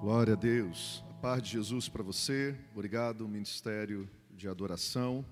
Glória 0.00 0.34
a 0.34 0.36
Deus. 0.36 1.02
A 1.10 1.14
paz 1.14 1.42
de 1.42 1.52
Jesus 1.52 1.88
para 1.88 2.02
você. 2.02 2.54
Obrigado, 2.72 3.26
Ministério 3.26 4.08
de 4.30 4.46
Adoração. 4.46 5.24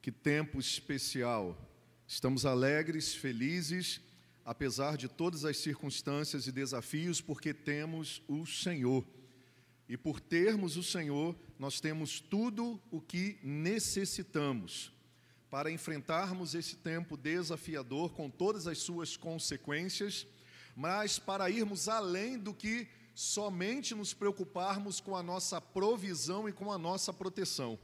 Que 0.00 0.12
tempo 0.12 0.60
especial. 0.60 1.58
Estamos 2.06 2.46
alegres, 2.46 3.14
felizes, 3.14 4.00
apesar 4.44 4.96
de 4.96 5.08
todas 5.08 5.44
as 5.44 5.56
circunstâncias 5.56 6.46
e 6.46 6.52
desafios, 6.52 7.20
porque 7.20 7.52
temos 7.52 8.22
o 8.28 8.46
Senhor. 8.46 9.04
E 9.88 9.96
por 9.96 10.20
termos 10.20 10.76
o 10.76 10.82
Senhor, 10.82 11.36
nós 11.58 11.80
temos 11.80 12.20
tudo 12.20 12.80
o 12.88 13.00
que 13.00 13.36
necessitamos 13.42 14.92
para 15.50 15.72
enfrentarmos 15.72 16.54
esse 16.54 16.76
tempo 16.76 17.16
desafiador 17.16 18.12
com 18.12 18.30
todas 18.30 18.68
as 18.68 18.78
suas 18.78 19.16
consequências, 19.16 20.24
mas 20.76 21.18
para 21.18 21.50
irmos 21.50 21.88
além 21.88 22.38
do 22.38 22.54
que 22.54 22.88
somente 23.16 23.94
nos 23.94 24.12
preocuparmos 24.12 25.00
com 25.00 25.16
a 25.16 25.22
nossa 25.22 25.58
provisão 25.58 26.46
e 26.46 26.52
com 26.52 26.70
a 26.70 26.76
nossa 26.76 27.14
proteção. 27.14 27.78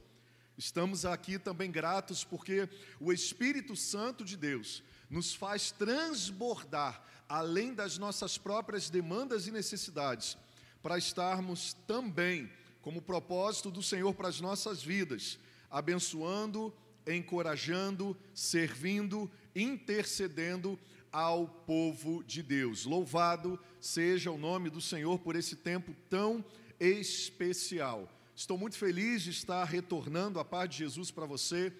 Estamos 0.55 1.05
aqui 1.07 1.39
também 1.39 1.71
gratos 1.71 2.23
porque 2.23 2.69
o 2.99 3.11
Espírito 3.11 3.75
Santo 3.75 4.23
de 4.23 4.37
Deus 4.37 4.83
nos 5.09 5.33
faz 5.33 5.71
transbordar 5.71 7.03
além 7.27 7.73
das 7.73 7.97
nossas 7.97 8.37
próprias 8.37 8.91
demandas 8.91 9.47
e 9.47 9.51
necessidades, 9.51 10.37
para 10.83 10.99
estarmos 10.99 11.73
também 11.87 12.47
como 12.83 13.01
propósito 13.01 13.71
do 13.71 13.81
Senhor 13.81 14.13
para 14.13 14.27
as 14.27 14.39
nossas 14.39 14.83
vidas, 14.83 15.39
abençoando, 15.67 16.71
encorajando, 17.07 18.15
servindo, 18.35 19.31
intercedendo 19.55 20.77
ao 21.11 21.47
povo 21.47 22.23
de 22.23 22.43
Deus. 22.43 22.85
Louvado 22.85 23.59
seja 23.83 24.31
o 24.31 24.37
nome 24.37 24.69
do 24.69 24.79
Senhor 24.79 25.19
por 25.19 25.35
esse 25.35 25.57
tempo 25.57 25.93
tão 26.09 26.43
especial. 26.79 28.09
Estou 28.33 28.57
muito 28.57 28.77
feliz 28.77 29.23
de 29.23 29.31
estar 29.31 29.61
retornando 29.65 30.39
a 30.39 30.45
paz 30.45 30.69
de 30.69 30.77
Jesus 30.77 31.11
para 31.11 31.25
você, 31.25 31.73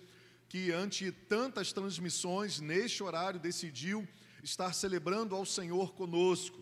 que 0.49 0.69
ante 0.69 1.13
tantas 1.13 1.71
transmissões, 1.71 2.59
neste 2.59 3.01
horário, 3.01 3.39
decidiu 3.39 4.05
estar 4.43 4.73
celebrando 4.73 5.33
ao 5.33 5.45
Senhor 5.45 5.93
conosco. 5.93 6.61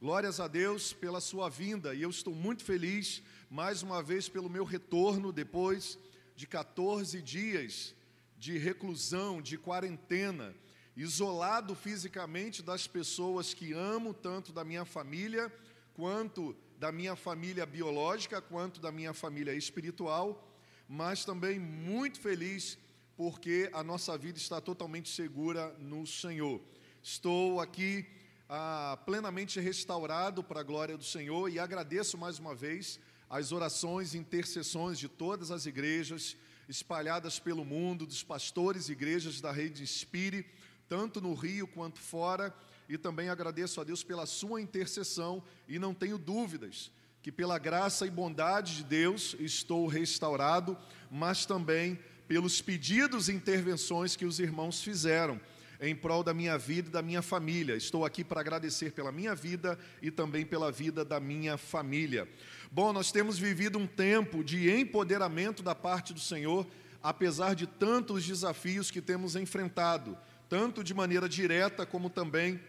Glórias 0.00 0.38
a 0.38 0.46
Deus 0.46 0.92
pela 0.92 1.20
sua 1.20 1.48
vinda, 1.48 1.92
e 1.92 2.02
eu 2.02 2.10
estou 2.10 2.32
muito 2.32 2.62
feliz, 2.62 3.24
mais 3.50 3.82
uma 3.82 4.00
vez, 4.00 4.28
pelo 4.28 4.48
meu 4.48 4.62
retorno, 4.62 5.32
depois 5.32 5.98
de 6.36 6.46
14 6.46 7.20
dias 7.20 7.92
de 8.38 8.56
reclusão, 8.56 9.42
de 9.42 9.58
quarentena 9.58 10.54
isolado 10.96 11.74
fisicamente 11.74 12.62
das 12.62 12.86
pessoas 12.86 13.52
que 13.52 13.72
amo, 13.74 14.14
tanto 14.14 14.50
da 14.50 14.64
minha 14.64 14.84
família, 14.84 15.52
quanto 15.92 16.56
da 16.78 16.90
minha 16.90 17.14
família 17.14 17.66
biológica, 17.66 18.40
quanto 18.40 18.80
da 18.80 18.90
minha 18.90 19.12
família 19.12 19.54
espiritual, 19.54 20.56
mas 20.88 21.24
também 21.24 21.58
muito 21.58 22.18
feliz 22.18 22.78
porque 23.14 23.70
a 23.72 23.82
nossa 23.82 24.16
vida 24.16 24.38
está 24.38 24.60
totalmente 24.60 25.08
segura 25.08 25.74
no 25.78 26.06
Senhor. 26.06 26.60
Estou 27.02 27.60
aqui 27.60 28.06
ah, 28.48 28.98
plenamente 29.04 29.60
restaurado 29.60 30.42
para 30.42 30.60
a 30.60 30.62
glória 30.62 30.96
do 30.96 31.04
Senhor 31.04 31.50
e 31.50 31.58
agradeço 31.58 32.16
mais 32.16 32.38
uma 32.38 32.54
vez 32.54 33.00
as 33.28 33.52
orações 33.52 34.14
e 34.14 34.18
intercessões 34.18 34.98
de 34.98 35.08
todas 35.08 35.50
as 35.50 35.66
igrejas 35.66 36.36
espalhadas 36.68 37.38
pelo 37.38 37.64
mundo, 37.64 38.06
dos 38.06 38.22
pastores 38.22 38.88
e 38.88 38.92
igrejas 38.92 39.40
da 39.40 39.52
rede 39.52 39.82
Espírito 39.82 40.48
tanto 40.88 41.20
no 41.20 41.34
Rio 41.34 41.66
quanto 41.66 42.00
fora, 42.00 42.54
e 42.88 42.96
também 42.96 43.28
agradeço 43.28 43.80
a 43.80 43.84
Deus 43.84 44.02
pela 44.02 44.26
sua 44.26 44.60
intercessão 44.60 45.42
e 45.68 45.78
não 45.78 45.92
tenho 45.92 46.18
dúvidas 46.18 46.90
que 47.22 47.32
pela 47.32 47.58
graça 47.58 48.06
e 48.06 48.10
bondade 48.10 48.76
de 48.76 48.84
Deus 48.84 49.34
estou 49.40 49.88
restaurado, 49.88 50.78
mas 51.10 51.44
também 51.44 51.98
pelos 52.28 52.62
pedidos 52.62 53.28
e 53.28 53.32
intervenções 53.32 54.14
que 54.14 54.24
os 54.24 54.38
irmãos 54.38 54.80
fizeram 54.80 55.40
em 55.80 55.94
prol 55.94 56.22
da 56.22 56.32
minha 56.32 56.56
vida 56.56 56.88
e 56.88 56.92
da 56.92 57.02
minha 57.02 57.22
família. 57.22 57.74
Estou 57.74 58.04
aqui 58.04 58.22
para 58.22 58.40
agradecer 58.40 58.92
pela 58.92 59.10
minha 59.10 59.34
vida 59.34 59.78
e 60.00 60.10
também 60.10 60.46
pela 60.46 60.70
vida 60.70 61.04
da 61.04 61.18
minha 61.18 61.58
família. 61.58 62.28
Bom, 62.70 62.92
nós 62.92 63.10
temos 63.10 63.38
vivido 63.38 63.76
um 63.76 63.88
tempo 63.88 64.44
de 64.44 64.70
empoderamento 64.70 65.64
da 65.64 65.74
parte 65.74 66.14
do 66.14 66.20
Senhor, 66.20 66.66
apesar 67.02 67.54
de 67.54 67.66
tantos 67.66 68.24
desafios 68.24 68.90
que 68.90 69.02
temos 69.02 69.34
enfrentado 69.34 70.16
tanto 70.48 70.82
de 70.84 70.94
maneira 70.94 71.28
direta 71.28 71.84
como 71.84 72.08
também 72.08 72.60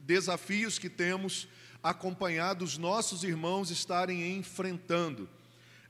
desafios 0.00 0.78
que 0.78 0.88
temos 0.88 1.48
acompanhado 1.82 2.64
os 2.64 2.78
nossos 2.78 3.22
irmãos 3.22 3.70
estarem 3.70 4.36
enfrentando. 4.36 5.28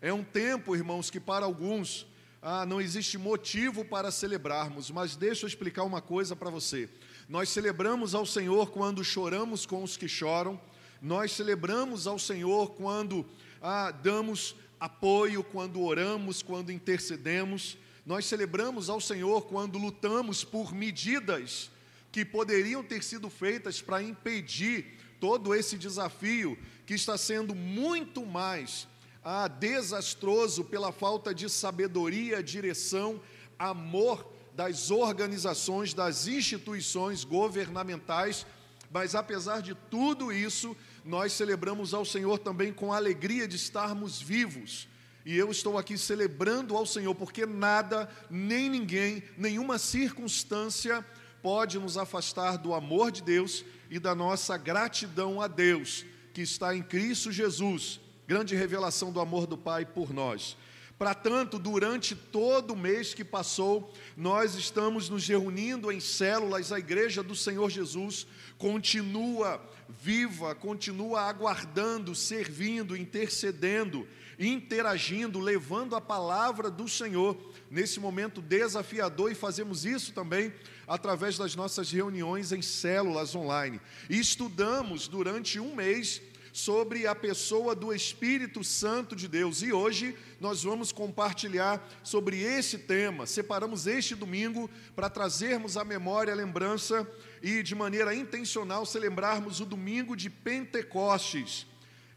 É 0.01 0.13
um 0.13 0.23
tempo, 0.23 0.77
irmãos, 0.77 1.11
que 1.11 1.19
para 1.19 1.45
alguns 1.45 2.07
ah, 2.41 2.65
não 2.65 2.81
existe 2.81 3.19
motivo 3.19 3.85
para 3.85 4.11
celebrarmos, 4.11 4.91
mas 4.91 5.17
deixa 5.17 5.45
eu 5.45 5.49
explicar 5.49 5.83
uma 5.85 6.01
coisa 6.01 6.37
para 6.37 6.51
você. 6.51 6.89
Nós 7.29 7.49
celebramos 7.49 8.15
ao 8.15 8.25
Senhor 8.25 8.71
quando 8.71 9.05
choramos 9.05 9.67
com 9.67 9.83
os 9.83 9.97
que 9.97 10.09
choram, 10.09 10.61
nós 11.01 11.33
celebramos 11.33 12.07
ao 12.07 12.19
Senhor 12.19 12.71
quando 12.75 13.27
ah, 13.61 13.91
damos 13.91 14.55
apoio, 14.79 15.43
quando 15.43 15.81
oramos, 15.83 16.43
quando 16.43 16.71
intercedemos. 16.71 17.77
Nós 18.09 18.25
celebramos 18.25 18.89
ao 18.89 19.03
Senhor 19.03 19.43
quando 19.43 19.77
lutamos 19.77 20.43
por 20.43 20.73
medidas 20.73 21.71
que 22.11 22.25
poderiam 22.25 22.83
ter 22.83 23.05
sido 23.05 23.29
feitas 23.29 23.83
para 23.83 24.03
impedir 24.03 24.99
todo 25.21 25.55
esse 25.55 25.77
desafio 25.77 26.57
que 26.87 26.95
está 26.95 27.19
sendo 27.19 27.55
muito 27.55 28.25
mais 28.25 28.89
ah, 29.23 29.47
desastroso 29.47 30.65
pela 30.65 30.91
falta 30.91 31.35
de 31.35 31.51
sabedoria, 31.51 32.43
direção, 32.43 33.21
amor 33.59 34.27
das 34.55 34.91
organizações, 34.91 35.93
das 35.93 36.27
instituições 36.27 37.25
governamentais. 37.25 38.47
Mas 38.91 39.15
apesar 39.15 39.61
de 39.61 39.75
tudo 39.91 40.33
isso, 40.33 40.75
nós 41.05 41.35
celebramos 41.35 41.93
ao 41.93 42.07
Senhor 42.07 42.39
também 42.39 42.73
com 42.73 42.91
a 42.91 42.97
alegria 42.97 43.47
de 43.47 43.57
estarmos 43.57 44.19
vivos 44.19 44.89
e 45.29 45.37
eu 45.37 45.51
estou 45.51 45.77
aqui 45.77 45.99
celebrando 45.99 46.75
ao 46.75 46.87
Senhor, 46.87 47.15
porque 47.15 47.45
nada, 47.45 48.09
nem 48.31 48.71
ninguém, 48.71 49.23
nenhuma 49.37 49.77
circunstância 49.77 51.05
pode 51.43 51.79
nos 51.79 51.99
afastar 51.99 52.57
do 52.57 52.73
amor 52.73 53.13
de 53.13 53.23
Deus 53.23 53.63
e 53.91 53.99
da 53.99 54.15
nossa 54.15 54.57
gratidão 54.57 55.43
a 55.43 55.47
Deus, 55.47 56.07
que 56.33 56.41
está 56.41 56.75
em 56.75 56.83
Cristo 56.83 57.31
Jesus, 57.31 58.01
grande 58.27 58.57
revelação 58.57 59.13
do 59.13 59.21
amor 59.21 59.47
do 59.47 59.59
Pai 59.59 59.85
por 59.85 60.15
nós. 60.15 60.57
Para 60.99 61.15
tanto, 61.15 61.59
durante 61.59 62.17
todo 62.17 62.73
o 62.73 62.77
mês 62.77 63.13
que 63.13 63.23
passou, 63.23 63.93
nós 64.17 64.55
estamos 64.55 65.11
nos 65.11 65.29
reunindo 65.29 65.93
em 65.93 66.01
células, 66.01 66.73
a 66.73 66.79
igreja 66.79 67.23
do 67.23 67.37
Senhor 67.37 67.69
Jesus 67.69 68.27
continua 68.57 69.63
viva, 69.89 70.55
continua 70.55 71.23
aguardando, 71.23 72.15
servindo, 72.15 72.97
intercedendo 72.97 74.07
interagindo, 74.39 75.41
levando 75.41 75.97
a 75.97 76.01
palavra 76.01 76.71
do 76.71 76.89
Senhor 76.89 77.37
nesse 77.71 77.99
momento 77.99 78.41
desafiador 78.41 79.33
e 79.33 79.35
fazemos 79.35 79.85
isso 79.85 80.13
também 80.13 80.53
através 80.87 81.37
das 81.37 81.57
nossas 81.57 81.91
reuniões 81.91 82.53
em 82.53 82.63
células 82.63 83.35
online. 83.35 83.81
E 84.09 84.19
estudamos 84.19 85.09
durante 85.09 85.59
um 85.59 85.75
mês 85.75 86.23
sobre 86.53 87.07
a 87.07 87.15
pessoa 87.15 87.75
do 87.75 87.93
Espírito 87.93 88.65
Santo 88.65 89.15
de 89.15 89.29
Deus. 89.29 89.63
E 89.63 89.73
hoje 89.73 90.17
nós 90.41 90.63
vamos 90.63 90.93
compartilhar 90.93 91.87
sobre 92.03 92.41
esse 92.41 92.79
tema. 92.79 93.27
Separamos 93.27 93.87
este 93.87 94.15
domingo 94.15 94.71
para 94.95 95.11
trazermos 95.11 95.77
à 95.77 95.85
memória 95.85 96.33
a 96.33 96.37
lembrança 96.37 97.07
e 97.43 97.63
de 97.63 97.75
maneira 97.75 98.15
intencional 98.15 98.85
celebrarmos 98.85 99.61
o 99.61 99.65
domingo 99.65 100.17
de 100.17 100.29
Pentecostes. 100.31 101.67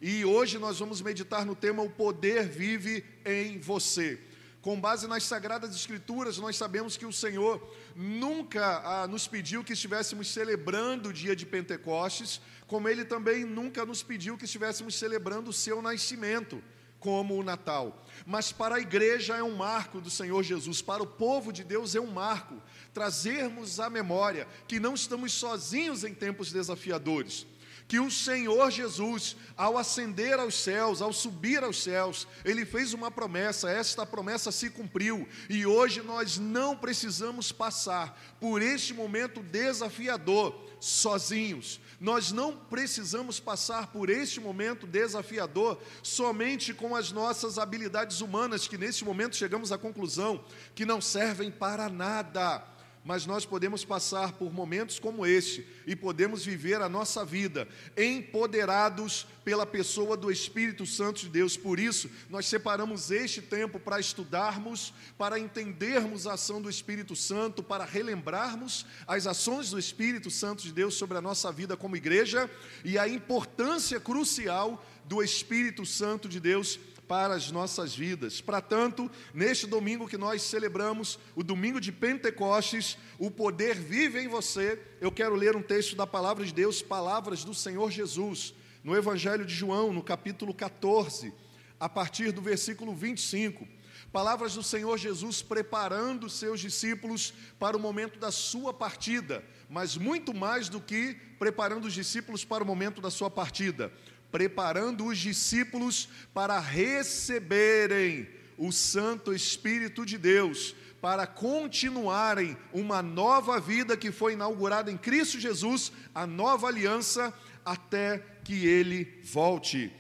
E 0.02 0.26
hoje 0.26 0.58
nós 0.58 0.80
vamos 0.80 1.02
meditar 1.02 1.46
no 1.46 1.56
tema 1.56 1.84
O 1.84 1.90
Poder 1.90 2.48
Vive 2.48 3.04
em 3.24 3.60
Você. 3.60 4.20
Com 4.62 4.80
base 4.80 5.08
nas 5.08 5.24
Sagradas 5.24 5.76
Escrituras, 5.76 6.38
nós 6.38 6.56
sabemos 6.56 6.96
que 6.96 7.06
o 7.06 7.12
Senhor 7.12 7.60
nunca 7.96 8.82
ah, 8.86 9.08
nos 9.08 9.28
pediu 9.28 9.64
que 9.64 9.74
estivéssemos 9.74 10.28
celebrando 10.28 11.10
o 11.10 11.14
dia 11.14 11.36
de 11.36 11.48
Pentecostes, 11.48 12.40
como 12.68 12.88
Ele 12.88 13.04
também 13.04 13.44
nunca 13.44 13.84
nos 13.86 14.04
pediu 14.04 14.38
que 14.38 14.46
estivéssemos 14.46 14.94
celebrando 14.94 15.50
o 15.50 15.54
seu 15.54 15.82
nascimento, 15.82 16.64
como 17.00 17.36
o 17.36 17.44
Natal. 17.44 18.06
Mas 18.24 18.52
para 18.52 18.76
a 18.76 18.80
igreja 18.80 19.36
é 19.36 19.42
um 19.42 19.56
marco 19.56 20.00
do 20.00 20.12
Senhor 20.12 20.44
Jesus, 20.44 20.80
para 20.80 21.02
o 21.02 21.08
povo 21.08 21.52
de 21.52 21.64
Deus 21.64 21.96
é 21.96 22.00
um 22.00 22.12
marco, 22.12 22.62
trazermos 22.94 23.80
à 23.80 23.90
memória 23.90 24.48
que 24.68 24.80
não 24.80 24.94
estamos 24.94 25.34
sozinhos 25.34 26.04
em 26.04 26.14
tempos 26.14 26.52
desafiadores 26.52 27.46
que 27.92 28.00
o 28.00 28.10
Senhor 28.10 28.72
Jesus, 28.72 29.36
ao 29.58 29.78
ascender 29.78 30.40
aos 30.40 30.56
céus, 30.56 31.02
ao 31.02 31.12
subir 31.12 31.62
aos 31.62 31.84
céus, 31.84 32.26
ele 32.46 32.66
fez 32.66 32.94
uma 32.94 33.12
promessa, 33.12 33.70
esta 33.70 34.06
promessa 34.06 34.50
se 34.50 34.70
cumpriu, 34.70 35.28
e 35.50 35.66
hoje 35.66 36.02
nós 36.02 36.38
não 36.38 36.74
precisamos 36.74 37.52
passar 37.52 38.18
por 38.40 38.62
este 38.62 38.94
momento 38.94 39.44
desafiador 39.44 40.56
sozinhos. 40.80 41.82
Nós 42.00 42.32
não 42.32 42.56
precisamos 42.56 43.42
passar 43.42 43.88
por 43.88 44.10
este 44.10 44.40
momento 44.40 44.88
desafiador 44.88 45.78
somente 46.02 46.74
com 46.74 46.96
as 46.96 47.12
nossas 47.12 47.58
habilidades 47.58 48.22
humanas, 48.22 48.70
que 48.70 48.78
neste 48.78 49.04
momento 49.04 49.36
chegamos 49.36 49.70
à 49.70 49.78
conclusão 49.78 50.42
que 50.74 50.86
não 50.86 51.02
servem 51.02 51.52
para 51.52 51.90
nada 51.90 52.64
mas 53.04 53.26
nós 53.26 53.46
podemos 53.46 53.84
passar 53.84 54.34
por 54.34 54.54
momentos 54.54 55.00
como 55.00 55.26
este 55.26 55.66
e 55.88 55.96
podemos 55.96 56.46
viver 56.46 56.82
a 56.82 56.90
nossa 56.90 57.26
vida 57.26 57.68
empoderados 57.98 59.26
pela 59.44 59.66
pessoa 59.66 60.16
do 60.16 60.32
Espírito 60.32 60.86
Santo 60.86 61.22
de 61.22 61.30
Deus. 61.30 61.58
Por 61.58 61.80
isso, 61.80 62.10
nós 62.30 62.46
separamos 62.46 63.10
este 63.10 63.42
tempo 63.42 63.80
para 63.80 64.00
estudarmos, 64.00 64.94
para 65.18 65.40
entendermos 65.40 66.28
a 66.28 66.34
ação 66.34 66.62
do 66.62 66.70
Espírito 66.70 67.16
Santo, 67.16 67.64
para 67.64 67.86
relembrarmos 67.86 68.86
as 69.08 69.26
ações 69.26 69.72
do 69.72 69.80
Espírito 69.80 70.30
Santo 70.30 70.62
de 70.64 70.72
Deus 70.72 70.94
sobre 70.94 71.18
a 71.18 71.22
nossa 71.22 71.52
vida 71.52 71.76
como 71.76 71.98
igreja 71.98 72.50
e 72.86 73.00
a 73.00 73.08
importância 73.08 74.00
crucial 74.00 74.86
do 75.06 75.24
Espírito 75.24 75.86
Santo 75.86 76.30
de 76.30 76.40
Deus 76.40 76.80
para 77.08 77.34
as 77.36 77.52
nossas 77.52 77.96
vidas. 77.96 78.42
Para 78.42 78.62
tanto, 78.62 79.10
neste 79.34 79.68
domingo 79.68 80.08
que 80.08 80.18
nós 80.18 80.42
celebramos, 80.42 81.20
o 81.36 81.44
domingo 81.44 81.80
de 81.80 81.92
Pentecostes, 81.92 82.98
o 83.20 83.30
poder 83.30 83.76
vive 83.76 84.20
em 84.20 84.28
você. 84.28 84.82
Eu 85.00 85.12
quero 85.12 85.36
ler 85.36 85.56
um 85.56 85.62
texto 85.62 85.96
da 85.96 86.08
palavra 86.08 86.46
de 86.46 86.54
Deus, 86.54 86.82
palavras 86.82 87.44
do 87.44 87.54
Senhor 87.54 87.92
Jesus, 87.92 88.54
no 88.84 88.96
Evangelho 88.96 89.46
de 89.46 89.54
João, 89.54 89.92
no 89.92 90.02
capítulo 90.02 90.54
14, 90.54 91.34
a 91.80 91.90
partir 91.90 92.32
do 92.32 92.42
versículo 92.42 92.96
25. 92.96 93.68
Palavras 94.12 94.56
do 94.56 94.64
Senhor 94.64 94.98
Jesus 94.98 95.42
preparando 95.42 96.30
seus 96.30 96.60
discípulos 96.60 97.34
para 97.58 97.78
o 97.78 97.80
momento 97.80 98.20
da 98.20 98.32
sua 98.32 98.74
partida, 98.74 99.44
mas 99.70 99.96
muito 99.96 100.34
mais 100.34 100.68
do 100.68 100.82
que 100.82 101.16
preparando 101.40 101.86
os 101.86 101.94
discípulos 101.94 102.44
para 102.44 102.64
o 102.64 102.68
momento 102.68 103.00
da 103.00 103.10
sua 103.10 103.30
partida 103.30 103.92
preparando 104.32 105.06
os 105.06 105.18
discípulos 105.18 106.08
para 106.34 106.58
receberem 106.60 108.28
o 108.58 108.72
Santo 108.72 109.34
Espírito 109.34 110.06
de 110.06 110.18
Deus, 110.18 110.76
para 111.02 111.26
continuarem 111.28 112.56
uma 112.72 113.02
nova 113.02 113.60
vida 113.60 113.98
que 113.98 114.12
foi 114.12 114.34
inaugurada 114.34 114.92
em 114.92 114.98
Cristo 114.98 115.40
Jesus, 115.40 115.92
a 116.14 116.26
nova 116.26 116.68
aliança, 116.68 117.34
até 117.66 118.24
que 118.44 118.66
ele 118.66 119.20
volte. 119.24 119.92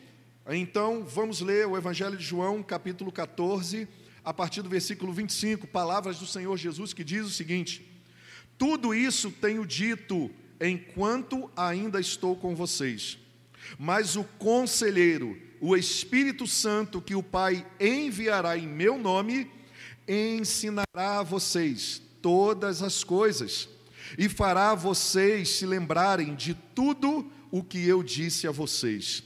Então, 0.47 1.03
vamos 1.03 1.41
ler 1.41 1.67
o 1.67 1.75
Evangelho 1.75 2.17
de 2.17 2.23
João, 2.23 2.61
capítulo 2.61 3.11
14, 3.11 3.87
a 4.23 4.33
partir 4.33 4.61
do 4.61 4.69
versículo 4.69 5.11
25, 5.11 5.67
palavras 5.67 6.19
do 6.19 6.27
Senhor 6.27 6.55
Jesus 6.55 6.93
que 6.93 7.03
diz 7.03 7.25
o 7.25 7.31
seguinte: 7.31 7.83
Tudo 8.57 8.93
isso 8.93 9.31
tenho 9.31 9.65
dito 9.65 10.29
enquanto 10.59 11.49
ainda 11.55 11.99
estou 11.99 12.35
com 12.35 12.55
vocês 12.55 13.20
mas 13.77 14.15
o 14.15 14.23
conselheiro, 14.23 15.37
o 15.59 15.75
Espírito 15.75 16.47
Santo, 16.47 17.01
que 17.01 17.15
o 17.15 17.23
Pai 17.23 17.65
enviará 17.79 18.57
em 18.57 18.67
meu 18.67 18.97
nome, 18.97 19.49
ensinará 20.07 21.19
a 21.19 21.23
vocês 21.23 22.01
todas 22.21 22.81
as 22.81 23.03
coisas 23.03 23.69
e 24.17 24.27
fará 24.27 24.75
vocês 24.75 25.49
se 25.49 25.65
lembrarem 25.65 26.35
de 26.35 26.53
tudo 26.53 27.31
o 27.49 27.63
que 27.63 27.87
eu 27.87 28.03
disse 28.03 28.47
a 28.47 28.51
vocês. 28.51 29.23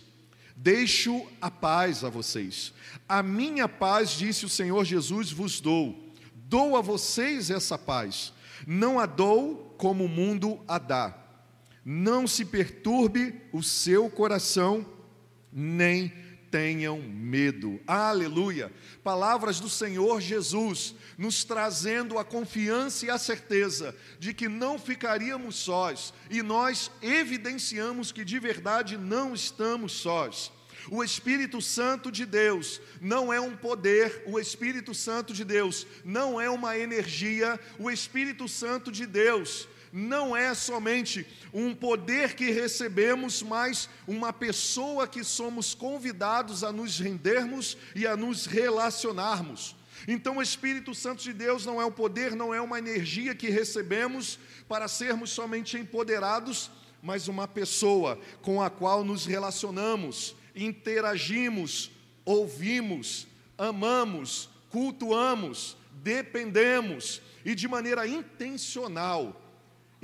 Deixo 0.55 1.25
a 1.41 1.51
paz 1.51 2.03
a 2.03 2.09
vocês. 2.09 2.73
A 3.07 3.21
minha 3.21 3.67
paz, 3.67 4.11
disse 4.11 4.45
o 4.45 4.49
Senhor 4.49 4.85
Jesus, 4.85 5.31
vos 5.31 5.59
dou. 5.59 6.13
Dou 6.33 6.77
a 6.77 6.81
vocês 6.81 7.49
essa 7.49 7.77
paz. 7.77 8.31
Não 8.65 8.99
a 8.99 9.05
dou 9.05 9.75
como 9.77 10.05
o 10.05 10.09
mundo 10.09 10.59
a 10.67 10.77
dá 10.77 11.24
não 11.85 12.25
se 12.25 12.43
perturbe 12.43 13.39
o 13.53 13.61
seu 13.61 14.09
coração, 14.09 14.83
nem 15.53 16.11
tenham 16.49 16.99
medo. 16.99 17.79
Aleluia! 17.85 18.71
Palavras 19.03 19.59
do 19.59 19.69
Senhor 19.69 20.19
Jesus, 20.19 20.95
nos 21.15 21.43
trazendo 21.43 22.17
a 22.17 22.25
confiança 22.25 23.05
e 23.05 23.09
a 23.11 23.19
certeza 23.19 23.95
de 24.17 24.33
que 24.33 24.49
não 24.49 24.79
ficaríamos 24.79 25.57
sós, 25.57 26.11
e 26.31 26.41
nós 26.41 26.89
evidenciamos 27.03 28.11
que 28.11 28.25
de 28.25 28.39
verdade 28.39 28.97
não 28.97 29.35
estamos 29.35 29.91
sós. 29.91 30.51
O 30.89 31.03
Espírito 31.03 31.61
Santo 31.61 32.11
de 32.11 32.25
Deus 32.25 32.81
não 33.01 33.33
é 33.33 33.39
um 33.39 33.55
poder, 33.55 34.23
o 34.25 34.39
Espírito 34.39 34.93
Santo 34.93 35.33
de 35.33 35.43
Deus 35.43 35.85
não 36.03 36.39
é 36.39 36.49
uma 36.49 36.77
energia, 36.77 37.59
o 37.77 37.91
Espírito 37.91 38.47
Santo 38.47 38.91
de 38.91 39.05
Deus 39.05 39.67
não 39.95 40.35
é 40.35 40.53
somente 40.53 41.25
um 41.53 41.73
poder 41.73 42.35
que 42.35 42.51
recebemos, 42.51 43.41
mas 43.41 43.89
uma 44.05 44.33
pessoa 44.33 45.07
que 45.07 45.23
somos 45.23 45.73
convidados 45.73 46.65
a 46.65 46.71
nos 46.73 46.99
rendermos 46.99 47.77
e 47.95 48.05
a 48.05 48.17
nos 48.17 48.45
relacionarmos. 48.45 49.73
Então, 50.05 50.35
o 50.35 50.41
Espírito 50.41 50.93
Santo 50.93 51.23
de 51.23 51.31
Deus 51.31 51.65
não 51.65 51.81
é 51.81 51.85
um 51.85 51.91
poder, 51.93 52.35
não 52.35 52.53
é 52.53 52.59
uma 52.59 52.77
energia 52.77 53.33
que 53.33 53.49
recebemos 53.49 54.37
para 54.67 54.89
sermos 54.89 55.29
somente 55.29 55.77
empoderados, 55.77 56.69
mas 57.01 57.29
uma 57.29 57.47
pessoa 57.47 58.19
com 58.41 58.61
a 58.61 58.69
qual 58.69 59.01
nos 59.01 59.25
relacionamos, 59.25 60.35
interagimos, 60.53 61.89
ouvimos, 62.25 63.27
amamos, 63.57 64.49
cultuamos, 64.69 65.77
dependemos 66.03 67.21
e 67.45 67.55
de 67.55 67.65
maneira 67.65 68.05
intencional 68.05 69.41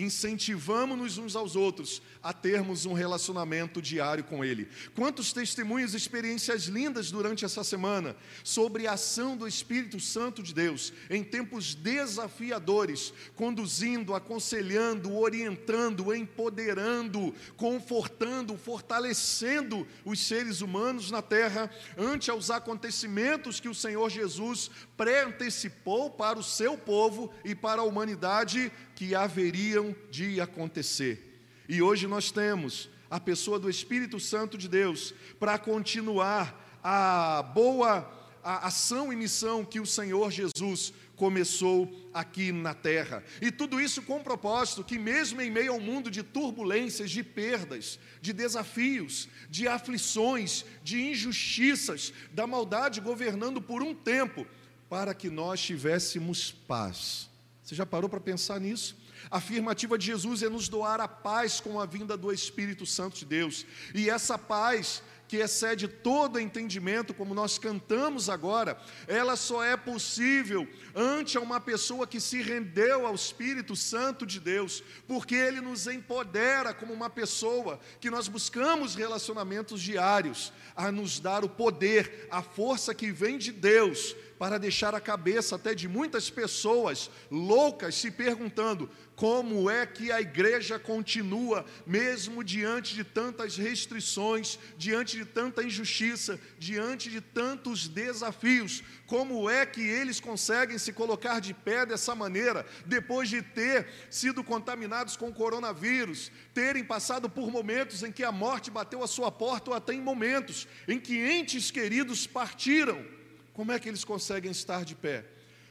incentivamos-nos 0.02 1.18
uns 1.18 1.36
aos 1.36 1.56
outros 1.56 2.02
a 2.24 2.34
termos 2.34 2.86
um 2.86 2.94
relacionamento 2.94 3.82
diário 3.82 4.24
com 4.24 4.44
Ele. 4.44 4.68
Quantos 4.96 5.34
testemunhos, 5.34 5.94
experiências 5.94 6.64
lindas 6.64 7.12
durante 7.12 7.46
essa 7.46 7.64
semana 7.64 8.16
sobre 8.44 8.88
a 8.88 8.94
ação 8.94 9.36
do 9.36 9.48
Espírito 9.48 10.00
Santo 10.00 10.44
de 10.44 10.54
Deus 10.54 10.94
em 11.10 11.24
tempos 11.24 11.74
desafiadores, 11.76 13.14
conduzindo, 13.36 14.14
aconselhando, 14.14 15.18
orientando, 15.18 16.14
empoderando, 16.14 17.34
confortando, 17.58 18.58
fortalecendo 18.58 19.88
os 20.06 20.20
seres 20.20 20.62
humanos 20.62 21.12
na 21.12 21.22
terra 21.22 21.70
ante 21.98 22.30
aos 22.30 22.50
acontecimentos 22.50 23.60
que 23.60 23.70
o 23.70 23.76
Senhor 23.76 24.10
Jesus 24.10 24.70
pré-antecipou 24.96 26.10
para 26.12 26.38
o 26.38 26.44
seu 26.44 26.78
povo 26.78 27.32
e 27.44 27.56
para 27.56 27.82
a 27.82 27.86
humanidade 27.86 28.72
que 28.96 29.16
haveriam 29.16 29.96
de 30.10 30.40
acontecer. 30.40 31.42
E 31.68 31.82
hoje 31.82 32.08
nós 32.08 32.32
temos 32.32 32.90
a 33.10 33.20
pessoa 33.20 33.60
do 33.60 33.70
Espírito 33.70 34.20
Santo 34.20 34.58
de 34.58 34.68
Deus 34.68 35.14
para 35.40 35.58
continuar 35.58 36.80
a 36.84 37.44
boa 37.44 38.20
a 38.44 38.68
ação 38.68 39.12
e 39.12 39.16
missão 39.16 39.64
que 39.64 39.80
o 39.80 39.86
Senhor 39.86 40.32
Jesus 40.32 40.94
começou 41.16 41.94
aqui 42.14 42.52
na 42.52 42.74
terra. 42.74 43.24
E 43.42 43.52
tudo 43.52 43.80
isso 43.80 44.02
com 44.02 44.18
o 44.18 44.24
propósito 44.24 44.84
que, 44.84 44.98
mesmo 44.98 45.40
em 45.42 45.52
meio 45.52 45.74
ao 45.74 45.80
mundo 45.80 46.10
de 46.10 46.24
turbulências, 46.24 47.12
de 47.12 47.24
perdas, 47.24 48.00
de 48.22 48.34
desafios, 48.34 49.30
de 49.50 49.68
aflições, 49.68 50.66
de 50.84 51.00
injustiças, 51.00 52.12
da 52.34 52.48
maldade 52.48 53.00
governando 53.00 53.62
por 53.62 53.84
um 53.84 53.94
tempo, 53.94 54.48
para 54.90 55.14
que 55.14 55.30
nós 55.30 55.62
tivéssemos 55.62 56.52
paz. 56.52 57.30
Você 57.72 57.76
já 57.76 57.86
parou 57.86 58.10
para 58.10 58.20
pensar 58.20 58.60
nisso? 58.60 58.98
A 59.30 59.38
afirmativa 59.38 59.98
de 59.98 60.08
Jesus 60.08 60.44
é 60.44 60.50
nos 60.50 60.68
doar 60.68 61.00
a 61.00 61.08
paz 61.08 61.62
com 61.62 61.80
a 61.80 61.86
vinda 61.86 62.18
do 62.18 62.30
Espírito 62.30 62.86
Santo 62.86 63.20
de 63.20 63.24
Deus. 63.24 63.66
E 63.96 64.10
essa 64.10 64.38
paz 64.38 65.02
que 65.26 65.38
excede 65.38 65.88
todo 65.88 66.38
entendimento, 66.38 67.14
como 67.14 67.34
nós 67.34 67.58
cantamos 67.58 68.30
agora, 68.30 68.78
ela 69.08 69.38
só 69.38 69.64
é 69.64 69.78
possível 69.78 70.68
ante 70.94 71.38
uma 71.38 71.62
pessoa 71.62 72.06
que 72.06 72.20
se 72.20 72.42
rendeu 72.42 73.08
ao 73.08 73.16
Espírito 73.16 73.74
Santo 73.74 74.26
de 74.26 74.42
Deus, 74.42 74.84
porque 75.08 75.34
ele 75.34 75.62
nos 75.62 75.88
empodera 75.88 76.74
como 76.74 76.92
uma 76.92 77.10
pessoa 77.10 77.80
que 78.02 78.10
nós 78.10 78.28
buscamos 78.28 78.96
relacionamentos 78.96 79.82
diários, 79.82 80.52
a 80.76 80.92
nos 80.92 81.22
dar 81.22 81.46
o 81.46 81.50
poder, 81.50 82.28
a 82.30 82.42
força 82.42 82.94
que 82.94 83.14
vem 83.14 83.38
de 83.38 83.54
Deus 83.54 84.14
para 84.42 84.58
deixar 84.58 84.96
a 84.96 85.00
cabeça 85.00 85.56
até 85.56 85.76
de 85.76 85.88
muitas 85.88 86.28
pessoas 86.28 87.12
loucas 87.30 87.94
se 87.94 88.10
perguntando 88.10 88.90
como 89.16 89.70
é 89.70 89.86
que 89.86 90.12
a 90.12 90.20
igreja 90.20 90.80
continua, 90.80 91.64
mesmo 91.86 92.44
diante 92.44 92.96
de 92.96 93.04
tantas 93.04 93.56
restrições, 93.56 94.58
diante 94.76 95.16
de 95.16 95.26
tanta 95.26 95.62
injustiça, 95.62 96.40
diante 96.58 97.08
de 97.08 97.22
tantos 97.22 97.88
desafios, 97.88 98.84
como 99.06 99.48
é 99.48 99.64
que 99.64 99.82
eles 99.82 100.20
conseguem 100.20 100.80
se 100.80 100.92
colocar 100.92 101.40
de 101.40 101.54
pé 101.54 101.86
dessa 101.86 102.16
maneira, 102.16 102.66
depois 102.84 103.30
de 103.30 103.44
ter 103.44 103.88
sido 104.10 104.44
contaminados 104.44 105.16
com 105.16 105.32
coronavírus, 105.32 106.32
terem 106.52 106.84
passado 106.84 107.30
por 107.30 107.52
momentos 107.52 108.02
em 108.02 108.12
que 108.12 108.24
a 108.24 108.32
morte 108.32 108.72
bateu 108.72 109.04
a 109.04 109.08
sua 109.08 109.32
porta, 109.32 109.70
ou 109.70 109.78
até 109.78 109.94
em 109.94 110.02
momentos 110.02 110.68
em 110.88 111.00
que 111.00 111.16
entes 111.16 111.70
queridos 111.70 112.26
partiram? 112.26 113.21
Como 113.62 113.72
é 113.72 113.78
que 113.78 113.88
eles 113.88 114.04
conseguem 114.04 114.50
estar 114.50 114.84
de 114.84 114.96
pé? 114.96 115.24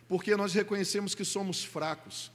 Porque 0.07 0.37
nós 0.37 0.55
reconhecemos 0.55 1.13
que 1.13 1.25
somos 1.25 1.65
fracos. 1.65 2.31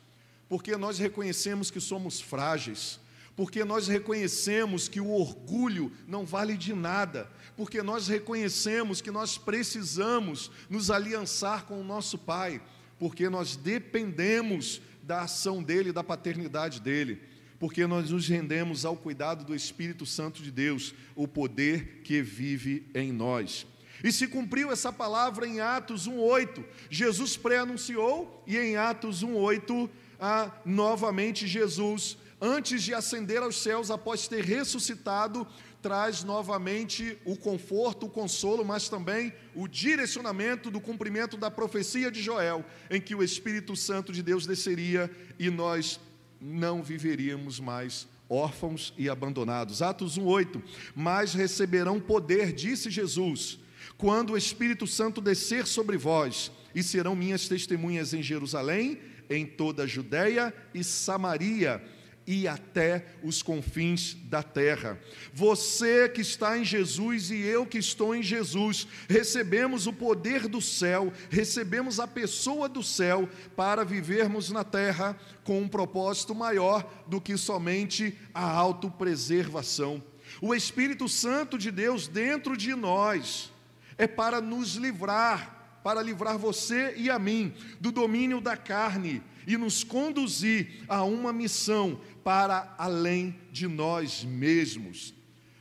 Porque 0.50 0.76
nós 0.76 1.00
reconhecemos 1.00 1.72
que 1.72 1.80
somos 1.80 2.20
frágeis, 2.20 3.00
porque 3.38 3.64
nós 3.64 3.88
reconhecemos 3.88 4.90
que 4.90 5.00
o 5.00 5.10
orgulho 5.10 5.94
não 6.10 6.26
vale 6.26 6.58
de 6.58 6.74
nada, 6.74 7.32
porque 7.56 7.82
nós 7.82 8.10
reconhecemos 8.10 9.00
que 9.00 9.10
nós 9.10 9.38
precisamos 9.38 10.52
nos 10.70 10.92
aliançar 10.92 11.64
com 11.64 11.80
o 11.80 11.86
nosso 11.86 12.18
Pai, 12.18 12.62
porque 13.00 13.30
nós 13.30 13.56
dependemos 13.56 14.82
da 15.02 15.22
ação 15.22 15.64
dele, 15.64 15.94
da 15.94 16.04
paternidade 16.04 16.82
dele, 16.82 17.22
porque 17.62 17.88
nós 17.88 18.10
nos 18.10 18.28
rendemos 18.28 18.84
ao 18.84 18.98
cuidado 18.98 19.46
do 19.46 19.56
Espírito 19.56 20.06
Santo 20.06 20.44
de 20.44 20.52
Deus, 20.52 20.94
o 21.16 21.26
poder 21.26 22.02
que 22.04 22.22
vive 22.22 22.86
em 22.94 23.14
nós. 23.14 23.66
E 24.04 24.12
se 24.12 24.28
cumpriu 24.28 24.72
essa 24.72 24.92
palavra 24.92 25.48
em 25.48 25.60
Atos 25.60 26.08
1:8. 26.08 26.64
Jesus 26.90 27.38
pré-anunciou 27.38 28.44
e 28.46 28.58
em 28.58 28.75
Atos 28.75 29.24
1:8 29.24 29.90
a 30.20 30.52
novamente 30.66 31.46
Jesus, 31.48 32.18
antes 32.40 32.84
de 32.84 32.94
ascender 32.94 33.42
aos 33.42 33.62
céus, 33.62 33.92
após 33.92 34.28
ter 34.28 34.44
ressuscitado, 34.44 35.48
traz 35.82 36.24
novamente 36.24 37.18
o 37.25 37.36
conforto, 37.38 38.08
o 38.08 38.10
consolo, 38.10 38.66
mas 38.66 38.90
também 38.90 39.32
o 39.54 39.68
direcionamento 39.68 40.72
do 40.72 40.82
cumprimento 40.82 41.38
da 41.38 41.52
profecia 41.52 42.10
de 42.10 42.22
Joel, 42.22 42.66
em 42.90 43.00
que 43.00 43.14
o 43.14 43.22
Espírito 43.22 43.75
Santo 43.75 44.12
de 44.12 44.24
Deus 44.24 44.48
desceria 44.48 45.12
e 45.38 45.50
nós 45.50 46.00
não 46.42 46.82
viveríamos 46.82 47.60
mais 47.60 48.08
órfãos 48.28 48.94
e 48.98 49.08
abandonados. 49.10 49.82
Atos 49.82 50.18
1:8. 50.18 50.62
Mas 50.96 51.34
receberão 51.34 52.00
poder, 52.00 52.52
disse 52.52 52.90
Jesus, 52.90 53.60
quando 53.98 54.34
o 54.34 54.38
Espírito 54.38 54.86
Santo 54.86 55.22
descer 55.22 55.66
sobre 55.66 55.98
vós, 55.98 56.52
e 56.75 56.84
serão 56.84 57.16
minhas 57.16 57.48
testemunhas 57.48 58.14
em 58.14 58.22
Jerusalém, 58.22 59.00
em 59.30 59.46
toda 59.46 59.84
a 59.84 59.88
Judéia 59.88 60.54
e 60.74 60.84
Samaria 60.84 61.82
e 62.28 62.48
até 62.48 63.06
os 63.24 63.42
confins 63.42 64.18
da 64.25 64.42
terra. 64.42 65.00
Você 65.34 66.10
que 66.10 66.22
está 66.22 66.58
em 66.58 66.66
Jesus 66.66 67.30
e 67.30 67.40
eu 67.40 67.66
que 67.66 67.78
estou 67.78 68.16
em 68.16 68.24
Jesus, 68.24 68.88
recebemos 69.08 69.86
o 69.88 69.94
poder 69.94 70.48
do 70.48 70.60
céu, 70.60 71.14
recebemos 71.30 72.00
a 72.00 72.08
pessoa 72.08 72.68
do 72.68 72.82
céu 72.82 73.30
para 73.56 73.86
vivermos 73.86 74.50
na 74.50 74.64
terra 74.64 75.18
com 75.44 75.62
um 75.62 75.68
propósito 75.68 76.34
maior 76.34 77.06
do 77.08 77.22
que 77.22 77.38
somente 77.38 78.18
a 78.34 78.50
autopreservação. 78.50 80.04
O 80.42 80.56
Espírito 80.56 81.08
Santo 81.08 81.58
de 81.58 81.70
Deus 81.70 82.08
dentro 82.08 82.58
de 82.58 82.74
nós 82.74 83.54
é 83.98 84.08
para 84.08 84.42
nos 84.42 84.75
livrar 84.75 85.56
para 85.86 86.02
livrar 86.02 86.36
você 86.36 86.96
e 86.98 87.12
a 87.12 87.20
mim 87.20 87.54
do 87.80 87.92
domínio 87.92 88.42
da 88.42 88.58
carne 88.58 89.22
e 89.46 89.56
nos 89.56 89.84
conduzir 89.84 90.84
a 90.88 91.04
uma 91.04 91.32
missão 91.32 92.02
para 92.24 92.74
além 92.75 93.40
de 93.52 93.68
nós 93.68 94.24
mesmos. 94.24 95.14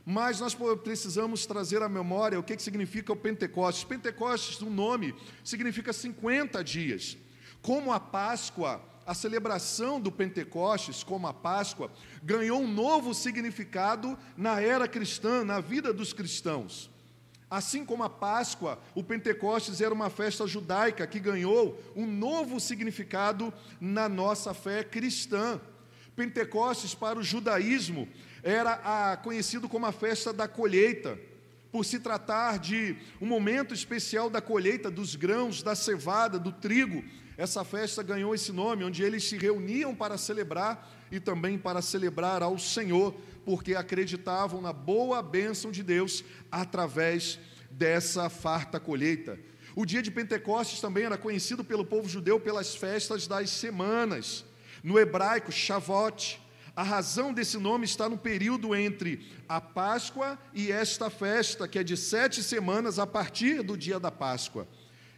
Mas 0.03 0.39
nós 0.39 0.57
precisamos 0.83 1.45
trazer 1.45 1.83
à 1.83 1.87
memória 1.87 2.39
o 2.39 2.43
que 2.43 2.57
significa 2.57 3.13
o 3.13 3.15
Pentecostes. 3.15 3.83
Pentecostes, 3.83 4.59
o 4.61 4.69
nome, 4.71 5.13
significa 5.43 5.93
50 5.93 6.63
dias. 6.63 7.15
Como 7.61 7.93
a 7.93 7.99
Páscoa, 7.99 8.81
a 9.05 9.13
celebração 9.13 10.01
do 10.01 10.11
Pentecostes, 10.11 11.03
como 11.03 11.27
a 11.27 11.33
Páscoa, 11.35 11.91
ganhou 12.23 12.59
um 12.59 12.67
novo 12.67 13.13
significado 13.13 14.17
na 14.35 14.59
era 14.59 14.87
cristã, 14.87 15.45
na 15.45 15.59
vida 15.59 15.93
dos 15.93 16.13
cristãos. 16.13 16.89
Assim 17.55 17.85
como 17.85 18.03
a 18.03 18.09
Páscoa, 18.09 18.77
o 18.93 19.01
Pentecostes 19.01 19.79
era 19.79 19.93
uma 19.93 20.09
festa 20.09 20.45
judaica 20.45 21.07
que 21.07 21.21
ganhou 21.21 21.81
um 21.95 22.05
novo 22.05 22.59
significado 22.59 23.53
na 23.79 24.09
nossa 24.09 24.53
fé 24.53 24.83
cristã. 24.83 25.61
Pentecostes 26.17 26.93
para 26.93 27.17
o 27.17 27.23
judaísmo 27.23 28.09
era 28.43 28.73
a, 28.83 29.15
conhecido 29.15 29.69
como 29.69 29.85
a 29.85 29.93
festa 29.93 30.33
da 30.33 30.49
colheita, 30.49 31.17
por 31.71 31.85
se 31.85 31.97
tratar 31.97 32.59
de 32.59 32.97
um 33.21 33.25
momento 33.25 33.73
especial 33.73 34.29
da 34.29 34.41
colheita 34.41 34.91
dos 34.91 35.15
grãos, 35.15 35.63
da 35.63 35.75
cevada, 35.75 36.37
do 36.37 36.51
trigo. 36.51 37.05
Essa 37.37 37.63
festa 37.63 38.03
ganhou 38.03 38.35
esse 38.35 38.51
nome, 38.51 38.83
onde 38.83 39.01
eles 39.01 39.23
se 39.23 39.37
reuniam 39.37 39.95
para 39.95 40.17
celebrar 40.17 40.94
e 41.11 41.19
também 41.19 41.57
para 41.57 41.81
celebrar 41.81 42.41
ao 42.41 42.57
Senhor, 42.57 43.13
porque 43.45 43.75
acreditavam 43.75 44.61
na 44.61 44.73
boa 44.73 45.21
bênção 45.21 45.71
de 45.71 45.83
Deus 45.83 46.23
através 46.51 47.39
dessa 47.69 48.29
farta 48.29 48.79
colheita. 48.79 49.37
O 49.75 49.85
dia 49.85 50.01
de 50.01 50.09
Pentecostes 50.09 50.79
também 50.79 51.03
era 51.03 51.17
conhecido 51.17 51.63
pelo 51.63 51.85
povo 51.85 52.07
judeu 52.07 52.39
pelas 52.39 52.75
festas 52.75 53.27
das 53.27 53.49
semanas. 53.49 54.45
No 54.83 54.97
hebraico, 54.97 55.51
Shavuot. 55.51 56.41
A 56.75 56.83
razão 56.83 57.33
desse 57.33 57.57
nome 57.57 57.85
está 57.85 58.09
no 58.09 58.17
período 58.17 58.75
entre 58.75 59.25
a 59.47 59.61
Páscoa 59.61 60.37
e 60.53 60.71
esta 60.71 61.09
festa, 61.09 61.67
que 61.67 61.79
é 61.79 61.83
de 61.83 61.95
sete 61.95 62.43
semanas 62.43 62.99
a 62.99 63.07
partir 63.07 63.63
do 63.63 63.77
dia 63.77 63.97
da 63.97 64.11
Páscoa. 64.11 64.67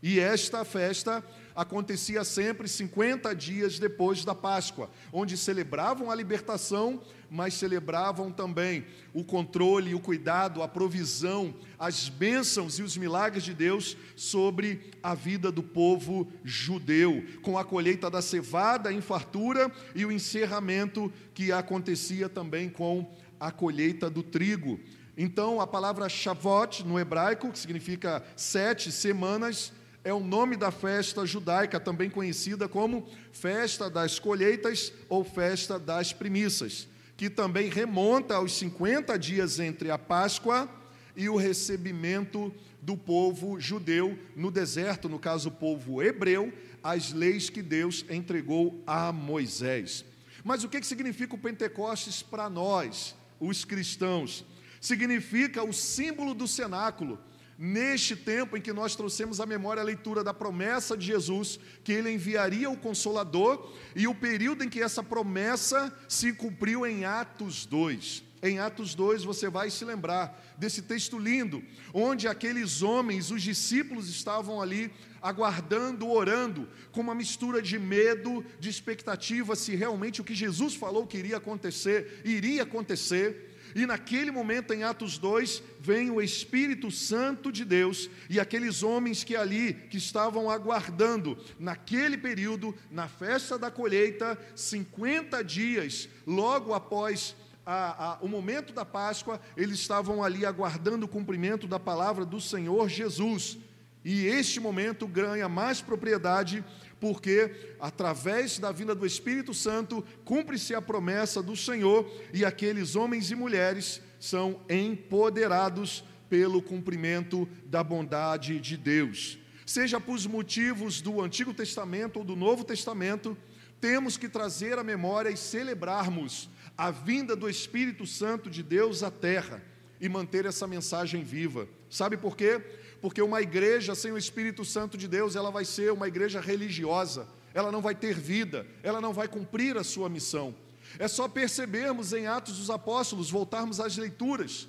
E 0.02 0.20
esta 0.20 0.64
festa 0.64 1.24
acontecia 1.58 2.24
sempre 2.24 2.68
50 2.68 3.34
dias 3.34 3.80
depois 3.80 4.24
da 4.24 4.36
Páscoa, 4.36 4.92
onde 5.12 5.36
celebravam 5.36 6.12
a 6.12 6.16
libertação, 6.16 7.02
mas 7.32 7.56
celebravam 7.56 8.32
também 8.32 8.86
o 9.12 9.24
controle, 9.24 9.96
o 9.96 10.00
cuidado, 10.00 10.62
a 10.62 10.68
provisão, 10.68 11.56
as 11.80 12.10
bênçãos 12.10 12.78
e 12.78 12.84
os 12.84 12.96
milagres 12.96 13.44
de 13.44 13.56
Deus 13.56 13.98
sobre 14.16 14.92
a 15.02 15.16
vida 15.16 15.52
do 15.52 15.64
povo 15.64 16.32
judeu, 16.44 17.26
com 17.42 17.58
a 17.58 17.66
colheita 17.66 18.08
da 18.08 18.22
cevada 18.22 18.94
em 18.94 19.02
fartura 19.02 19.72
e 19.96 20.06
o 20.06 20.12
encerramento 20.12 21.12
que 21.34 21.52
acontecia 21.52 22.30
também 22.30 22.70
com 22.70 23.12
a 23.40 23.52
colheita 23.52 24.12
do 24.12 24.22
trigo. 24.22 24.80
Então, 25.18 25.60
a 25.60 25.66
palavra 25.66 26.08
Shavuot 26.08 26.86
no 26.86 27.00
hebraico, 27.00 27.52
que 27.52 27.58
significa 27.58 28.24
sete 28.36 28.92
semanas, 28.92 29.74
é 30.08 30.14
o 30.14 30.22
nome 30.22 30.56
da 30.56 30.72
festa 30.72 31.26
judaica, 31.26 31.82
também 31.82 32.10
conhecida 32.10 32.66
como 32.70 33.06
Festa 33.34 33.90
das 33.90 34.18
Colheitas 34.18 34.94
ou 35.10 35.22
Festa 35.22 35.78
das 35.78 36.14
Primícias, 36.14 36.88
que 37.18 37.30
também 37.30 37.70
remonta 37.70 38.36
aos 38.36 38.54
50 38.54 39.20
dias 39.20 39.60
entre 39.60 39.92
a 39.92 39.98
Páscoa 39.98 40.70
e 41.14 41.28
o 41.28 41.36
recebimento 41.36 42.54
do 42.82 42.96
povo 42.96 43.60
judeu 43.60 44.18
no 44.34 44.50
deserto, 44.50 45.10
no 45.10 45.20
caso, 45.20 45.50
o 45.50 45.52
povo 45.52 46.02
hebreu, 46.02 46.54
as 46.82 47.12
leis 47.12 47.50
que 47.50 47.62
Deus 47.62 48.06
entregou 48.10 48.82
a 48.88 49.12
Moisés. 49.12 50.06
Mas 50.42 50.64
o 50.64 50.70
que 50.70 50.82
significa 50.84 51.36
o 51.36 51.38
Pentecostes 51.38 52.24
para 52.24 52.50
nós, 52.50 53.14
os 53.42 53.66
cristãos? 53.66 54.46
Significa 54.80 55.66
o 55.66 55.74
símbolo 55.74 56.34
do 56.34 56.48
cenáculo 56.48 57.20
neste 57.58 58.16
tempo 58.16 58.56
em 58.56 58.62
que 58.62 58.72
nós 58.72 58.96
trouxemos 58.96 59.40
à 59.40 59.46
memória 59.46 59.82
a 59.82 59.86
leitura 59.86 60.24
da 60.24 60.34
promessa 60.34 60.96
de 60.96 61.06
Jesus, 61.06 61.60
que 61.84 61.92
ele 61.92 62.12
enviaria 62.12 62.70
o 62.70 62.78
Consolador, 62.78 63.74
e 63.96 64.08
o 64.08 64.14
período 64.14 64.64
em 64.64 64.70
que 64.70 64.82
essa 64.82 65.02
promessa 65.02 65.92
se 66.08 66.32
cumpriu 66.34 66.86
em 66.86 67.06
Atos 67.06 67.66
2. 67.66 68.28
Em 68.44 68.60
Atos 68.60 68.94
2 68.94 69.24
você 69.24 69.50
vai 69.50 69.72
se 69.72 69.84
lembrar 69.84 70.56
desse 70.58 70.84
texto 70.84 71.18
lindo, 71.18 71.64
onde 71.92 72.28
aqueles 72.28 72.84
homens, 72.84 73.32
os 73.32 73.42
discípulos, 73.42 74.08
estavam 74.10 74.62
ali 74.62 74.92
aguardando, 75.22 76.08
orando, 76.08 76.70
com 76.92 77.02
uma 77.02 77.16
mistura 77.16 77.62
de 77.62 77.80
medo, 77.80 78.46
de 78.60 78.70
expectativa, 78.70 79.56
se 79.56 79.76
realmente 79.76 80.22
o 80.22 80.24
que 80.24 80.36
Jesus 80.36 80.76
falou 80.76 81.08
que 81.08 81.18
iria 81.18 81.38
acontecer, 81.38 82.22
iria 82.24 82.64
acontecer. 82.64 83.57
E 83.76 83.86
naquele 83.86 84.32
momento, 84.32 84.74
em 84.74 84.84
Atos 84.84 85.18
2, 85.18 85.62
vem 85.80 86.10
o 86.10 86.22
Espírito 86.22 86.90
Santo 86.92 87.52
de 87.52 87.64
Deus 87.64 88.10
e 88.30 88.40
aqueles 88.40 88.84
homens 88.84 89.24
que 89.24 89.36
ali, 89.36 89.74
que 89.74 89.98
estavam 89.98 90.50
aguardando, 90.50 91.38
naquele 91.60 92.18
período, 92.18 92.76
na 92.92 93.08
festa 93.08 93.58
da 93.58 93.70
colheita, 93.70 94.38
50 94.56 95.44
dias, 95.44 96.10
logo 96.26 96.74
após 96.74 97.36
a, 97.66 98.14
a, 98.14 98.18
o 98.22 98.30
momento 98.30 98.72
da 98.72 98.86
Páscoa, 98.86 99.42
eles 99.58 99.80
estavam 99.80 100.24
ali 100.24 100.46
aguardando 100.46 101.06
o 101.06 101.10
cumprimento 101.10 101.68
da 101.68 101.78
palavra 101.78 102.26
do 102.26 102.40
Senhor 102.40 102.88
Jesus. 102.88 103.58
E 104.06 104.26
este 104.26 104.62
momento 104.62 105.06
ganha 105.06 105.50
mais 105.50 105.82
propriedade 105.82 106.64
porque 107.00 107.76
através 107.80 108.60
da 108.60 108.72
vinda 108.72 108.96
do 108.96 109.06
Espírito 109.06 109.54
Santo 109.54 110.04
cumpre-se 110.26 110.74
a 110.74 110.82
promessa 110.82 111.42
do 111.42 111.56
Senhor 111.56 112.12
e 112.34 112.44
aqueles 112.44 112.96
homens 112.96 113.32
e 113.32 113.36
mulheres 113.36 114.02
são 114.20 114.62
empoderados 114.70 116.04
pelo 116.30 116.62
cumprimento 116.62 117.48
da 117.66 117.84
bondade 117.84 118.60
de 118.60 118.76
Deus. 118.76 119.38
Seja 119.66 120.00
por 120.00 120.20
motivos 120.28 121.02
do 121.02 121.22
Antigo 121.22 121.54
Testamento 121.54 122.20
ou 122.20 122.26
do 122.26 122.36
Novo 122.36 122.64
Testamento, 122.64 123.38
temos 123.80 124.18
que 124.18 124.28
trazer 124.28 124.80
à 124.80 124.84
memória 124.84 125.30
e 125.30 125.38
celebrarmos 125.38 126.50
a 126.78 126.90
vinda 126.90 127.36
do 127.36 127.50
Espírito 127.50 128.06
Santo 128.06 128.50
de 128.50 128.64
Deus 128.64 129.04
à 129.04 129.12
terra 129.12 129.62
e 130.00 130.08
manter 130.08 130.46
essa 130.46 130.68
mensagem 130.68 131.24
viva. 131.24 131.68
Sabe 131.90 132.18
por 132.18 132.36
quê? 132.36 132.62
Porque 133.02 133.22
uma 133.22 133.42
igreja 133.42 133.96
sem 133.96 134.12
o 134.12 134.18
Espírito 134.18 134.66
Santo 134.66 134.98
de 134.98 135.08
Deus, 135.08 135.36
ela 135.36 135.52
vai 135.52 135.66
ser 135.66 135.92
uma 135.92 136.08
igreja 136.08 136.40
religiosa, 136.40 137.28
ela 137.54 137.72
não 137.72 137.82
vai 137.82 137.96
ter 137.96 138.16
vida, 138.16 138.66
ela 138.84 139.02
não 139.02 139.14
vai 139.14 139.28
cumprir 139.28 139.78
a 139.78 139.84
sua 139.84 140.10
missão. 140.10 140.56
É 140.98 141.08
só 141.08 141.28
percebermos 141.28 142.14
em 142.14 142.28
Atos 142.28 142.58
dos 142.58 142.70
Apóstolos, 142.70 143.30
voltarmos 143.30 143.80
às 143.80 143.98
leituras, 143.98 144.68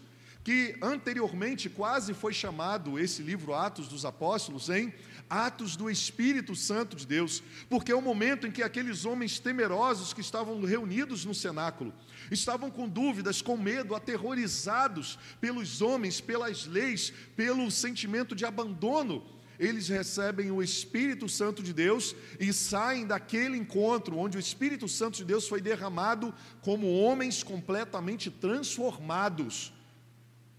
que 0.48 0.74
anteriormente 0.80 1.68
quase 1.68 2.14
foi 2.14 2.32
chamado 2.32 2.98
esse 2.98 3.20
livro 3.20 3.52
Atos 3.52 3.86
dos 3.86 4.06
Apóstolos 4.06 4.70
em 4.70 4.94
Atos 5.28 5.76
do 5.76 5.90
Espírito 5.90 6.56
Santo 6.56 6.96
de 6.96 7.06
Deus, 7.06 7.42
porque 7.68 7.92
é 7.92 7.94
o 7.94 8.00
momento 8.00 8.46
em 8.46 8.50
que 8.50 8.62
aqueles 8.62 9.04
homens 9.04 9.38
temerosos 9.38 10.14
que 10.14 10.22
estavam 10.22 10.58
reunidos 10.62 11.26
no 11.26 11.34
cenáculo, 11.34 11.92
estavam 12.30 12.70
com 12.70 12.88
dúvidas, 12.88 13.42
com 13.42 13.58
medo, 13.58 13.94
aterrorizados 13.94 15.18
pelos 15.38 15.82
homens, 15.82 16.18
pelas 16.18 16.64
leis, 16.64 17.12
pelo 17.36 17.70
sentimento 17.70 18.34
de 18.34 18.46
abandono. 18.46 19.26
Eles 19.58 19.86
recebem 19.88 20.50
o 20.50 20.62
Espírito 20.62 21.28
Santo 21.28 21.62
de 21.62 21.74
Deus 21.74 22.16
e 22.40 22.54
saem 22.54 23.06
daquele 23.06 23.58
encontro 23.58 24.16
onde 24.16 24.38
o 24.38 24.40
Espírito 24.40 24.88
Santo 24.88 25.18
de 25.18 25.26
Deus 25.26 25.46
foi 25.46 25.60
derramado 25.60 26.32
como 26.62 27.00
homens 27.00 27.42
completamente 27.42 28.30
transformados, 28.30 29.74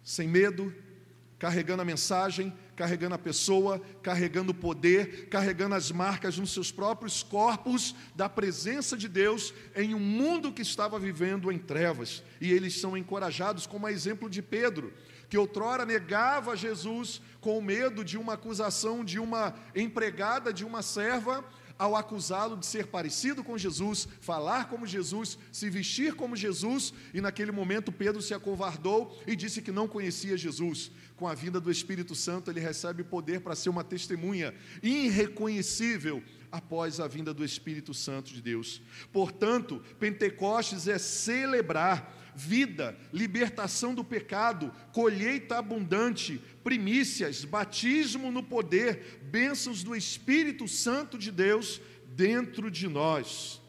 sem 0.10 0.28
medo, 0.28 0.74
carregando 1.38 1.84
a 1.84 1.86
mensagem, 1.86 2.52
carregando 2.76 3.14
a 3.14 3.20
pessoa, 3.20 3.80
carregando 4.02 4.54
o 4.54 4.56
poder, 4.56 5.30
carregando 5.30 5.76
as 5.76 5.92
marcas 5.92 6.36
nos 6.36 6.52
seus 6.52 6.72
próprios 6.72 7.22
corpos 7.22 7.94
da 8.16 8.28
presença 8.28 8.98
de 8.98 9.08
Deus 9.08 9.54
em 9.76 9.94
um 9.94 10.00
mundo 10.00 10.52
que 10.52 10.64
estava 10.64 10.98
vivendo 10.98 11.52
em 11.52 11.60
trevas. 11.60 12.24
E 12.42 12.52
eles 12.52 12.80
são 12.80 12.98
encorajados, 12.98 13.68
como 13.68 13.86
a 13.86 13.92
exemplo 13.92 14.28
de 14.28 14.42
Pedro, 14.42 14.92
que 15.30 15.38
outrora 15.38 15.86
negava 15.86 16.58
Jesus 16.58 17.22
com 17.40 17.62
medo 17.62 18.04
de 18.04 18.18
uma 18.18 18.34
acusação 18.34 19.06
de 19.06 19.20
uma 19.20 19.54
empregada, 19.76 20.52
de 20.52 20.66
uma 20.66 20.82
serva, 20.82 21.46
ao 21.80 21.96
acusá-lo 21.96 22.58
de 22.58 22.66
ser 22.66 22.88
parecido 22.88 23.42
com 23.42 23.58
Jesus, 23.58 24.06
falar 24.20 24.68
como 24.68 24.86
Jesus, 24.86 25.40
se 25.50 25.70
vestir 25.70 26.14
como 26.14 26.36
Jesus, 26.36 26.94
e 27.14 27.22
naquele 27.22 27.54
momento 27.54 27.90
Pedro 27.90 28.22
se 28.22 28.34
acovardou 28.34 29.18
e 29.26 29.34
disse 29.34 29.62
que 29.62 29.72
não 29.72 29.88
conhecia 29.88 30.38
Jesus 30.38 30.92
com 31.16 31.28
a 31.28 31.34
vinda 31.34 31.60
do 31.60 31.72
Espírito 31.72 32.16
Santo, 32.16 32.50
ele 32.50 32.60
recebe 32.60 33.04
poder 33.04 33.42
para 33.42 33.56
ser 33.56 33.70
uma 33.70 33.84
testemunha 33.84 34.54
irreconhecível 34.84 36.24
após 36.52 37.00
a 37.00 37.08
vinda 37.08 37.34
do 37.34 37.44
Espírito 37.44 37.94
Santo 37.94 38.34
de 38.34 38.42
Deus. 38.42 38.82
Portanto, 39.12 39.82
Pentecostes 40.00 40.88
é 40.88 40.98
celebrar 40.98 42.19
vida, 42.40 42.98
libertação 43.12 43.94
do 43.94 44.04
pecado, 44.04 44.72
colheita 44.94 45.58
abundante, 45.58 46.42
primícias, 46.64 47.44
batismo 47.44 48.32
no 48.32 48.42
poder, 48.44 49.20
bênçãos 49.24 49.84
do 49.84 49.96
Espírito 49.96 50.68
Santo 50.68 51.18
de 51.18 51.32
Deus 51.32 51.82
dentro 52.16 52.72
de 52.72 52.88
nós. 52.88 53.62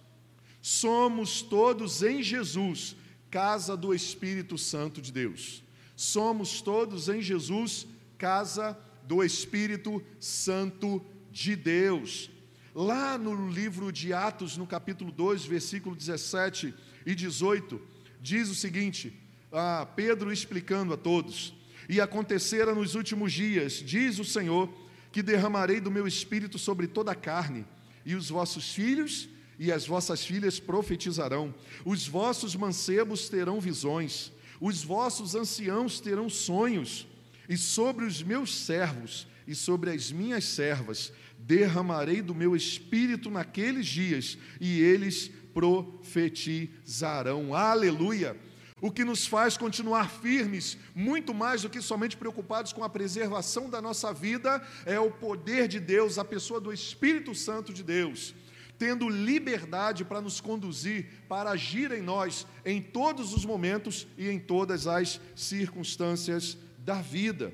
Somos 0.62 1.42
todos 1.42 2.02
em 2.02 2.22
Jesus, 2.22 2.94
casa 3.30 3.76
do 3.76 3.94
Espírito 3.94 4.56
Santo 4.58 5.00
de 5.00 5.12
Deus 5.12 5.62
somos 6.00 6.62
todos 6.62 7.10
em 7.10 7.20
Jesus, 7.20 7.86
casa 8.16 8.74
do 9.02 9.22
Espírito 9.22 10.02
Santo 10.18 11.04
de 11.30 11.54
Deus. 11.54 12.30
Lá 12.74 13.18
no 13.18 13.50
livro 13.50 13.92
de 13.92 14.10
Atos, 14.14 14.56
no 14.56 14.66
capítulo 14.66 15.12
2, 15.12 15.44
versículo 15.44 15.94
17 15.94 16.74
e 17.04 17.14
18, 17.14 17.78
diz 18.20 18.48
o 18.48 18.54
seguinte: 18.54 19.12
ah, 19.52 19.86
Pedro 19.96 20.32
explicando 20.32 20.94
a 20.94 20.96
todos: 20.96 21.54
E 21.88 22.00
acontecera 22.00 22.74
nos 22.74 22.94
últimos 22.94 23.32
dias, 23.32 23.74
diz 23.74 24.18
o 24.18 24.24
Senhor, 24.24 24.72
que 25.12 25.22
derramarei 25.22 25.80
do 25.80 25.90
meu 25.90 26.06
espírito 26.06 26.58
sobre 26.58 26.86
toda 26.86 27.12
a 27.12 27.16
carne, 27.16 27.64
e 28.04 28.14
os 28.14 28.28
vossos 28.28 28.72
filhos 28.72 29.28
e 29.58 29.70
as 29.70 29.86
vossas 29.86 30.24
filhas 30.24 30.58
profetizarão, 30.58 31.54
os 31.84 32.08
vossos 32.08 32.56
mancebos 32.56 33.28
terão 33.28 33.60
visões 33.60 34.32
os 34.60 34.84
vossos 34.84 35.34
anciãos 35.34 36.00
terão 36.00 36.28
sonhos, 36.28 37.06
e 37.48 37.56
sobre 37.56 38.04
os 38.04 38.22
meus 38.22 38.54
servos 38.54 39.26
e 39.46 39.54
sobre 39.54 39.90
as 39.90 40.12
minhas 40.12 40.44
servas 40.44 41.12
derramarei 41.38 42.22
do 42.22 42.34
meu 42.34 42.54
espírito 42.54 43.30
naqueles 43.30 43.86
dias, 43.86 44.38
e 44.60 44.78
eles 44.80 45.30
profetizarão. 45.52 47.54
Aleluia! 47.54 48.36
O 48.80 48.90
que 48.90 49.04
nos 49.04 49.26
faz 49.26 49.58
continuar 49.58 50.10
firmes, 50.10 50.78
muito 50.94 51.34
mais 51.34 51.62
do 51.62 51.68
que 51.68 51.82
somente 51.82 52.16
preocupados 52.16 52.72
com 52.72 52.82
a 52.82 52.88
preservação 52.88 53.68
da 53.68 53.82
nossa 53.82 54.12
vida, 54.12 54.62
é 54.86 54.98
o 54.98 55.10
poder 55.10 55.68
de 55.68 55.78
Deus, 55.78 56.18
a 56.18 56.24
pessoa 56.24 56.60
do 56.60 56.72
Espírito 56.72 57.34
Santo 57.34 57.72
de 57.72 57.82
Deus 57.82 58.34
tendo 58.80 59.10
liberdade 59.10 60.06
para 60.06 60.22
nos 60.22 60.40
conduzir, 60.40 61.06
para 61.28 61.50
agir 61.50 61.92
em 61.92 62.00
nós 62.00 62.46
em 62.64 62.80
todos 62.80 63.34
os 63.34 63.44
momentos 63.44 64.06
e 64.16 64.26
em 64.26 64.38
todas 64.38 64.86
as 64.86 65.20
circunstâncias 65.36 66.56
da 66.78 66.94
vida. 66.94 67.52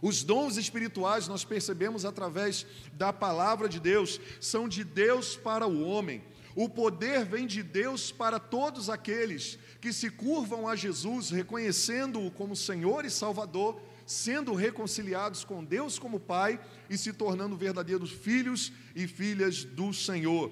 Os 0.00 0.22
dons 0.22 0.56
espirituais, 0.56 1.26
nós 1.26 1.44
percebemos 1.44 2.04
através 2.04 2.64
da 2.92 3.12
palavra 3.12 3.68
de 3.68 3.80
Deus, 3.80 4.20
são 4.40 4.68
de 4.68 4.84
Deus 4.84 5.34
para 5.34 5.66
o 5.66 5.82
homem. 5.82 6.22
O 6.60 6.68
poder 6.68 7.24
vem 7.24 7.46
de 7.46 7.62
Deus 7.62 8.10
para 8.10 8.40
todos 8.40 8.90
aqueles 8.90 9.56
que 9.80 9.92
se 9.92 10.10
curvam 10.10 10.66
a 10.66 10.74
Jesus, 10.74 11.30
reconhecendo-o 11.30 12.32
como 12.32 12.56
Senhor 12.56 13.04
e 13.04 13.10
Salvador, 13.10 13.80
sendo 14.04 14.52
reconciliados 14.54 15.44
com 15.44 15.62
Deus 15.62 16.00
como 16.00 16.18
Pai 16.18 16.60
e 16.90 16.98
se 16.98 17.12
tornando 17.12 17.56
verdadeiros 17.56 18.10
filhos 18.10 18.72
e 18.92 19.06
filhas 19.06 19.62
do 19.62 19.94
Senhor. 19.94 20.50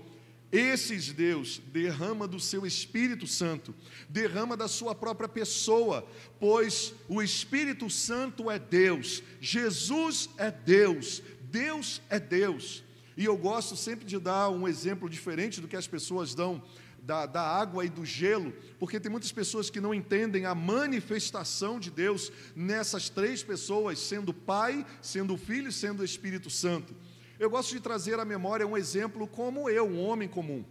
Esses 0.53 1.12
Deus 1.12 1.61
derrama 1.73 2.29
do 2.29 2.38
seu 2.38 2.64
Espírito 2.64 3.27
Santo, 3.27 3.75
derrama 4.09 4.57
da 4.57 4.69
sua 4.69 4.95
própria 4.95 5.29
pessoa, 5.29 6.09
pois 6.38 6.95
o 7.09 7.21
Espírito 7.21 7.90
Santo 7.90 8.49
é 8.49 8.61
Deus, 8.61 9.25
Jesus 9.40 10.31
é 10.38 10.53
Deus, 10.53 11.21
Deus 11.51 12.01
é 12.09 12.21
Deus. 12.21 12.86
E 13.17 13.25
eu 13.25 13.37
gosto 13.37 13.75
sempre 13.77 14.05
de 14.05 14.19
dar 14.19 14.51
um 14.51 14.69
exemplo 14.69 15.09
diferente 15.09 15.61
do 15.61 15.69
que 15.69 15.77
as 15.77 15.87
pessoas 15.87 16.35
dão 16.35 16.63
da, 17.03 17.25
da 17.25 17.41
água 17.41 17.85
e 17.85 17.89
do 17.89 18.05
gelo, 18.05 18.53
porque 18.79 18.99
tem 18.99 19.11
muitas 19.11 19.31
pessoas 19.31 19.71
que 19.71 19.81
não 19.81 19.95
entendem 19.95 20.45
a 20.45 20.55
manifestação 20.55 21.79
de 21.79 21.91
Deus 21.91 22.33
nessas 22.55 23.09
três 23.09 23.43
pessoas, 23.45 24.01
sendo 24.01 24.35
Pai, 24.35 24.85
sendo 25.01 25.37
Filho 25.37 25.69
e 25.69 25.73
sendo 25.73 26.05
Espírito 26.05 26.51
Santo. 26.51 26.95
Eu 27.39 27.49
gosto 27.49 27.73
de 27.73 27.81
trazer 27.81 28.19
à 28.19 28.25
memória 28.25 28.67
um 28.67 28.77
exemplo 28.77 29.27
como 29.29 29.71
eu, 29.71 29.87
um 29.87 30.01
homem 30.01 30.29
comum. 30.29 30.65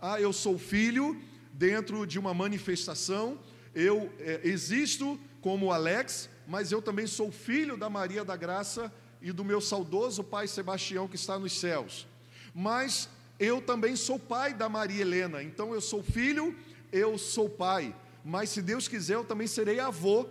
Ah, 0.00 0.20
eu 0.20 0.32
sou 0.32 0.58
filho 0.58 1.20
dentro 1.52 2.06
de 2.06 2.18
uma 2.18 2.32
manifestação, 2.32 3.38
eu 3.74 4.10
é, 4.18 4.40
existo 4.42 5.20
como 5.40 5.70
Alex, 5.70 6.30
mas 6.48 6.72
eu 6.72 6.80
também 6.80 7.06
sou 7.06 7.30
filho 7.30 7.76
da 7.76 7.90
Maria 7.90 8.24
da 8.24 8.36
Graça 8.36 8.92
e 9.24 9.32
do 9.32 9.42
meu 9.42 9.58
saudoso 9.58 10.22
pai 10.22 10.46
Sebastião 10.46 11.08
que 11.08 11.16
está 11.16 11.38
nos 11.38 11.58
céus. 11.58 12.06
Mas 12.54 13.08
eu 13.40 13.62
também 13.62 13.96
sou 13.96 14.18
pai 14.18 14.52
da 14.52 14.68
Maria 14.68 15.00
Helena, 15.00 15.42
então 15.42 15.72
eu 15.72 15.80
sou 15.80 16.02
filho, 16.02 16.54
eu 16.92 17.16
sou 17.16 17.48
pai, 17.48 17.96
mas 18.22 18.50
se 18.50 18.60
Deus 18.60 18.86
quiser 18.86 19.14
eu 19.14 19.24
também 19.24 19.46
serei 19.46 19.80
avô. 19.80 20.28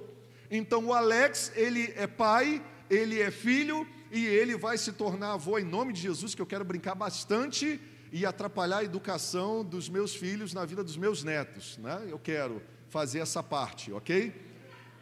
Então 0.49 0.85
o 0.85 0.93
Alex, 0.93 1.51
ele 1.55 1.91
é 1.95 2.05
pai, 2.05 2.63
ele 2.87 3.19
é 3.19 3.31
filho 3.31 3.87
e 4.11 4.27
ele 4.27 4.55
vai 4.55 4.77
se 4.77 4.91
tornar 4.91 5.33
avô 5.33 5.57
em 5.57 5.65
nome 5.65 5.91
de 5.91 5.99
Jesus, 5.99 6.35
que 6.35 6.41
eu 6.41 6.45
quero 6.45 6.63
brincar 6.63 6.93
bastante 6.93 7.81
e 8.11 8.27
atrapalhar 8.27 8.77
a 8.77 8.83
educação 8.83 9.65
dos 9.65 9.89
meus 9.89 10.15
filhos 10.15 10.53
na 10.53 10.63
vida 10.65 10.83
dos 10.83 10.97
meus 10.97 11.23
netos, 11.23 11.79
né? 11.79 12.05
Eu 12.07 12.19
quero 12.19 12.61
fazer 12.89 13.17
essa 13.17 13.41
parte, 13.41 13.91
ok? 13.91 14.31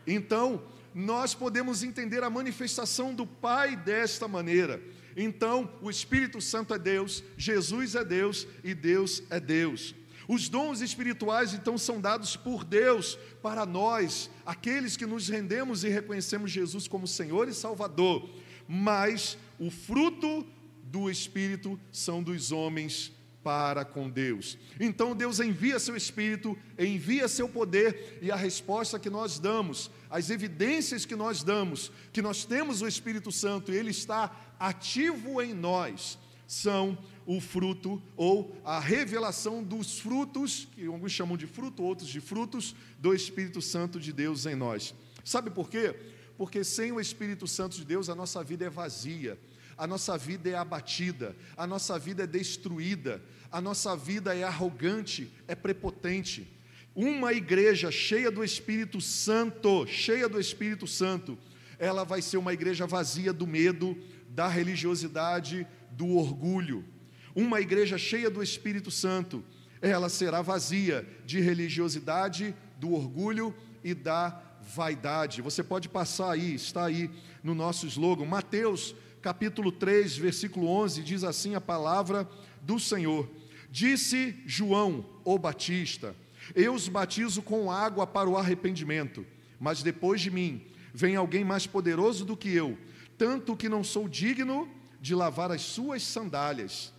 Então, 0.07 0.63
nós 0.93 1.33
podemos 1.33 1.83
entender 1.83 2.23
a 2.23 2.29
manifestação 2.29 3.13
do 3.13 3.25
Pai 3.25 3.75
desta 3.75 4.27
maneira. 4.27 4.81
Então, 5.15 5.71
o 5.81 5.89
Espírito 5.89 6.39
Santo 6.39 6.73
é 6.73 6.79
Deus, 6.79 7.23
Jesus 7.37 7.95
é 7.95 8.03
Deus 8.03 8.47
e 8.63 8.73
Deus 8.73 9.23
é 9.29 9.39
Deus. 9.39 9.95
Os 10.27 10.47
dons 10.47 10.81
espirituais, 10.81 11.53
então, 11.53 11.77
são 11.77 11.99
dados 11.99 12.37
por 12.37 12.63
Deus 12.63 13.17
para 13.41 13.65
nós, 13.65 14.29
aqueles 14.45 14.95
que 14.95 15.05
nos 15.05 15.27
rendemos 15.27 15.83
e 15.83 15.89
reconhecemos 15.89 16.51
Jesus 16.51 16.87
como 16.87 17.07
Senhor 17.07 17.49
e 17.49 17.53
Salvador. 17.53 18.29
mas 18.73 19.37
o 19.59 19.69
fruto 19.69 20.47
do 20.83 21.09
Espírito 21.09 21.77
são 21.91 22.23
dos 22.23 22.53
homens 22.53 23.11
para 23.43 23.83
com 23.83 24.09
Deus. 24.09 24.57
Então 24.79 25.15
Deus 25.15 25.39
envia 25.39 25.79
seu 25.79 25.95
Espírito, 25.95 26.57
envia 26.77 27.27
seu 27.27 27.49
poder, 27.49 28.19
e 28.21 28.31
a 28.31 28.35
resposta 28.35 28.99
que 28.99 29.09
nós 29.09 29.39
damos, 29.39 29.89
as 30.09 30.29
evidências 30.29 31.05
que 31.05 31.15
nós 31.15 31.43
damos, 31.43 31.91
que 32.13 32.21
nós 32.21 32.45
temos 32.45 32.81
o 32.81 32.87
Espírito 32.87 33.31
Santo 33.31 33.71
ele 33.71 33.91
está 33.91 34.35
ativo 34.59 35.41
em 35.41 35.53
nós, 35.53 36.17
são 36.47 36.97
o 37.25 37.39
fruto 37.39 38.01
ou 38.15 38.55
a 38.63 38.79
revelação 38.79 39.63
dos 39.63 39.99
frutos, 39.99 40.67
que 40.75 40.85
alguns 40.85 41.11
chamam 41.11 41.37
de 41.37 41.47
fruto, 41.47 41.83
outros 41.83 42.09
de 42.09 42.19
frutos, 42.19 42.75
do 42.99 43.13
Espírito 43.13 43.61
Santo 43.61 43.99
de 43.99 44.11
Deus 44.11 44.45
em 44.45 44.55
nós. 44.55 44.93
Sabe 45.23 45.49
por 45.49 45.69
quê? 45.69 45.95
Porque 46.37 46.63
sem 46.63 46.91
o 46.91 46.99
Espírito 46.99 47.47
Santo 47.47 47.75
de 47.75 47.85
Deus 47.85 48.09
a 48.09 48.15
nossa 48.15 48.43
vida 48.43 48.65
é 48.65 48.69
vazia 48.69 49.39
a 49.77 49.87
nossa 49.87 50.17
vida 50.17 50.49
é 50.49 50.55
abatida, 50.55 51.35
a 51.57 51.65
nossa 51.65 51.97
vida 51.97 52.23
é 52.23 52.27
destruída, 52.27 53.21
a 53.51 53.59
nossa 53.59 53.95
vida 53.95 54.35
é 54.35 54.43
arrogante, 54.43 55.31
é 55.47 55.55
prepotente. 55.55 56.47
Uma 56.95 57.33
igreja 57.33 57.89
cheia 57.91 58.29
do 58.29 58.43
Espírito 58.43 58.99
Santo, 58.99 59.85
cheia 59.87 60.27
do 60.27 60.39
Espírito 60.39 60.85
Santo, 60.85 61.37
ela 61.79 62.03
vai 62.03 62.21
ser 62.21 62.37
uma 62.37 62.53
igreja 62.53 62.85
vazia 62.85 63.33
do 63.33 63.47
medo, 63.47 63.97
da 64.29 64.47
religiosidade, 64.47 65.65
do 65.91 66.15
orgulho. 66.15 66.85
Uma 67.33 67.59
igreja 67.59 67.97
cheia 67.97 68.29
do 68.29 68.43
Espírito 68.43 68.91
Santo, 68.91 69.43
ela 69.81 70.09
será 70.09 70.41
vazia 70.41 71.07
de 71.25 71.39
religiosidade, 71.39 72.53
do 72.77 72.93
orgulho 72.93 73.55
e 73.83 73.93
da 73.93 74.41
vaidade. 74.61 75.41
Você 75.41 75.63
pode 75.63 75.89
passar 75.89 76.31
aí, 76.31 76.53
está 76.53 76.85
aí 76.85 77.09
no 77.43 77.55
nosso 77.55 77.87
slogan. 77.87 78.25
Mateus 78.25 78.95
capítulo 79.21 79.71
3, 79.71 80.17
versículo 80.17 80.67
11, 80.67 81.03
diz 81.03 81.23
assim 81.23 81.53
a 81.53 81.61
palavra 81.61 82.27
do 82.61 82.79
Senhor: 82.79 83.29
Disse 83.69 84.35
João, 84.45 85.05
o 85.23 85.37
Batista: 85.37 86.15
Eu 86.55 86.73
os 86.73 86.87
batizo 86.87 87.41
com 87.41 87.71
água 87.71 88.07
para 88.07 88.29
o 88.29 88.37
arrependimento, 88.37 89.25
mas 89.59 89.83
depois 89.83 90.19
de 90.21 90.31
mim 90.31 90.65
vem 90.93 91.15
alguém 91.15 91.45
mais 91.45 91.67
poderoso 91.67 92.25
do 92.25 92.35
que 92.35 92.49
eu, 92.49 92.77
tanto 93.17 93.55
que 93.55 93.69
não 93.69 93.83
sou 93.83 94.09
digno 94.09 94.67
de 94.99 95.13
lavar 95.13 95.51
as 95.51 95.61
suas 95.61 96.03
sandálias. 96.03 96.91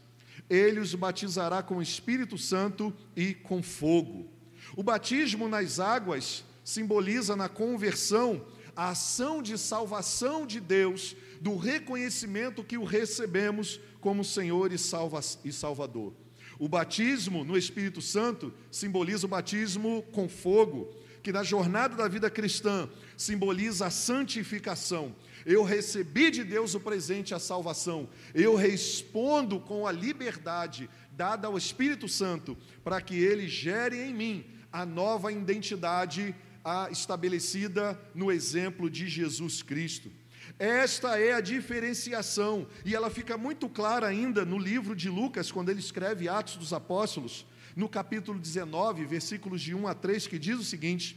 Ele 0.49 0.81
os 0.81 0.95
batizará 0.95 1.63
com 1.63 1.77
o 1.77 1.83
Espírito 1.83 2.39
Santo 2.39 2.93
e 3.17 3.35
com 3.35 3.63
fogo. 3.63 4.29
O 4.77 4.83
batismo 4.83 5.49
nas 5.49 5.81
águas 5.81 6.45
simboliza 6.65 7.35
na 7.35 7.49
conversão 7.49 8.45
a 8.75 8.91
ação 8.91 9.43
de 9.43 9.59
salvação 9.59 10.47
de 10.47 10.61
Deus 10.61 11.17
do 11.41 11.57
reconhecimento 11.57 12.65
que 12.65 12.79
o 12.79 12.85
recebemos 12.85 13.81
como 14.01 14.25
Senhor 14.25 14.73
e, 14.73 14.79
salva, 14.79 15.21
e 15.45 15.53
Salvador. 15.53 16.13
O 16.59 16.69
batismo 16.69 17.45
no 17.45 17.57
Espírito 17.57 18.01
Santo 18.01 18.53
simboliza 18.71 19.27
o 19.27 19.29
batismo 19.29 20.03
com 20.13 20.29
fogo, 20.29 20.95
que 21.23 21.33
na 21.33 21.43
jornada 21.43 21.97
da 21.97 22.09
vida 22.09 22.31
cristã 22.31 22.89
simboliza 23.17 23.87
a 23.87 23.91
santificação. 23.91 25.15
Eu 25.45 25.65
recebi 25.65 26.31
de 26.31 26.45
Deus 26.45 26.75
o 26.75 26.81
presente, 26.81 27.35
a 27.35 27.39
salvação. 27.39 28.09
Eu 28.35 28.55
respondo 28.55 29.61
com 29.61 29.87
a 29.87 29.93
liberdade 29.93 30.89
dada 31.13 31.47
ao 31.47 31.59
Espírito 31.59 32.09
Santo, 32.09 32.57
para 32.83 33.01
que 33.01 33.17
ele 33.17 33.49
gere 33.49 34.01
em 34.01 34.15
mim 34.15 34.45
a 34.73 34.87
nova 34.87 35.31
identidade 35.33 36.35
a 36.65 36.89
estabelecida 36.91 37.99
no 38.15 38.31
exemplo 38.31 38.89
de 38.89 39.09
Jesus 39.09 39.63
Cristo. 39.63 40.11
Esta 40.59 41.19
é 41.19 41.33
a 41.33 41.41
diferenciação, 41.41 42.67
e 42.85 42.95
ela 42.95 43.11
fica 43.11 43.37
muito 43.37 43.69
clara 43.69 44.07
ainda 44.07 44.45
no 44.45 44.59
livro 44.59 44.95
de 44.95 45.09
Lucas, 45.09 45.51
quando 45.51 45.71
ele 45.71 45.81
escreve 45.81 46.29
Atos 46.29 46.57
dos 46.57 46.73
Apóstolos, 46.73 47.47
no 47.75 47.89
capítulo 47.89 48.39
19, 48.39 49.05
versículos 49.05 49.61
de 49.61 49.75
1 49.75 49.87
a 49.87 49.95
3, 49.95 50.27
que 50.27 50.39
diz 50.39 50.59
o 50.59 50.65
seguinte: 50.65 51.17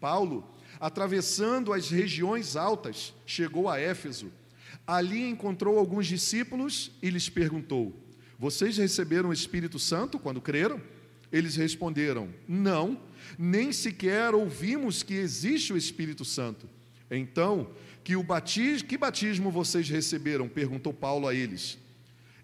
Paulo, 0.00 0.48
atravessando 0.80 1.72
as 1.72 1.90
regiões 1.90 2.56
altas, 2.56 3.12
chegou 3.26 3.68
a 3.68 3.78
Éfeso. 3.78 4.32
Ali 4.86 5.28
encontrou 5.28 5.78
alguns 5.78 6.06
discípulos 6.06 6.92
e 7.02 7.10
lhes 7.10 7.28
perguntou: 7.28 7.94
Vocês 8.38 8.78
receberam 8.78 9.30
o 9.30 9.34
Espírito 9.34 9.78
Santo 9.78 10.18
quando 10.18 10.40
creram? 10.40 10.80
Eles 11.32 11.56
responderam: 11.56 12.28
Não, 12.46 13.00
nem 13.38 13.72
sequer 13.72 14.34
ouvimos 14.34 15.02
que 15.02 15.14
existe 15.14 15.72
o 15.72 15.76
Espírito 15.76 16.24
Santo. 16.24 16.68
Então 17.10 17.70
que 18.08 18.16
o 18.16 18.24
que 18.86 18.96
batismo 18.96 19.50
vocês 19.50 19.86
receberam? 19.90 20.48
perguntou 20.48 20.94
Paulo 20.94 21.28
a 21.28 21.34
eles. 21.34 21.76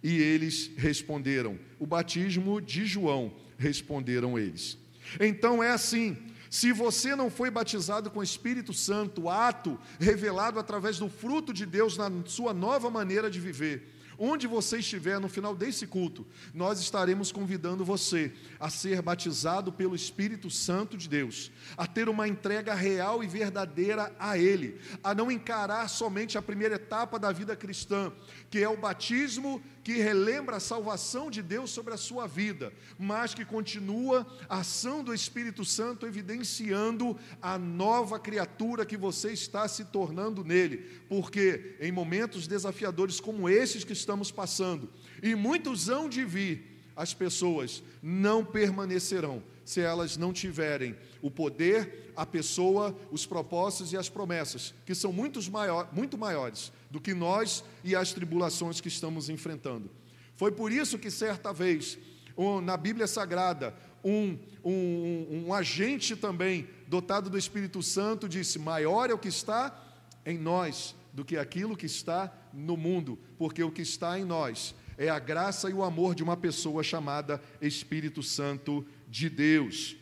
E 0.03 0.19
eles 0.19 0.71
responderam: 0.77 1.59
O 1.79 1.87
batismo 1.87 2.61
de 2.61 2.85
João, 2.85 3.33
responderam 3.57 4.39
eles. 4.39 4.77
Então 5.19 5.63
é 5.63 5.71
assim: 5.71 6.19
se 6.51 6.71
você 6.71 7.17
não 7.17 7.31
foi 7.31 7.51
batizado 7.51 8.11
com 8.11 8.21
o 8.21 8.23
Espírito 8.23 8.75
Santo, 8.75 9.31
ato 9.31 9.79
revelado 9.99 10.59
através 10.59 10.99
do 10.99 11.09
fruto 11.09 11.51
de 11.51 11.65
Deus 11.65 11.97
na 11.97 12.11
sua 12.27 12.53
nova 12.53 12.91
maneira 12.91 13.31
de 13.31 13.41
viver, 13.41 13.94
Onde 14.19 14.47
você 14.47 14.79
estiver 14.79 15.19
no 15.19 15.29
final 15.29 15.55
desse 15.55 15.87
culto, 15.87 16.27
nós 16.53 16.81
estaremos 16.81 17.33
convidando 17.33 17.85
você 17.85 18.33
a 18.59 18.71
ser 18.71 19.03
batizado 19.03 19.73
pelo 19.73 19.95
Espírito 19.95 20.51
Santo 20.51 20.97
de 20.97 21.09
Deus, 21.09 21.51
a 21.77 21.87
ter 21.87 22.09
uma 22.09 22.29
entrega 22.29 22.75
real 22.75 23.23
e 23.23 23.27
verdadeira 23.27 24.15
a 24.19 24.39
Ele, 24.39 24.81
a 25.03 25.15
não 25.15 25.31
encarar 25.31 25.89
somente 25.89 26.39
a 26.39 26.43
primeira 26.43 26.77
etapa 26.77 27.19
da 27.19 27.33
vida 27.33 27.57
cristã, 27.57 28.13
que 28.51 28.59
é 28.59 28.69
o 28.69 28.77
batismo 28.77 29.63
que 29.85 29.99
relembra 29.99 30.57
a 30.57 30.61
salvação 30.61 31.31
de 31.31 31.43
Deus 31.43 31.71
sobre 31.71 31.93
a 31.93 31.99
sua 31.99 32.27
vida, 32.27 32.73
mas 32.99 33.35
que 33.35 33.45
continua 33.45 34.27
a 34.49 34.61
ação 34.61 35.05
do 35.05 35.13
Espírito 35.13 35.63
Santo 35.63 36.07
evidenciando 36.07 37.17
a 37.41 37.59
nova 37.59 38.19
criatura 38.19 38.87
que 38.87 38.97
você 38.97 39.33
está 39.33 39.69
se 39.69 39.85
tornando 39.85 40.43
nele, 40.43 40.79
porque 41.07 41.77
em 41.79 41.93
momentos 41.93 42.47
desafiadores 42.47 43.21
como 43.21 43.47
esses 43.47 43.85
que 43.85 43.93
estamos 43.93 44.31
passando, 44.31 44.89
e 45.23 45.35
muitos 45.35 45.91
hão 45.91 46.09
de 46.09 46.25
vir, 46.25 46.81
as 46.97 47.13
pessoas 47.13 47.83
não 48.03 48.43
permanecerão 48.43 49.43
se 49.65 49.81
elas 49.81 50.17
não 50.17 50.33
tiverem 50.33 50.97
o 51.23 51.31
poder, 51.31 52.13
a 52.17 52.27
pessoa, 52.27 52.95
os 53.11 53.25
propósitos 53.27 53.93
e 53.93 53.97
as 53.97 54.09
promessas, 54.09 54.75
que 54.85 54.95
são 54.95 55.13
muito, 55.13 55.41
maior, 55.51 55.89
muito 55.93 56.19
maiores 56.19 56.73
do 56.91 57.01
que 57.01 57.15
nós 57.15 57.65
e 57.83 57.97
as 57.97 58.13
tribulações 58.13 58.81
que 58.81 58.89
estamos 58.89 59.29
enfrentando. 59.29 59.91
Foi 60.37 60.53
por 60.53 60.71
isso 60.71 60.99
que 60.99 61.11
certa 61.11 61.53
vez, 61.53 61.99
um, 62.37 62.61
na 62.61 62.77
Bíblia 62.77 63.07
Sagrada, 63.07 63.75
um, 64.05 64.39
um, 64.63 65.45
um 65.47 65.55
agente 65.55 66.15
também 66.15 66.69
dotado 66.87 67.31
do 67.31 67.39
Espírito 67.39 67.83
Santo 67.83 68.29
disse: 68.29 68.59
Maior 68.59 69.09
é 69.09 69.15
o 69.15 69.19
que 69.19 69.29
está 69.29 69.83
em 70.27 70.37
nós 70.39 70.95
do 71.13 71.25
que 71.25 71.37
aquilo 71.37 71.77
que 71.77 71.87
está 71.87 72.33
no 72.53 72.77
mundo, 72.77 73.19
porque 73.39 73.63
o 73.63 73.71
que 73.71 73.83
está 73.83 74.19
em 74.19 74.25
nós 74.25 74.75
é 74.99 75.09
a 75.09 75.19
graça 75.19 75.71
e 75.71 75.73
o 75.73 75.83
amor 75.83 76.15
de 76.15 76.23
uma 76.23 76.37
pessoa 76.37 76.83
chamada 76.83 77.41
Espírito 77.61 78.23
Santo 78.23 78.85
de 79.15 79.31
Deus. 79.31 79.97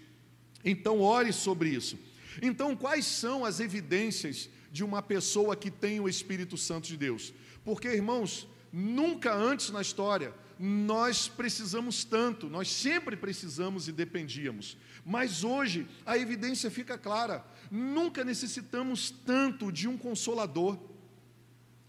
Então, 0.65 1.01
ore 1.01 1.35
sobre 1.35 1.69
isso. 1.69 1.99
Então, 2.41 2.75
quais 2.75 3.05
são 3.05 3.45
as 3.45 3.61
evidências 3.61 4.49
de 4.71 4.83
uma 4.83 5.03
pessoa 5.03 5.55
que 5.55 5.71
tem 5.71 6.01
o 6.01 6.09
Espírito 6.09 6.57
Santo 6.57 6.89
de 6.89 6.97
Deus? 6.97 7.35
Porque, 7.63 7.89
irmãos, 7.89 8.49
nunca 8.73 9.35
antes 9.35 9.69
na 9.69 9.83
história 9.83 10.33
nós 10.59 11.29
precisamos 11.29 12.05
tanto, 12.05 12.49
nós 12.49 12.71
sempre 12.71 13.17
precisamos 13.17 13.87
e 13.87 13.93
dependíamos. 13.93 14.79
Mas 15.05 15.45
hoje 15.45 15.87
a 16.07 16.17
evidência 16.17 16.71
fica 16.71 16.97
clara: 16.97 17.45
nunca 17.71 18.25
necessitamos 18.25 19.11
tanto 19.11 19.71
de 19.71 19.87
um 19.89 19.99
consolador. 19.99 20.79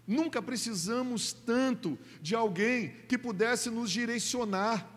Nunca 0.06 0.42
precisamos 0.42 1.32
tanto 1.32 1.98
de 2.20 2.34
alguém 2.34 2.94
que 3.08 3.16
pudesse 3.16 3.70
nos 3.70 3.90
direcionar. 3.90 4.93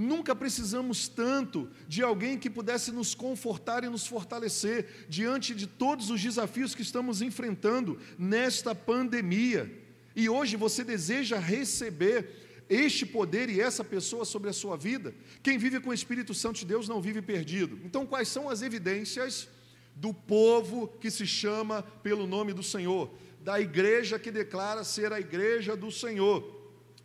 Nunca 0.00 0.32
precisamos 0.32 1.08
tanto 1.08 1.68
de 1.88 2.04
alguém 2.04 2.38
que 2.38 2.48
pudesse 2.48 2.92
nos 2.92 3.16
confortar 3.16 3.82
e 3.82 3.88
nos 3.88 4.06
fortalecer 4.06 5.06
diante 5.08 5.56
de 5.56 5.66
todos 5.66 6.08
os 6.08 6.22
desafios 6.22 6.72
que 6.72 6.82
estamos 6.82 7.20
enfrentando 7.20 7.98
nesta 8.16 8.76
pandemia. 8.76 9.68
E 10.14 10.28
hoje 10.28 10.54
você 10.54 10.84
deseja 10.84 11.40
receber 11.40 12.30
este 12.70 13.04
poder 13.04 13.50
e 13.50 13.60
essa 13.60 13.82
pessoa 13.82 14.24
sobre 14.24 14.48
a 14.48 14.52
sua 14.52 14.76
vida. 14.76 15.12
Quem 15.42 15.58
vive 15.58 15.80
com 15.80 15.90
o 15.90 15.94
Espírito 15.94 16.32
Santo 16.32 16.60
de 16.60 16.66
Deus 16.66 16.88
não 16.88 17.02
vive 17.02 17.20
perdido. 17.20 17.76
Então, 17.84 18.06
quais 18.06 18.28
são 18.28 18.48
as 18.48 18.62
evidências 18.62 19.48
do 19.96 20.14
povo 20.14 20.86
que 21.00 21.10
se 21.10 21.26
chama 21.26 21.82
pelo 22.04 22.24
nome 22.24 22.52
do 22.52 22.62
Senhor? 22.62 23.10
Da 23.42 23.60
igreja 23.60 24.16
que 24.16 24.30
declara 24.30 24.84
ser 24.84 25.12
a 25.12 25.18
igreja 25.18 25.76
do 25.76 25.90
Senhor. 25.90 26.56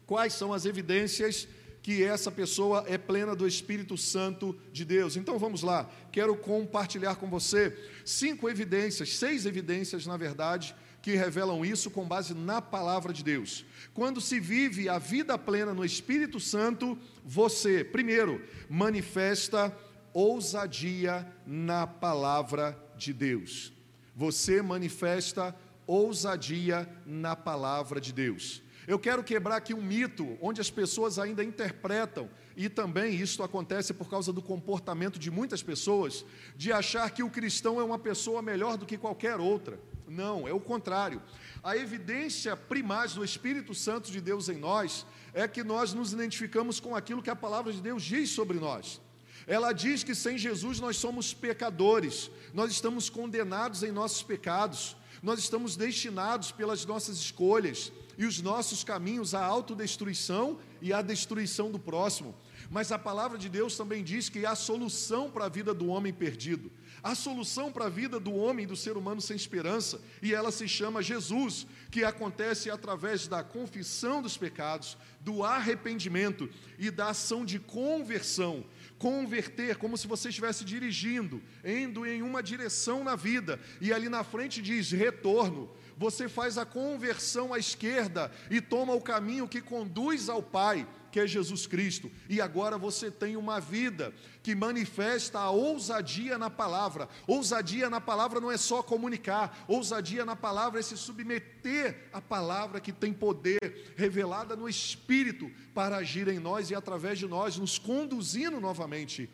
Quais 0.06 0.34
são 0.34 0.54
as 0.54 0.68
evidências 0.68 1.48
que 1.84 2.02
essa 2.02 2.32
pessoa 2.32 2.86
é 2.88 2.98
plena 2.98 3.36
do 3.36 3.46
Espírito 3.46 3.98
Santo 3.98 4.58
de 4.72 4.86
Deus. 4.86 5.18
Então 5.18 5.38
vamos 5.38 5.62
lá, 5.62 5.90
quero 6.14 6.36
compartilhar 6.38 7.18
com 7.18 7.30
você 7.30 7.78
cinco 8.06 8.50
evidências, 8.50 9.18
seis 9.18 9.46
evidências, 9.46 10.08
na 10.08 10.16
verdade, 10.16 10.74
que 11.02 11.16
revelam 11.16 11.66
isso 11.66 11.92
com 11.92 12.08
base 12.08 12.34
na 12.34 12.62
palavra 12.62 13.12
de 13.12 13.22
Deus. 13.22 13.66
Quando 13.94 14.22
se 14.22 14.40
vive 14.40 14.88
a 14.88 14.98
vida 14.98 15.38
plena 15.38 15.74
no 15.74 15.84
Espírito 15.84 16.40
Santo, 16.40 16.98
você, 17.26 17.84
primeiro, 17.84 18.42
manifesta 18.70 19.78
ousadia 20.14 21.28
na 21.46 21.86
palavra 21.86 22.80
de 22.98 23.12
Deus. 23.12 23.74
Você 24.16 24.62
manifesta 24.62 25.54
ousadia 25.86 26.88
na 27.06 27.36
palavra 27.36 28.00
de 28.00 28.14
Deus. 28.14 28.64
Eu 28.88 29.00
quero 29.00 29.24
quebrar 29.24 29.58
aqui 29.58 29.74
um 29.74 29.82
mito 29.82 30.38
onde 30.42 30.60
as 30.60 30.70
pessoas 30.70 31.18
ainda 31.18 31.44
interpretam, 31.44 32.30
e 32.56 32.68
também 32.68 33.16
isso 33.16 33.42
acontece 33.42 33.94
por 33.94 34.10
causa 34.10 34.34
do 34.34 34.42
comportamento 34.42 35.18
de 35.18 35.32
muitas 35.32 35.64
pessoas, 35.64 36.26
de 36.56 36.72
achar 36.72 37.10
que 37.12 37.24
o 37.24 37.30
cristão 37.30 37.80
é 37.80 37.84
uma 37.84 37.98
pessoa 37.98 38.42
melhor 38.42 38.78
do 38.78 38.86
que 38.86 38.98
qualquer 38.98 39.40
outra. 39.40 39.80
Não, 40.08 40.48
é 40.48 40.54
o 40.54 40.60
contrário. 40.60 41.22
A 41.64 41.78
evidência 41.78 42.58
primaz 42.58 43.14
do 43.14 43.24
Espírito 43.24 43.74
Santo 43.74 44.12
de 44.12 44.20
Deus 44.20 44.50
em 44.50 44.58
nós 44.58 45.06
é 45.34 45.48
que 45.48 45.64
nós 45.64 45.94
nos 45.94 46.12
identificamos 46.12 46.80
com 46.80 46.96
aquilo 46.96 47.24
que 47.24 47.30
a 47.30 47.36
palavra 47.36 47.72
de 47.72 47.82
Deus 47.82 48.04
diz 48.04 48.30
sobre 48.30 48.60
nós. 48.60 49.02
Ela 49.48 49.74
diz 49.74 50.04
que 50.04 50.14
sem 50.14 50.38
Jesus 50.38 50.80
nós 50.80 50.98
somos 50.98 51.34
pecadores, 51.34 52.30
nós 52.54 52.72
estamos 52.72 53.10
condenados 53.10 53.82
em 53.84 53.92
nossos 53.92 54.24
pecados, 54.24 54.96
nós 55.24 55.40
estamos 55.40 55.78
destinados 55.78 56.52
pelas 56.52 56.86
nossas 56.86 57.16
escolhas 57.16 57.94
e 58.18 58.26
os 58.26 58.42
nossos 58.42 58.84
caminhos 58.84 59.34
à 59.34 59.42
autodestruição 59.44 60.60
e 60.82 60.92
à 60.92 61.02
destruição 61.02 61.72
do 61.72 61.80
próximo. 61.80 62.36
Mas 62.70 62.92
a 62.92 63.00
palavra 63.00 63.38
de 63.38 63.48
Deus 63.48 63.78
também 63.78 64.04
diz 64.04 64.28
que 64.28 64.46
há 64.46 64.54
solução 64.54 65.32
para 65.32 65.46
a 65.46 65.50
vida 65.50 65.74
do 65.74 65.88
homem 65.88 66.12
perdido, 66.12 66.70
há 67.02 67.16
solução 67.16 67.72
para 67.72 67.86
a 67.86 67.90
vida 67.90 68.20
do 68.20 68.36
homem 68.36 68.66
e 68.66 68.68
do 68.68 68.76
ser 68.76 68.98
humano 68.98 69.22
sem 69.22 69.36
esperança, 69.36 70.02
e 70.22 70.34
ela 70.34 70.52
se 70.52 70.68
chama 70.68 71.02
Jesus, 71.02 71.66
que 71.90 72.04
acontece 72.04 72.70
através 72.70 73.26
da 73.26 73.42
confissão 73.44 74.22
dos 74.22 74.36
pecados, 74.36 74.98
do 75.22 75.42
arrependimento 75.42 76.50
e 76.78 76.92
da 76.92 77.10
ação 77.10 77.46
de 77.46 77.60
conversão 77.60 78.66
converter, 79.04 79.76
como 79.76 79.98
se 79.98 80.08
você 80.08 80.30
estivesse 80.30 80.64
dirigindo, 80.64 81.42
indo 81.62 82.06
em 82.06 82.22
uma 82.22 82.42
direção 82.42 83.04
na 83.04 83.18
vida, 83.18 83.60
e 83.82 83.92
ali 83.92 84.08
na 84.08 84.24
frente 84.24 84.62
diz 84.62 84.94
retorno. 84.94 85.70
Você 85.98 86.30
faz 86.30 86.58
a 86.58 86.66
conversão 86.66 87.54
à 87.54 87.60
esquerda 87.60 88.32
e 88.50 88.62
toma 88.62 88.94
o 88.94 89.02
caminho 89.02 89.46
que 89.46 89.60
conduz 89.60 90.30
ao 90.30 90.42
Pai 90.42 90.88
que 91.14 91.20
é 91.20 91.28
Jesus 91.28 91.68
Cristo. 91.68 92.12
E 92.28 92.42
agora 92.42 92.76
você 92.76 93.12
tem 93.12 93.38
uma 93.38 93.62
vida 93.62 94.12
que 94.42 94.56
manifesta 94.56 95.38
a 95.38 95.52
ousadia 95.52 96.40
na 96.40 96.50
palavra. 96.50 97.08
Ousadia 97.28 97.88
na 97.88 98.02
palavra 98.02 98.42
não 98.42 98.52
é 98.52 98.58
só 98.58 98.82
comunicar, 98.82 99.64
ousadia 99.68 100.26
na 100.26 100.36
palavra 100.36 100.80
é 100.80 100.84
se 100.84 100.98
submeter 100.98 102.10
à 102.12 102.20
palavra 102.20 102.82
que 102.82 102.92
tem 102.92 103.14
poder, 103.14 103.94
revelada 103.96 104.56
no 104.56 104.68
Espírito, 104.68 105.52
para 105.72 105.98
agir 105.98 106.28
em 106.28 106.40
nós 106.40 106.72
e 106.72 106.76
através 106.76 107.20
de 107.20 107.28
nós, 107.28 107.58
nos 107.58 107.78
conduzindo 107.78 108.60
novamente 108.60 109.30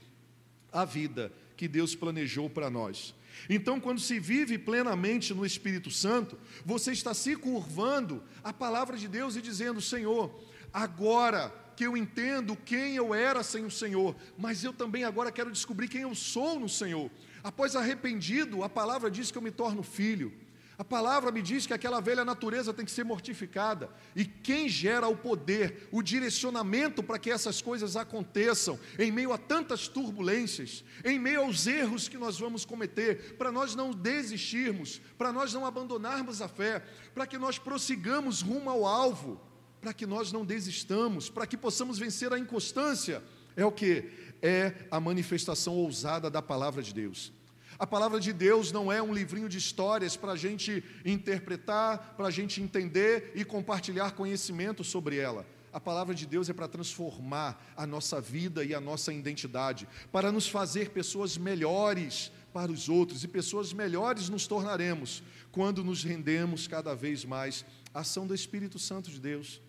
à 0.74 0.84
vida 0.84 1.32
que 1.56 1.66
Deus 1.66 1.96
planejou 1.96 2.50
para 2.50 2.70
nós. 2.70 3.16
Então, 3.50 3.80
quando 3.80 4.02
se 4.02 4.20
vive 4.20 4.58
plenamente 4.58 5.34
no 5.34 5.46
Espírito 5.46 5.90
Santo, 5.90 6.38
você 6.66 6.92
está 6.92 7.14
se 7.14 7.38
curvando 7.38 8.22
à 8.44 8.52
palavra 8.52 8.98
de 8.98 9.08
Deus 9.08 9.38
e 9.38 9.42
dizendo: 9.42 9.80
Senhor, 9.80 10.44
agora 10.74 11.54
que 11.80 11.86
eu 11.86 11.96
entendo 11.96 12.58
quem 12.58 12.98
eu 12.98 13.16
era 13.16 13.42
sem 13.42 13.64
o 13.64 13.72
Senhor, 13.72 14.14
mas 14.38 14.66
eu 14.66 14.74
também 14.74 15.06
agora 15.06 15.32
quero 15.32 15.50
descobrir 15.50 15.88
quem 15.88 16.02
eu 16.02 16.14
sou 16.14 16.60
no 16.60 16.68
Senhor. 16.68 17.10
Após 17.42 17.74
arrependido, 17.74 18.64
a 18.64 18.68
palavra 18.68 19.10
diz 19.10 19.32
que 19.32 19.38
eu 19.38 19.42
me 19.42 19.50
torno 19.50 19.82
filho. 19.82 20.34
A 20.78 20.84
palavra 20.84 21.32
me 21.32 21.42
diz 21.42 21.66
que 21.66 21.74
aquela 21.74 22.02
velha 22.02 22.26
natureza 22.26 22.74
tem 22.74 22.84
que 22.84 22.92
ser 22.92 23.06
mortificada. 23.06 23.90
E 24.14 24.26
quem 24.26 24.68
gera 24.68 25.08
o 25.08 25.16
poder, 25.16 25.88
o 25.90 26.04
direcionamento 26.04 27.02
para 27.02 27.18
que 27.18 27.32
essas 27.32 27.62
coisas 27.62 27.96
aconteçam, 27.96 28.78
em 29.00 29.10
meio 29.10 29.32
a 29.32 29.38
tantas 29.38 29.88
turbulências, 29.88 30.84
em 31.06 31.18
meio 31.18 31.44
aos 31.44 31.66
erros 31.66 32.10
que 32.10 32.18
nós 32.18 32.38
vamos 32.38 32.66
cometer, 32.66 33.38
para 33.38 33.54
nós 33.54 33.74
não 33.74 33.92
desistirmos, 33.92 35.00
para 35.18 35.32
nós 35.32 35.54
não 35.54 35.66
abandonarmos 35.66 36.42
a 36.42 36.50
fé, 36.50 36.84
para 37.14 37.26
que 37.26 37.38
nós 37.38 37.58
prossigamos 37.58 38.42
rumo 38.42 38.70
ao 38.70 38.86
alvo 38.86 39.48
para 39.82 39.94
que 39.94 40.06
nós 40.06 40.32
não 40.32 40.46
desistamos, 40.46 41.30
para 41.30 41.48
que 41.48 41.58
possamos 41.58 41.98
vencer 41.98 42.34
a 42.34 42.40
inconstância, 42.40 43.24
é 43.56 43.66
o 43.66 43.72
que? 43.72 44.12
É 44.42 44.74
a 44.90 45.00
manifestação 45.00 45.76
ousada 45.76 46.30
da 46.30 46.42
palavra 46.42 46.82
de 46.82 46.94
Deus. 46.94 47.32
A 47.78 47.88
palavra 47.88 48.20
de 48.20 48.34
Deus 48.34 48.72
não 48.74 48.92
é 48.92 49.02
um 49.02 49.14
livrinho 49.14 49.48
de 49.48 49.58
histórias 49.58 50.18
para 50.18 50.34
a 50.34 50.36
gente 50.36 50.84
interpretar, 51.06 52.16
para 52.18 52.28
a 52.28 52.32
gente 52.32 52.62
entender 52.62 53.32
e 53.36 53.46
compartilhar 53.46 54.12
conhecimento 54.12 54.84
sobre 54.84 55.18
ela. 55.18 55.46
A 55.72 55.80
palavra 55.80 56.14
de 56.14 56.26
Deus 56.26 56.50
é 56.50 56.54
para 56.54 56.68
transformar 56.68 57.74
a 57.78 57.86
nossa 57.86 58.20
vida 58.20 58.66
e 58.66 58.74
a 58.74 58.82
nossa 58.82 59.14
identidade, 59.14 59.88
para 60.12 60.32
nos 60.32 60.48
fazer 60.48 60.90
pessoas 60.90 61.38
melhores 61.38 62.32
para 62.52 62.72
os 62.72 62.90
outros, 62.90 63.24
e 63.24 63.28
pessoas 63.28 63.72
melhores 63.72 64.28
nos 64.28 64.48
tornaremos 64.48 65.24
quando 65.52 65.84
nos 65.84 66.04
rendemos 66.04 66.68
cada 66.68 66.96
vez 66.96 67.24
mais 67.24 67.64
à 67.94 68.00
ação 68.00 68.26
do 68.26 68.34
Espírito 68.34 68.80
Santo 68.80 69.10
de 69.10 69.20
Deus. 69.20 69.62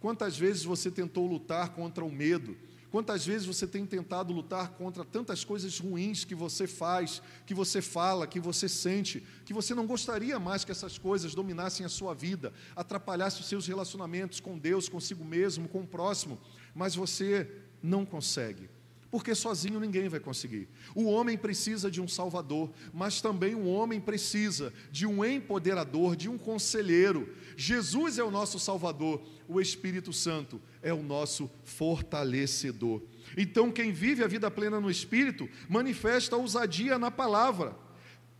Quantas 0.00 0.38
vezes 0.38 0.64
você 0.64 0.90
tentou 0.90 1.26
lutar 1.26 1.70
contra 1.70 2.04
o 2.04 2.10
medo? 2.10 2.56
Quantas 2.90 3.26
vezes 3.26 3.46
você 3.46 3.66
tem 3.66 3.84
tentado 3.84 4.32
lutar 4.32 4.70
contra 4.70 5.04
tantas 5.04 5.44
coisas 5.44 5.78
ruins 5.78 6.24
que 6.24 6.34
você 6.34 6.66
faz, 6.66 7.20
que 7.44 7.52
você 7.52 7.82
fala, 7.82 8.26
que 8.26 8.40
você 8.40 8.66
sente, 8.66 9.22
que 9.44 9.52
você 9.52 9.74
não 9.74 9.86
gostaria 9.86 10.38
mais 10.38 10.64
que 10.64 10.72
essas 10.72 10.96
coisas 10.96 11.34
dominassem 11.34 11.84
a 11.84 11.88
sua 11.88 12.14
vida, 12.14 12.52
atrapalhassem 12.74 13.42
os 13.42 13.46
seus 13.46 13.66
relacionamentos 13.66 14.40
com 14.40 14.58
Deus, 14.58 14.88
consigo 14.88 15.22
mesmo, 15.22 15.68
com 15.68 15.80
o 15.80 15.86
próximo, 15.86 16.40
mas 16.74 16.94
você 16.94 17.50
não 17.82 18.06
consegue 18.06 18.70
porque 19.10 19.34
sozinho 19.34 19.80
ninguém 19.80 20.08
vai 20.08 20.20
conseguir. 20.20 20.68
O 20.94 21.04
homem 21.04 21.36
precisa 21.36 21.90
de 21.90 22.00
um 22.00 22.08
salvador, 22.08 22.70
mas 22.92 23.20
também 23.20 23.54
o 23.54 23.66
homem 23.66 24.00
precisa 24.00 24.72
de 24.90 25.06
um 25.06 25.24
empoderador, 25.24 26.14
de 26.14 26.28
um 26.28 26.36
conselheiro. 26.36 27.34
Jesus 27.56 28.18
é 28.18 28.24
o 28.24 28.30
nosso 28.30 28.58
salvador, 28.58 29.22
o 29.48 29.60
Espírito 29.60 30.12
Santo 30.12 30.60
é 30.82 30.92
o 30.92 31.02
nosso 31.02 31.50
fortalecedor. 31.64 33.02
Então, 33.36 33.72
quem 33.72 33.92
vive 33.92 34.22
a 34.22 34.28
vida 34.28 34.50
plena 34.50 34.80
no 34.80 34.90
Espírito, 34.90 35.48
manifesta 35.68 36.36
ousadia 36.36 36.98
na 36.98 37.10
palavra, 37.10 37.74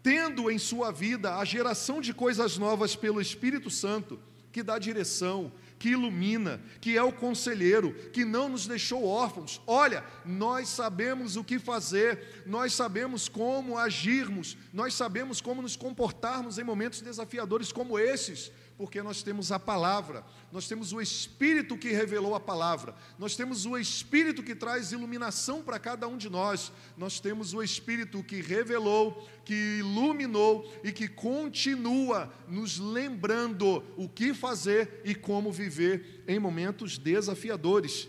tendo 0.03 0.51
em 0.51 0.59
sua 0.59 0.91
vida 0.91 1.37
a 1.37 1.45
geração 1.45 2.01
de 2.01 2.13
coisas 2.13 2.59
novas 2.59 2.95
pelo 2.95 3.21
Espírito 3.21 3.71
Santo, 3.71 4.19
que 4.53 4.63
dá 4.63 4.79
direção, 4.79 5.53
que 5.79 5.91
ilumina, 5.91 6.61
que 6.81 6.97
é 6.97 7.03
o 7.03 7.13
conselheiro, 7.13 7.93
que 8.13 8.25
não 8.25 8.49
nos 8.49 8.67
deixou 8.67 9.05
órfãos. 9.05 9.61
Olha, 9.67 10.05
nós 10.25 10.69
sabemos 10.69 11.37
o 11.37 11.45
que 11.45 11.59
fazer, 11.59 12.43
nós 12.47 12.75
sabemos 12.75 13.29
como 13.29 13.79
agirmos, 13.79 14.57
nós 14.73 14.95
sabemos 14.95 15.41
como 15.41 15.63
nos 15.63 15.77
comportarmos 15.77 16.59
em 16.59 16.65
momentos 16.65 17.01
desafiadores 17.01 17.71
como 17.73 17.99
esses 17.99 18.51
porque 18.79 19.03
nós 19.03 19.25
temos 19.25 19.51
a 19.51 19.59
palavra, 19.59 20.25
nós 20.53 20.69
temos 20.69 20.93
o 20.93 21.01
Espírito 21.01 21.77
que 21.77 21.91
revelou 21.91 22.37
a 22.37 22.41
palavra, 22.41 22.95
nós 23.19 23.35
temos 23.35 23.67
o 23.67 23.77
Espírito 23.77 24.41
que 24.41 24.55
traz 24.55 24.93
iluminação 24.93 25.61
para 25.63 25.81
cada 25.81 26.07
um 26.07 26.17
de 26.17 26.31
nós, 26.31 26.71
nós 26.97 27.19
temos 27.19 27.53
o 27.53 27.61
Espírito 27.61 28.23
que 28.23 28.41
revelou, 28.41 29.29
que 29.45 29.81
iluminou 29.81 30.73
e 30.85 30.93
que 30.93 31.09
continua 31.09 32.33
nos 32.47 32.79
lembrando 32.79 33.83
o 33.97 34.09
que 34.09 34.33
fazer 34.33 35.03
e 35.05 35.13
como 35.13 35.51
viver 35.51 36.23
em 36.29 36.39
momentos 36.39 36.97
desafiadores. 36.97 38.09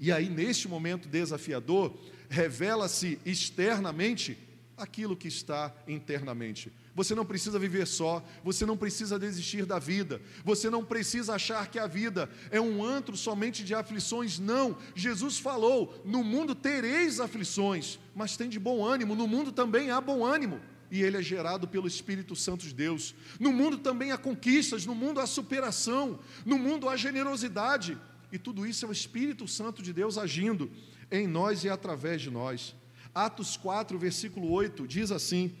E 0.00 0.10
aí, 0.10 0.28
neste 0.28 0.66
momento 0.66 1.08
desafiador, 1.08 1.96
revela-se 2.28 3.20
externamente 3.24 4.36
aquilo 4.76 5.16
que 5.16 5.28
está 5.28 5.72
internamente. 5.86 6.72
Você 6.98 7.14
não 7.14 7.24
precisa 7.24 7.60
viver 7.60 7.86
só, 7.86 8.20
você 8.42 8.66
não 8.66 8.76
precisa 8.76 9.20
desistir 9.20 9.64
da 9.64 9.78
vida, 9.78 10.20
você 10.44 10.68
não 10.68 10.84
precisa 10.84 11.36
achar 11.36 11.70
que 11.70 11.78
a 11.78 11.86
vida 11.86 12.28
é 12.50 12.60
um 12.60 12.84
antro 12.84 13.16
somente 13.16 13.62
de 13.62 13.72
aflições. 13.72 14.40
Não, 14.40 14.76
Jesus 14.96 15.38
falou: 15.38 16.02
no 16.04 16.24
mundo 16.24 16.56
tereis 16.56 17.20
aflições, 17.20 18.00
mas 18.16 18.36
tem 18.36 18.48
de 18.48 18.58
bom 18.58 18.84
ânimo, 18.84 19.14
no 19.14 19.28
mundo 19.28 19.52
também 19.52 19.92
há 19.92 20.00
bom 20.00 20.26
ânimo. 20.26 20.60
E 20.90 21.00
ele 21.00 21.16
é 21.16 21.22
gerado 21.22 21.68
pelo 21.68 21.86
Espírito 21.86 22.34
Santo 22.34 22.66
de 22.66 22.74
Deus. 22.74 23.14
No 23.38 23.52
mundo 23.52 23.78
também 23.78 24.10
há 24.10 24.18
conquistas, 24.18 24.84
no 24.84 24.94
mundo 24.96 25.20
há 25.20 25.26
superação, 25.28 26.18
no 26.44 26.58
mundo 26.58 26.88
há 26.88 26.96
generosidade. 26.96 27.96
E 28.32 28.38
tudo 28.38 28.66
isso 28.66 28.84
é 28.84 28.88
o 28.88 28.92
Espírito 28.92 29.46
Santo 29.46 29.84
de 29.84 29.92
Deus 29.92 30.18
agindo 30.18 30.68
em 31.12 31.28
nós 31.28 31.62
e 31.62 31.68
através 31.70 32.20
de 32.20 32.28
nós. 32.28 32.74
Atos 33.14 33.56
4, 33.56 33.96
versículo 33.96 34.50
8 34.50 34.84
diz 34.84 35.12
assim: 35.12 35.54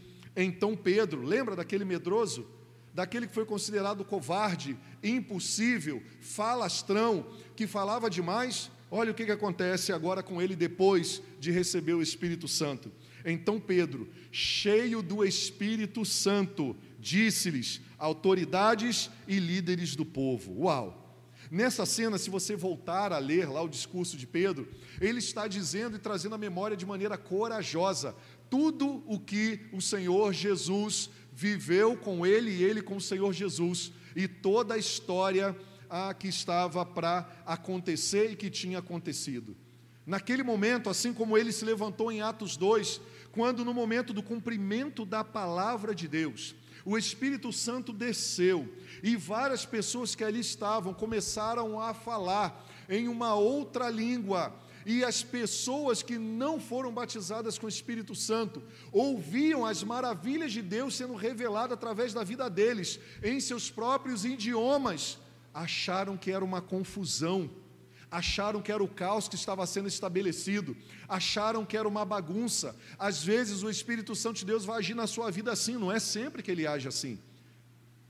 então 0.44 0.76
Pedro, 0.76 1.22
lembra 1.22 1.56
daquele 1.56 1.84
medroso? 1.84 2.46
Daquele 2.94 3.26
que 3.26 3.34
foi 3.34 3.44
considerado 3.44 4.04
covarde, 4.04 4.76
impossível, 5.02 6.02
falastrão, 6.20 7.26
que 7.54 7.66
falava 7.66 8.10
demais? 8.10 8.70
olha 8.90 9.10
o 9.10 9.14
que, 9.14 9.24
que 9.24 9.32
acontece 9.32 9.92
agora 9.92 10.22
com 10.22 10.40
ele 10.40 10.56
depois 10.56 11.22
de 11.38 11.50
receber 11.50 11.94
o 11.94 12.02
Espírito 12.02 12.48
Santo. 12.48 12.90
Então 13.24 13.60
Pedro, 13.60 14.08
cheio 14.30 15.02
do 15.02 15.24
Espírito 15.24 16.04
Santo, 16.04 16.76
disse-lhes: 16.98 17.80
autoridades 17.98 19.10
e 19.26 19.38
líderes 19.38 19.94
do 19.94 20.04
povo. 20.04 20.62
Uau! 20.62 21.04
Nessa 21.50 21.86
cena, 21.86 22.18
se 22.18 22.28
você 22.28 22.54
voltar 22.54 23.10
a 23.10 23.18
ler 23.18 23.48
lá 23.48 23.62
o 23.62 23.68
discurso 23.68 24.18
de 24.18 24.26
Pedro, 24.26 24.68
ele 25.00 25.18
está 25.18 25.48
dizendo 25.48 25.96
e 25.96 25.98
trazendo 25.98 26.34
à 26.34 26.38
memória 26.38 26.76
de 26.76 26.84
maneira 26.84 27.16
corajosa 27.16 28.14
tudo 28.50 29.02
o 29.06 29.18
que 29.18 29.60
o 29.72 29.80
Senhor 29.80 30.32
Jesus 30.32 31.10
viveu 31.32 31.96
com 31.96 32.26
ele 32.26 32.50
e 32.50 32.62
ele 32.62 32.82
com 32.82 32.96
o 32.96 33.00
Senhor 33.00 33.32
Jesus 33.32 33.92
e 34.16 34.26
toda 34.26 34.74
a 34.74 34.78
história 34.78 35.56
a 35.88 36.12
que 36.12 36.28
estava 36.28 36.84
para 36.84 37.28
acontecer 37.46 38.32
e 38.32 38.36
que 38.36 38.50
tinha 38.50 38.78
acontecido. 38.78 39.56
Naquele 40.04 40.42
momento, 40.42 40.88
assim 40.88 41.12
como 41.12 41.36
ele 41.36 41.52
se 41.52 41.64
levantou 41.64 42.10
em 42.10 42.20
Atos 42.20 42.56
2, 42.56 43.00
quando 43.30 43.64
no 43.64 43.74
momento 43.74 44.12
do 44.12 44.22
cumprimento 44.22 45.04
da 45.04 45.22
palavra 45.22 45.94
de 45.94 46.08
Deus, 46.08 46.54
o 46.84 46.96
Espírito 46.96 47.52
Santo 47.52 47.92
desceu 47.92 48.66
e 49.02 49.16
várias 49.16 49.66
pessoas 49.66 50.14
que 50.14 50.24
ali 50.24 50.40
estavam 50.40 50.94
começaram 50.94 51.78
a 51.80 51.92
falar 51.92 52.66
em 52.88 53.08
uma 53.08 53.34
outra 53.34 53.90
língua. 53.90 54.54
E 54.88 55.04
as 55.04 55.22
pessoas 55.22 56.02
que 56.02 56.16
não 56.16 56.58
foram 56.58 56.90
batizadas 56.90 57.58
com 57.58 57.66
o 57.66 57.68
Espírito 57.68 58.14
Santo 58.14 58.62
ouviam 58.90 59.66
as 59.66 59.84
maravilhas 59.84 60.50
de 60.50 60.62
Deus 60.62 60.96
sendo 60.96 61.14
reveladas 61.14 61.74
através 61.74 62.14
da 62.14 62.24
vida 62.24 62.48
deles, 62.48 62.98
em 63.22 63.38
seus 63.38 63.70
próprios 63.70 64.24
idiomas, 64.24 65.18
acharam 65.52 66.16
que 66.16 66.30
era 66.30 66.42
uma 66.42 66.62
confusão 66.62 67.50
acharam 68.10 68.62
que 68.62 68.72
era 68.72 68.82
o 68.82 68.88
caos 68.88 69.28
que 69.28 69.34
estava 69.34 69.66
sendo 69.66 69.86
estabelecido, 69.86 70.74
acharam 71.06 71.62
que 71.66 71.76
era 71.76 71.86
uma 71.86 72.06
bagunça. 72.06 72.74
Às 72.98 73.22
vezes 73.22 73.62
o 73.62 73.68
Espírito 73.68 74.14
Santo 74.14 74.38
de 74.38 74.46
Deus 74.46 74.64
vai 74.64 74.78
agir 74.78 74.94
na 74.94 75.06
sua 75.06 75.30
vida 75.30 75.52
assim, 75.52 75.76
não 75.76 75.92
é 75.92 75.98
sempre 75.98 76.42
que 76.42 76.50
ele 76.50 76.66
age 76.66 76.88
assim. 76.88 77.18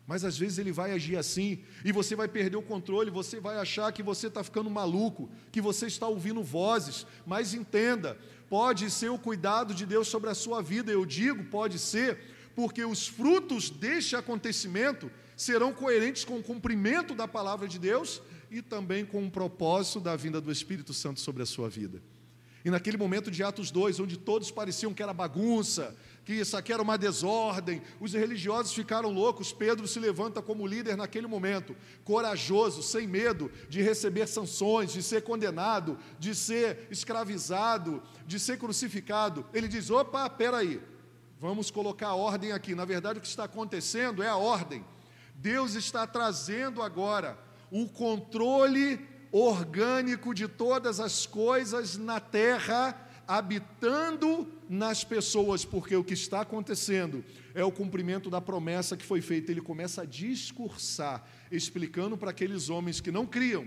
Mas 0.09 0.25
às 0.25 0.39
vezes 0.39 0.57
ele 0.57 0.73
vai 0.73 0.93
agir 0.93 1.19
assim, 1.19 1.63
e 1.85 1.93
você 1.93 2.17
vai 2.17 2.27
perder 2.27 2.57
o 2.57 2.63
controle, 2.63 3.11
você 3.11 3.39
vai 3.39 3.59
achar 3.59 3.93
que 3.93 4.03
você 4.03 4.29
está 4.29 4.43
ficando 4.43 4.71
maluco, 4.71 5.29
que 5.53 5.61
você 5.61 5.87
está 5.87 6.09
ouvindo 6.09 6.43
vozes. 6.43 7.07
Mas 7.27 7.53
entenda, 7.53 8.17
pode 8.49 8.91
ser 8.91 9.11
o 9.11 9.19
cuidado 9.19 9.75
de 9.75 9.85
Deus 9.85 10.09
sobre 10.09 10.31
a 10.31 10.35
sua 10.35 10.63
vida, 10.63 10.91
eu 10.91 11.05
digo, 11.05 11.45
pode 11.45 11.79
ser, 11.79 12.19
porque 12.57 12.83
os 12.87 13.07
frutos 13.07 13.69
deste 13.69 14.17
acontecimento 14.17 15.11
serão 15.37 15.75
coerentes 15.75 16.25
com 16.25 16.39
o 16.39 16.43
cumprimento 16.43 17.15
da 17.15 17.29
palavra 17.29 17.69
de 17.69 17.79
Deus 17.79 18.23
e 18.51 18.63
também 18.63 19.05
com 19.05 19.27
o 19.27 19.31
propósito 19.31 20.01
da 20.01 20.17
vinda 20.17 20.41
do 20.41 20.51
Espírito 20.51 20.95
Santo 20.95 21.21
sobre 21.21 21.43
a 21.43 21.47
sua 21.47 21.69
vida. 21.69 22.03
E 22.65 22.71
naquele 22.71 22.97
momento 22.97 23.31
de 23.31 23.43
Atos 23.43 23.71
2, 23.71 24.01
onde 24.01 24.17
todos 24.17 24.51
pareciam 24.51 24.95
que 24.95 25.03
era 25.03 25.13
bagunça, 25.13 25.95
que 26.63 26.73
era 26.73 26.83
uma 26.83 26.99
desordem, 26.99 27.81
os 27.99 28.13
religiosos 28.13 28.75
ficaram 28.75 29.11
loucos. 29.11 29.51
Pedro 29.51 29.89
se 29.89 29.99
levanta 29.99 30.43
como 30.43 30.67
líder 30.67 30.95
naquele 30.95 31.27
momento, 31.27 31.75
corajoso, 32.05 32.83
sem 32.83 33.07
medo 33.07 33.51
de 33.67 33.81
receber 33.81 34.27
sanções, 34.27 34.93
de 34.93 35.03
ser 35.03 35.23
condenado, 35.23 35.99
de 36.19 36.35
ser 36.35 36.87
escravizado, 36.91 38.03
de 38.27 38.39
ser 38.39 38.59
crucificado. 38.59 39.47
Ele 39.55 39.67
diz: 39.67 39.89
opa, 39.89 40.29
peraí, 40.29 40.83
vamos 41.41 41.71
colocar 41.71 42.13
ordem 42.13 42.53
aqui. 42.53 42.75
Na 42.75 42.85
verdade, 42.85 43.19
o 43.19 43.23
que 43.23 43.29
está 43.29 43.45
acontecendo 43.45 44.23
é 44.23 44.29
a 44.29 44.37
ordem. 44.37 44.85
Deus 45.35 45.77
está 45.77 46.07
trazendo 46.07 46.83
agora 46.83 47.39
o 47.71 47.89
controle 47.89 49.01
orgânico 49.33 50.35
de 50.35 50.47
todas 50.47 51.01
as 51.01 51.25
coisas 51.25 51.97
na 51.97 52.21
terra, 52.21 52.95
habitando 53.27 54.58
nas 54.69 55.03
pessoas, 55.03 55.65
porque 55.65 55.97
o 55.97 56.05
que 56.05 56.15
está 56.15 56.43
acontecendo 56.43 57.25
é 57.55 57.65
o 57.65 57.73
cumprimento 57.73 58.29
da 58.29 58.41
promessa 58.41 58.97
que 58.97 59.05
foi 59.05 59.21
feita. 59.21 59.51
Ele 59.51 59.61
começa 59.61 60.03
a 60.03 60.05
discursar, 60.05 61.27
explicando 61.51 62.17
para 62.17 62.31
aqueles 62.31 62.69
homens 62.69 63.01
que 63.01 63.11
não 63.11 63.27
criam, 63.27 63.67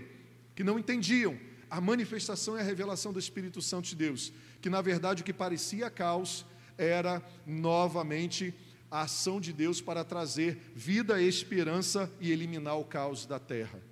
que 0.54 0.62
não 0.62 0.78
entendiam, 0.78 1.36
a 1.68 1.80
manifestação 1.80 2.56
e 2.56 2.60
a 2.60 2.64
revelação 2.64 3.12
do 3.12 3.18
Espírito 3.18 3.60
Santo 3.62 3.88
de 3.88 3.96
Deus, 3.96 4.32
que 4.60 4.68
na 4.68 4.80
verdade 4.82 5.22
o 5.22 5.24
que 5.24 5.32
parecia 5.32 5.90
caos 5.90 6.44
era 6.76 7.22
novamente 7.46 8.54
a 8.90 9.02
ação 9.02 9.40
de 9.40 9.52
Deus 9.52 9.80
para 9.80 10.04
trazer 10.04 10.70
vida, 10.74 11.20
esperança 11.20 12.12
e 12.20 12.30
eliminar 12.30 12.78
o 12.78 12.84
caos 12.84 13.24
da 13.24 13.38
terra. 13.38 13.82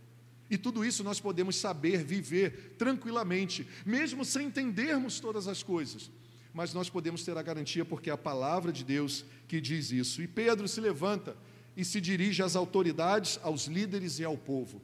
E 0.51 0.59
tudo 0.59 0.85
isso 0.85 1.03
nós 1.03 1.21
podemos 1.21 1.57
saber 1.57 2.05
viver 2.05 2.75
tranquilamente, 2.77 3.67
mesmo 3.87 4.25
sem 4.25 4.49
entendermos 4.49 5.19
todas 5.19 5.49
as 5.49 5.63
coisas. 5.63 6.11
Mas 6.53 6.75
nós 6.75 6.91
podemos 6.91 7.25
ter 7.25 7.37
a 7.37 7.43
garantia 7.43 7.85
porque 7.85 8.11
é 8.11 8.13
a 8.13 8.19
palavra 8.19 8.73
de 8.73 8.85
Deus 8.85 9.25
que 9.47 9.61
diz 9.61 9.91
isso. 9.91 10.21
E 10.23 10.27
Pedro 10.27 10.67
se 10.67 10.81
levanta 10.81 11.37
e 11.77 11.85
se 11.85 12.01
dirige 12.01 12.43
às 12.43 12.57
autoridades, 12.57 13.39
aos 13.43 13.67
líderes 13.67 14.19
e 14.19 14.25
ao 14.25 14.37
povo. 14.37 14.83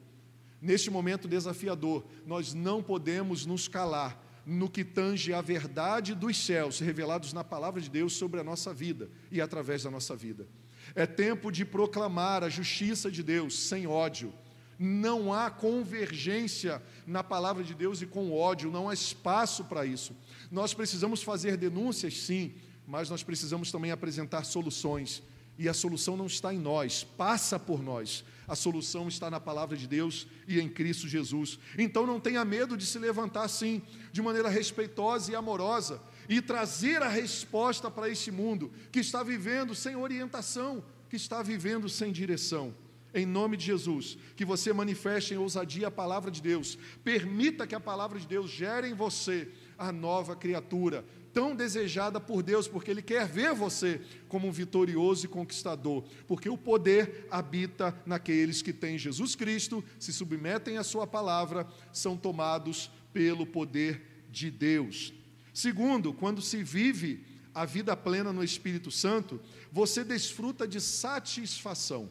Neste 0.60 0.90
momento 0.90 1.28
desafiador, 1.28 2.04
nós 2.24 2.54
não 2.54 2.82
podemos 2.82 3.44
nos 3.44 3.68
calar 3.68 4.22
no 4.46 4.70
que 4.70 4.84
tange 4.84 5.32
a 5.32 5.40
verdade 5.40 6.14
dos 6.14 6.36
céus 6.36 6.78
revelados 6.78 7.32
na 7.32 7.42
palavra 7.42 7.80
de 7.80 7.90
Deus 7.90 8.12
sobre 8.12 8.40
a 8.40 8.44
nossa 8.44 8.72
vida 8.72 9.10
e 9.30 9.40
através 9.40 9.82
da 9.82 9.90
nossa 9.90 10.14
vida. 10.14 10.46
É 10.94 11.04
tempo 11.04 11.50
de 11.50 11.64
proclamar 11.64 12.44
a 12.44 12.48
justiça 12.48 13.10
de 13.10 13.22
Deus 13.22 13.58
sem 13.58 13.88
ódio 13.88 14.32
não 14.78 15.32
há 15.32 15.50
convergência 15.50 16.82
na 17.06 17.24
palavra 17.24 17.64
de 17.64 17.74
Deus 17.74 18.02
e 18.02 18.06
com 18.06 18.32
ódio, 18.32 18.70
não 18.70 18.88
há 18.88 18.94
espaço 18.94 19.64
para 19.64 19.86
isso. 19.86 20.14
Nós 20.50 20.74
precisamos 20.74 21.22
fazer 21.22 21.56
denúncias, 21.56 22.18
sim, 22.18 22.54
mas 22.86 23.08
nós 23.08 23.22
precisamos 23.22 23.70
também 23.70 23.90
apresentar 23.90 24.44
soluções. 24.44 25.22
E 25.58 25.70
a 25.70 25.74
solução 25.74 26.16
não 26.16 26.26
está 26.26 26.52
em 26.52 26.58
nós, 26.58 27.02
passa 27.02 27.58
por 27.58 27.82
nós. 27.82 28.22
A 28.46 28.54
solução 28.54 29.08
está 29.08 29.30
na 29.30 29.40
palavra 29.40 29.74
de 29.74 29.86
Deus 29.86 30.26
e 30.46 30.60
em 30.60 30.68
Cristo 30.68 31.08
Jesus. 31.08 31.58
Então 31.78 32.06
não 32.06 32.20
tenha 32.20 32.44
medo 32.44 32.76
de 32.76 32.84
se 32.84 32.98
levantar 32.98 33.44
assim, 33.44 33.80
de 34.12 34.20
maneira 34.20 34.50
respeitosa 34.50 35.32
e 35.32 35.34
amorosa, 35.34 36.00
e 36.28 36.42
trazer 36.42 37.02
a 37.02 37.08
resposta 37.08 37.90
para 37.90 38.10
este 38.10 38.30
mundo 38.30 38.70
que 38.92 39.00
está 39.00 39.22
vivendo 39.22 39.74
sem 39.74 39.96
orientação, 39.96 40.84
que 41.08 41.16
está 41.16 41.42
vivendo 41.42 41.88
sem 41.88 42.12
direção 42.12 42.74
em 43.16 43.24
nome 43.24 43.56
de 43.56 43.64
Jesus, 43.64 44.18
que 44.36 44.44
você 44.44 44.72
manifeste 44.72 45.32
em 45.32 45.38
ousadia 45.38 45.88
a 45.88 45.90
palavra 45.90 46.30
de 46.30 46.42
Deus, 46.42 46.78
permita 47.02 47.66
que 47.66 47.74
a 47.74 47.80
palavra 47.80 48.20
de 48.20 48.26
Deus 48.26 48.50
gere 48.50 48.88
em 48.88 48.94
você 48.94 49.48
a 49.78 49.90
nova 49.90 50.36
criatura, 50.36 51.02
tão 51.32 51.56
desejada 51.56 52.20
por 52.20 52.42
Deus, 52.42 52.68
porque 52.68 52.90
Ele 52.90 53.00
quer 53.00 53.26
ver 53.26 53.54
você 53.54 54.02
como 54.28 54.46
um 54.46 54.52
vitorioso 54.52 55.24
e 55.24 55.28
conquistador, 55.28 56.04
porque 56.26 56.48
o 56.48 56.58
poder 56.58 57.26
habita 57.30 57.98
naqueles 58.04 58.60
que 58.60 58.72
têm 58.72 58.98
Jesus 58.98 59.34
Cristo, 59.34 59.82
se 59.98 60.12
submetem 60.12 60.76
à 60.76 60.84
Sua 60.84 61.06
palavra, 61.06 61.66
são 61.92 62.18
tomados 62.18 62.90
pelo 63.14 63.46
poder 63.46 64.26
de 64.30 64.50
Deus. 64.50 65.14
Segundo, 65.54 66.12
quando 66.12 66.42
se 66.42 66.62
vive 66.62 67.24
a 67.54 67.64
vida 67.64 67.96
plena 67.96 68.30
no 68.30 68.44
Espírito 68.44 68.90
Santo, 68.90 69.40
você 69.72 70.04
desfruta 70.04 70.68
de 70.68 70.82
satisfação 70.82 72.10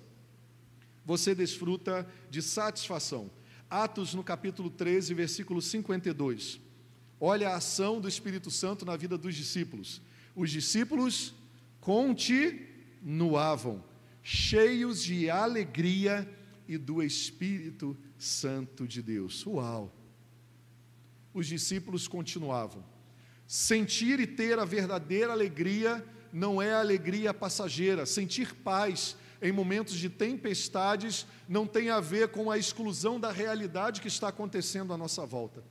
você 1.06 1.36
desfruta 1.36 2.08
de 2.30 2.42
satisfação. 2.42 3.30
Atos 3.70 4.14
no 4.14 4.24
capítulo 4.24 4.70
13, 4.70 5.14
versículo 5.14 5.62
52. 5.62 6.60
Olha 7.20 7.50
a 7.50 7.58
ação 7.58 8.00
do 8.02 8.08
Espírito 8.08 8.50
Santo 8.50 8.86
na 8.86 8.98
vida 8.98 9.18
dos 9.18 9.36
discípulos. 9.36 10.02
Os 10.36 10.50
discípulos 10.50 11.36
continuavam 11.80 13.84
cheios 14.22 15.04
de 15.04 15.30
alegria 15.30 16.28
e 16.68 16.78
do 16.78 17.04
Espírito 17.04 17.96
Santo 18.18 18.88
de 18.88 19.02
Deus. 19.02 19.46
Uau! 19.46 19.94
Os 21.34 21.48
discípulos 21.48 22.08
continuavam. 22.08 22.84
Sentir 23.48 24.20
e 24.20 24.26
ter 24.26 24.58
a 24.58 24.66
verdadeira 24.66 25.32
alegria 25.32 26.04
não 26.34 26.60
é 26.62 26.74
alegria 26.74 27.34
passageira. 27.34 28.06
Sentir 28.06 28.56
paz 28.56 29.16
em 29.42 29.52
momentos 29.52 29.96
de 29.96 30.10
tempestades 30.10 31.26
não 31.48 31.68
tem 31.68 31.90
a 31.90 32.00
ver 32.00 32.30
com 32.30 32.50
a 32.50 32.58
exclusão 32.58 33.20
da 33.20 33.32
realidade 33.32 34.02
que 34.02 34.08
está 34.08 34.30
acontecendo 34.30 34.94
à 34.94 34.98
nossa 34.98 35.26
volta. 35.26 35.64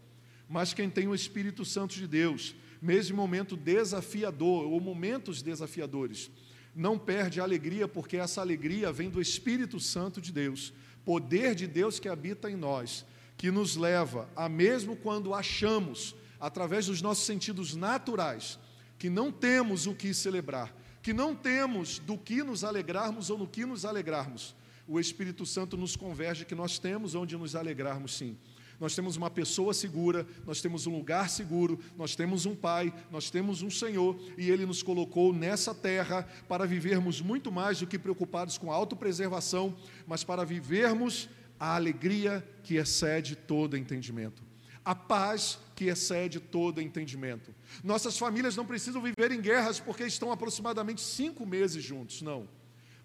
Mas 0.49 0.75
quem 0.75 0.91
tem 0.91 1.09
o 1.09 1.15
Espírito 1.15 1.65
Santo 1.65 1.95
de 1.95 2.07
Deus, 2.07 2.55
mesmo 2.81 3.15
em 3.15 3.17
momento 3.17 3.57
desafiador 3.57 4.67
ou 4.67 4.81
momentos 4.81 5.43
desafiadores, 5.43 6.31
não 6.75 6.99
perde 6.99 7.41
a 7.41 7.45
alegria, 7.45 7.87
porque 7.87 8.17
essa 8.17 8.41
alegria 8.41 8.93
vem 8.93 9.09
do 9.09 9.21
Espírito 9.21 9.79
Santo 9.79 10.21
de 10.21 10.33
Deus, 10.33 10.73
poder 11.05 11.55
de 11.55 11.67
Deus 11.67 11.99
que 11.99 12.09
habita 12.09 12.51
em 12.51 12.57
nós, 12.57 13.05
que 13.37 13.51
nos 13.51 13.77
leva 13.77 14.29
a, 14.35 14.49
mesmo 14.49 14.97
quando 14.97 15.35
achamos, 15.35 16.15
através 16.41 16.87
dos 16.87 17.01
nossos 17.01 17.25
sentidos 17.25 17.75
naturais, 17.75 18.59
que 18.99 19.09
não 19.09 19.31
temos 19.31 19.87
o 19.87 19.95
que 19.95 20.13
celebrar, 20.13 20.75
que 21.05 21.13
não 21.13 21.37
temos 21.37 21.99
do 21.99 22.17
que 22.17 22.43
nos 22.43 22.65
alegrarmos 22.65 23.29
ou 23.29 23.37
no 23.37 23.47
que 23.47 23.67
nos 23.67 23.85
alegrarmos. 23.85 24.57
O 24.89 24.99
Espírito 24.99 25.45
Santo 25.45 25.77
nos 25.77 25.97
converge 25.97 26.47
que 26.47 26.55
nós 26.55 26.79
temos 26.79 27.15
onde 27.15 27.37
nos 27.37 27.55
alegrarmos, 27.55 28.17
sim. 28.17 28.39
Nós 28.81 28.95
temos 28.95 29.15
uma 29.15 29.29
pessoa 29.29 29.75
segura, 29.75 30.27
nós 30.47 30.63
temos 30.63 30.87
um 30.87 30.97
lugar 30.97 31.29
seguro, 31.29 31.79
nós 31.95 32.17
temos 32.17 32.47
um 32.47 32.57
Pai, 32.57 32.91
nós 33.11 33.29
temos 33.29 33.61
um 33.61 33.71
Senhor, 33.71 34.19
e 34.39 34.49
Ele 34.49 34.65
nos 34.65 34.83
colocou 34.83 35.31
nessa 35.31 35.75
terra 35.75 36.27
para 36.49 36.67
vivermos 36.67 37.21
muito 37.21 37.53
mais 37.53 37.81
do 37.81 37.87
que 37.87 37.99
preocupados 37.99 38.57
com 38.57 38.73
a 38.73 38.75
autopreservação, 38.75 39.77
mas 40.07 40.25
para 40.25 40.43
vivermos 40.43 41.29
a 41.61 41.77
alegria 41.77 42.43
que 42.63 42.77
excede 42.77 43.37
todo 43.37 43.77
entendimento, 43.77 44.43
a 44.83 44.95
paz 44.95 45.59
que 45.77 45.85
excede 45.85 46.41
todo 46.41 46.81
entendimento. 46.81 47.55
Nossas 47.83 48.19
famílias 48.19 48.57
não 48.57 48.67
precisam 48.67 49.03
viver 49.03 49.33
em 49.33 49.41
guerras 49.41 49.81
porque 49.81 50.05
estão 50.05 50.31
aproximadamente 50.31 51.01
cinco 51.01 51.45
meses 51.47 51.83
juntos, 51.83 52.23
não. 52.23 52.49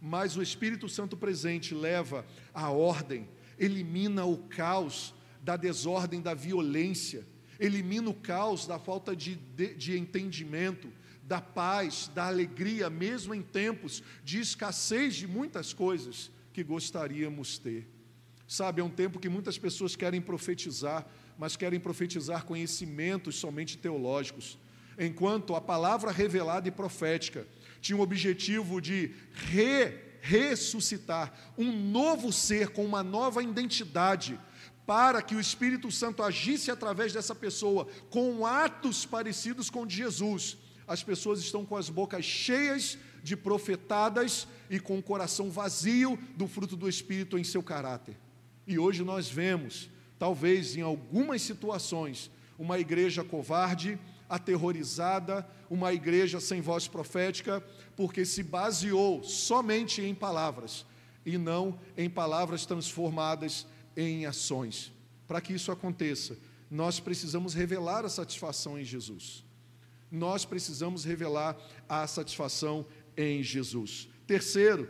Mas 0.01 0.37
o 0.37 0.41
Espírito 0.41 0.87
Santo 0.87 1.17
presente 1.17 1.73
leva 1.73 2.25
a 2.53 2.69
ordem, 2.69 3.27
elimina 3.57 4.25
o 4.25 4.37
caos 4.37 5.13
da 5.41 5.57
desordem, 5.57 6.21
da 6.21 6.33
violência, 6.33 7.25
elimina 7.59 8.09
o 8.09 8.13
caos 8.13 8.65
da 8.65 8.79
falta 8.79 9.15
de, 9.15 9.35
de, 9.35 9.73
de 9.75 9.97
entendimento, 9.97 10.89
da 11.23 11.41
paz, 11.41 12.09
da 12.15 12.25
alegria, 12.25 12.89
mesmo 12.89 13.35
em 13.35 13.41
tempos 13.41 14.01
de 14.23 14.39
escassez 14.39 15.15
de 15.15 15.27
muitas 15.27 15.73
coisas 15.73 16.31
que 16.51 16.63
gostaríamos 16.63 17.59
ter. 17.59 17.87
Sabe, 18.47 18.81
é 18.81 18.83
um 18.83 18.89
tempo 18.89 19.19
que 19.19 19.29
muitas 19.29 19.57
pessoas 19.59 19.95
querem 19.95 20.19
profetizar, 20.19 21.07
mas 21.39 21.55
querem 21.55 21.79
profetizar 21.79 22.43
conhecimentos 22.43 23.37
somente 23.37 23.77
teológicos, 23.77 24.59
enquanto 24.99 25.55
a 25.55 25.61
palavra 25.61 26.11
revelada 26.11 26.67
e 26.67 26.71
profética 26.71 27.47
tinha 27.79 27.97
o 27.97 28.01
objetivo 28.01 28.81
de 28.81 29.15
re, 29.31 29.93
ressuscitar 30.19 31.53
um 31.57 31.71
novo 31.71 32.33
ser 32.33 32.71
com 32.71 32.85
uma 32.85 33.01
nova 33.01 33.41
identidade, 33.41 34.37
para 34.85 35.21
que 35.21 35.33
o 35.33 35.39
Espírito 35.39 35.89
Santo 35.89 36.21
agisse 36.21 36.69
através 36.69 37.13
dessa 37.13 37.33
pessoa 37.33 37.87
com 38.09 38.45
atos 38.45 39.05
parecidos 39.05 39.69
com 39.69 39.85
de 39.85 39.95
Jesus. 39.95 40.57
As 40.85 41.01
pessoas 41.01 41.39
estão 41.39 41.65
com 41.65 41.77
as 41.77 41.89
bocas 41.89 42.25
cheias 42.25 42.97
de 43.23 43.37
profetadas 43.37 44.45
e 44.69 44.77
com 44.77 44.99
o 44.99 45.03
coração 45.03 45.49
vazio 45.49 46.19
do 46.35 46.47
fruto 46.47 46.75
do 46.75 46.89
Espírito 46.89 47.37
em 47.37 47.45
seu 47.45 47.63
caráter. 47.63 48.17
E 48.67 48.77
hoje 48.77 49.03
nós 49.03 49.29
vemos, 49.29 49.89
talvez 50.19 50.75
em 50.75 50.81
algumas 50.81 51.41
situações, 51.41 52.29
uma 52.57 52.77
igreja 52.77 53.23
covarde, 53.23 53.97
aterrorizada, 54.27 55.47
uma 55.69 55.93
igreja 55.93 56.39
sem 56.39 56.61
voz 56.61 56.87
profética, 56.87 57.63
porque 57.95 58.25
se 58.25 58.43
baseou 58.43 59.23
somente 59.23 60.01
em 60.01 60.13
palavras 60.13 60.85
e 61.25 61.37
não 61.37 61.79
em 61.97 62.09
palavras 62.09 62.65
transformadas 62.65 63.65
em 63.95 64.25
ações. 64.25 64.91
Para 65.27 65.41
que 65.41 65.53
isso 65.53 65.71
aconteça, 65.71 66.37
nós 66.69 66.99
precisamos 66.99 67.53
revelar 67.53 68.05
a 68.05 68.09
satisfação 68.09 68.77
em 68.77 68.83
Jesus. 68.83 69.43
Nós 70.11 70.43
precisamos 70.43 71.05
revelar 71.05 71.57
a 71.87 72.05
satisfação 72.07 72.85
em 73.15 73.41
Jesus. 73.41 74.09
Terceiro, 74.27 74.89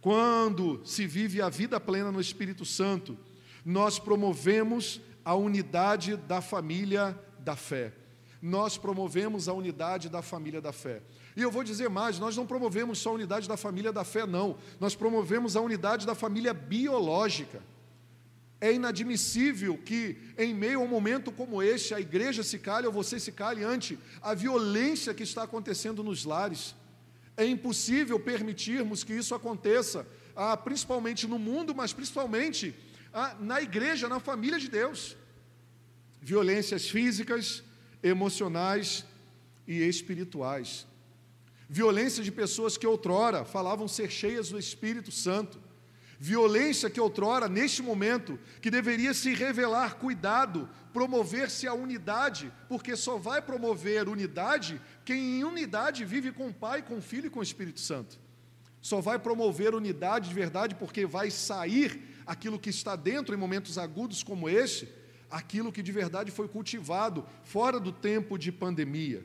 quando 0.00 0.80
se 0.84 1.06
vive 1.06 1.42
a 1.42 1.48
vida 1.48 1.78
plena 1.78 2.10
no 2.10 2.20
Espírito 2.20 2.64
Santo, 2.64 3.18
nós 3.64 3.98
promovemos 3.98 5.00
a 5.24 5.34
unidade 5.34 6.16
da 6.16 6.40
família 6.40 7.18
da 7.38 7.56
fé. 7.56 7.92
Nós 8.40 8.78
promovemos 8.78 9.48
a 9.48 9.52
unidade 9.52 10.08
da 10.08 10.22
família 10.22 10.60
da 10.60 10.72
fé. 10.72 11.02
E 11.36 11.42
eu 11.42 11.50
vou 11.50 11.62
dizer 11.62 11.90
mais: 11.90 12.18
nós 12.18 12.36
não 12.36 12.46
promovemos 12.46 12.98
só 12.98 13.10
a 13.10 13.14
unidade 13.14 13.48
da 13.48 13.56
família 13.56 13.92
da 13.92 14.04
fé, 14.04 14.26
não. 14.26 14.56
Nós 14.78 14.94
promovemos 14.94 15.56
a 15.56 15.60
unidade 15.60 16.06
da 16.06 16.14
família 16.14 16.54
biológica. 16.54 17.62
É 18.62 18.72
inadmissível 18.72 19.78
que, 19.78 20.18
em 20.36 20.54
meio 20.54 20.80
a 20.80 20.82
um 20.82 20.88
momento 20.88 21.32
como 21.32 21.62
este, 21.62 21.94
a 21.94 22.00
igreja 22.00 22.42
se 22.42 22.58
cale 22.58 22.86
ou 22.86 22.92
você 22.92 23.18
se 23.18 23.32
cale 23.32 23.64
ante 23.64 23.98
a 24.20 24.34
violência 24.34 25.14
que 25.14 25.22
está 25.22 25.44
acontecendo 25.44 26.04
nos 26.04 26.24
lares. 26.24 26.74
É 27.36 27.46
impossível 27.46 28.20
permitirmos 28.20 29.02
que 29.02 29.14
isso 29.14 29.34
aconteça, 29.34 30.06
ah, 30.36 30.54
principalmente 30.58 31.26
no 31.26 31.38
mundo, 31.38 31.74
mas 31.74 31.92
principalmente 31.94 32.74
ah, 33.12 33.36
na 33.40 33.60
igreja, 33.60 34.08
na 34.08 34.20
família 34.20 34.58
de 34.58 34.68
Deus. 34.68 35.16
Violências 36.20 36.88
físicas, 36.88 37.62
emocionais 38.02 39.04
e 39.66 39.82
espirituais. 39.82 40.86
Violência 41.68 42.22
de 42.22 42.32
pessoas 42.32 42.76
que 42.76 42.86
outrora 42.86 43.44
falavam 43.44 43.86
ser 43.86 44.10
cheias 44.10 44.48
do 44.48 44.58
Espírito 44.58 45.12
Santo 45.12 45.60
Violência 46.22 46.90
que 46.90 47.00
outrora, 47.00 47.48
neste 47.48 47.82
momento, 47.82 48.38
que 48.60 48.70
deveria 48.70 49.14
se 49.14 49.32
revelar 49.32 49.94
cuidado, 49.94 50.68
promover-se 50.92 51.66
a 51.66 51.72
unidade, 51.72 52.52
porque 52.68 52.94
só 52.94 53.16
vai 53.16 53.40
promover 53.40 54.06
unidade 54.06 54.78
quem 55.02 55.38
em 55.38 55.44
unidade 55.44 56.04
vive 56.04 56.30
com 56.30 56.48
o 56.48 56.52
Pai, 56.52 56.82
com 56.82 56.98
o 56.98 57.00
Filho 57.00 57.28
e 57.28 57.30
com 57.30 57.40
o 57.40 57.42
Espírito 57.42 57.80
Santo. 57.80 58.20
Só 58.82 59.00
vai 59.00 59.18
promover 59.18 59.74
unidade 59.74 60.28
de 60.28 60.34
verdade 60.34 60.74
porque 60.74 61.06
vai 61.06 61.30
sair 61.30 62.09
aquilo 62.32 62.58
que 62.58 62.70
está 62.70 62.94
dentro 62.94 63.34
em 63.34 63.38
momentos 63.38 63.78
agudos 63.78 64.22
como 64.22 64.48
este, 64.48 64.88
aquilo 65.30 65.72
que 65.72 65.82
de 65.82 65.92
verdade 65.92 66.30
foi 66.30 66.48
cultivado 66.48 67.26
fora 67.42 67.80
do 67.80 67.92
tempo 67.92 68.38
de 68.38 68.50
pandemia. 68.52 69.24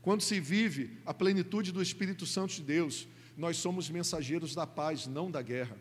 Quando 0.00 0.22
se 0.22 0.40
vive 0.40 0.98
a 1.06 1.14
plenitude 1.14 1.72
do 1.72 1.82
Espírito 1.82 2.26
Santo 2.26 2.54
de 2.54 2.62
Deus, 2.62 3.08
nós 3.36 3.56
somos 3.56 3.88
mensageiros 3.88 4.54
da 4.54 4.66
paz, 4.66 5.06
não 5.06 5.30
da 5.30 5.40
guerra 5.40 5.76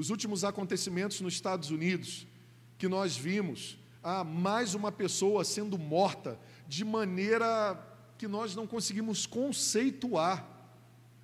os 0.00 0.08
últimos 0.08 0.44
acontecimentos 0.44 1.20
nos 1.20 1.34
Estados 1.34 1.70
Unidos, 1.70 2.26
que 2.78 2.88
nós 2.88 3.18
vimos 3.18 3.78
ah, 4.02 4.24
mais 4.24 4.74
uma 4.74 4.90
pessoa 4.90 5.44
sendo 5.44 5.78
morta 5.78 6.40
de 6.66 6.86
maneira 6.86 7.78
que 8.16 8.26
nós 8.26 8.54
não 8.54 8.66
conseguimos 8.66 9.26
conceituar, 9.26 10.48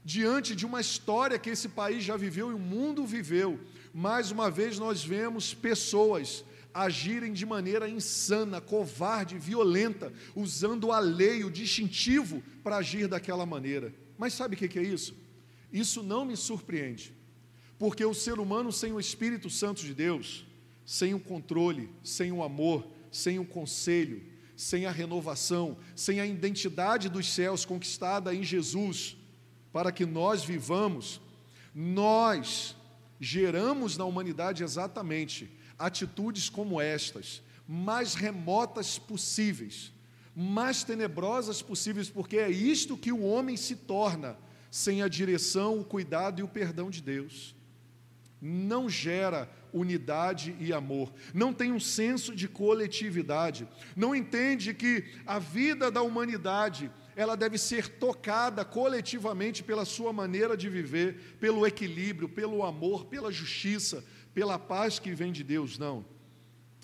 diante 0.04 0.54
de 0.54 0.66
uma 0.66 0.80
história 0.80 1.38
que 1.38 1.48
esse 1.48 1.70
país 1.70 2.04
já 2.04 2.18
viveu 2.18 2.50
e 2.50 2.54
o 2.54 2.58
mundo 2.58 3.06
viveu. 3.06 3.58
Mais 3.98 4.30
uma 4.30 4.50
vez 4.50 4.78
nós 4.78 5.02
vemos 5.02 5.54
pessoas 5.54 6.44
agirem 6.74 7.32
de 7.32 7.46
maneira 7.46 7.88
insana, 7.88 8.60
covarde, 8.60 9.38
violenta, 9.38 10.12
usando 10.34 10.92
a 10.92 10.98
lei, 10.98 11.42
o 11.44 11.50
distintivo 11.50 12.42
para 12.62 12.76
agir 12.76 13.08
daquela 13.08 13.46
maneira. 13.46 13.94
Mas 14.18 14.34
sabe 14.34 14.54
o 14.54 14.58
que 14.58 14.78
é 14.78 14.82
isso? 14.82 15.16
Isso 15.72 16.02
não 16.02 16.26
me 16.26 16.36
surpreende. 16.36 17.14
Porque 17.78 18.04
o 18.04 18.12
ser 18.12 18.38
humano 18.38 18.70
sem 18.70 18.92
o 18.92 19.00
Espírito 19.00 19.48
Santo 19.48 19.80
de 19.80 19.94
Deus, 19.94 20.44
sem 20.84 21.14
o 21.14 21.18
controle, 21.18 21.88
sem 22.04 22.30
o 22.30 22.42
amor, 22.42 22.86
sem 23.10 23.38
o 23.38 23.46
conselho, 23.46 24.22
sem 24.54 24.84
a 24.84 24.90
renovação, 24.90 25.74
sem 25.94 26.20
a 26.20 26.26
identidade 26.26 27.08
dos 27.08 27.32
céus 27.32 27.64
conquistada 27.64 28.34
em 28.34 28.42
Jesus, 28.42 29.16
para 29.72 29.90
que 29.90 30.04
nós 30.04 30.44
vivamos, 30.44 31.18
nós 31.74 32.76
geramos 33.20 33.96
na 33.96 34.04
humanidade 34.04 34.62
exatamente 34.62 35.50
atitudes 35.78 36.48
como 36.48 36.80
estas, 36.80 37.42
mais 37.66 38.14
remotas 38.14 38.98
possíveis, 38.98 39.92
mais 40.34 40.84
tenebrosas 40.84 41.62
possíveis, 41.62 42.08
porque 42.08 42.36
é 42.36 42.50
isto 42.50 42.96
que 42.96 43.12
o 43.12 43.22
homem 43.22 43.56
se 43.56 43.76
torna 43.76 44.36
sem 44.70 45.02
a 45.02 45.08
direção, 45.08 45.78
o 45.78 45.84
cuidado 45.84 46.40
e 46.40 46.42
o 46.42 46.48
perdão 46.48 46.90
de 46.90 47.00
Deus. 47.00 47.54
Não 48.40 48.88
gera 48.88 49.50
unidade 49.72 50.54
e 50.60 50.72
amor, 50.72 51.12
não 51.34 51.52
tem 51.52 51.72
um 51.72 51.80
senso 51.80 52.34
de 52.34 52.48
coletividade, 52.48 53.66
não 53.94 54.14
entende 54.14 54.72
que 54.72 55.04
a 55.26 55.38
vida 55.38 55.90
da 55.90 56.02
humanidade 56.02 56.90
ela 57.16 57.36
deve 57.36 57.58
ser 57.58 57.88
tocada 57.88 58.64
coletivamente 58.64 59.64
pela 59.64 59.84
sua 59.84 60.12
maneira 60.12 60.56
de 60.56 60.68
viver, 60.68 61.36
pelo 61.40 61.66
equilíbrio, 61.66 62.28
pelo 62.28 62.62
amor, 62.62 63.06
pela 63.06 63.32
justiça, 63.32 64.04
pela 64.34 64.58
paz 64.58 64.98
que 64.98 65.14
vem 65.14 65.32
de 65.32 65.42
Deus, 65.42 65.78
não. 65.78 66.04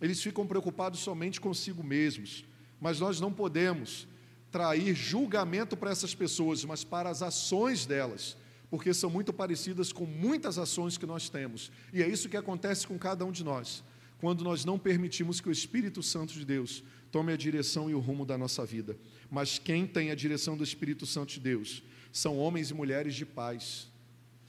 Eles 0.01 0.21
ficam 0.21 0.47
preocupados 0.47 1.01
somente 1.01 1.41
consigo 1.41 1.85
mesmos, 1.85 2.45
mas 2.81 2.99
nós 2.99 3.21
não 3.21 3.33
podemos 3.33 4.09
trair 4.51 4.95
julgamento 4.95 5.77
para 5.77 5.91
essas 5.91 6.15
pessoas, 6.15 6.65
mas 6.65 6.83
para 6.83 7.09
as 7.11 7.23
ações 7.23 7.87
delas 7.87 8.37
porque 8.73 8.95
são 8.95 9.11
muito 9.11 9.35
parecidas 9.35 9.93
com 9.93 10.07
muitas 10.07 10.57
ações 10.57 10.97
que 10.97 11.05
nós 11.05 11.29
temos. 11.29 11.71
E 11.93 12.03
é 12.03 12.09
isso 12.09 12.27
que 12.27 12.39
acontece 12.39 12.87
com 12.87 12.99
cada 12.99 13.23
um 13.23 13.31
de 13.31 13.45
nós, 13.45 13.85
quando 14.19 14.43
nós 14.43 14.65
não 14.65 14.79
permitimos 14.79 15.43
que 15.43 15.49
o 15.51 15.53
Espírito 15.53 16.03
Santo 16.03 16.33
de 16.33 16.43
Deus 16.43 16.83
tome 17.11 17.35
a 17.35 17.37
direção 17.37 17.91
e 17.91 17.95
o 17.95 18.01
rumo 18.01 18.25
da 18.25 18.39
nossa 18.39 18.65
vida. 18.65 18.97
Mas 19.33 19.59
quem 19.59 19.87
tem 19.87 20.11
a 20.11 20.15
direção 20.15 20.59
do 20.59 20.63
Espírito 20.63 21.07
Santo 21.07 21.33
de 21.33 21.41
Deus 21.41 21.83
são 22.13 22.39
homens 22.39 22.69
e 22.69 22.75
mulheres 22.75 23.15
de 23.15 23.25
paz. 23.25 23.91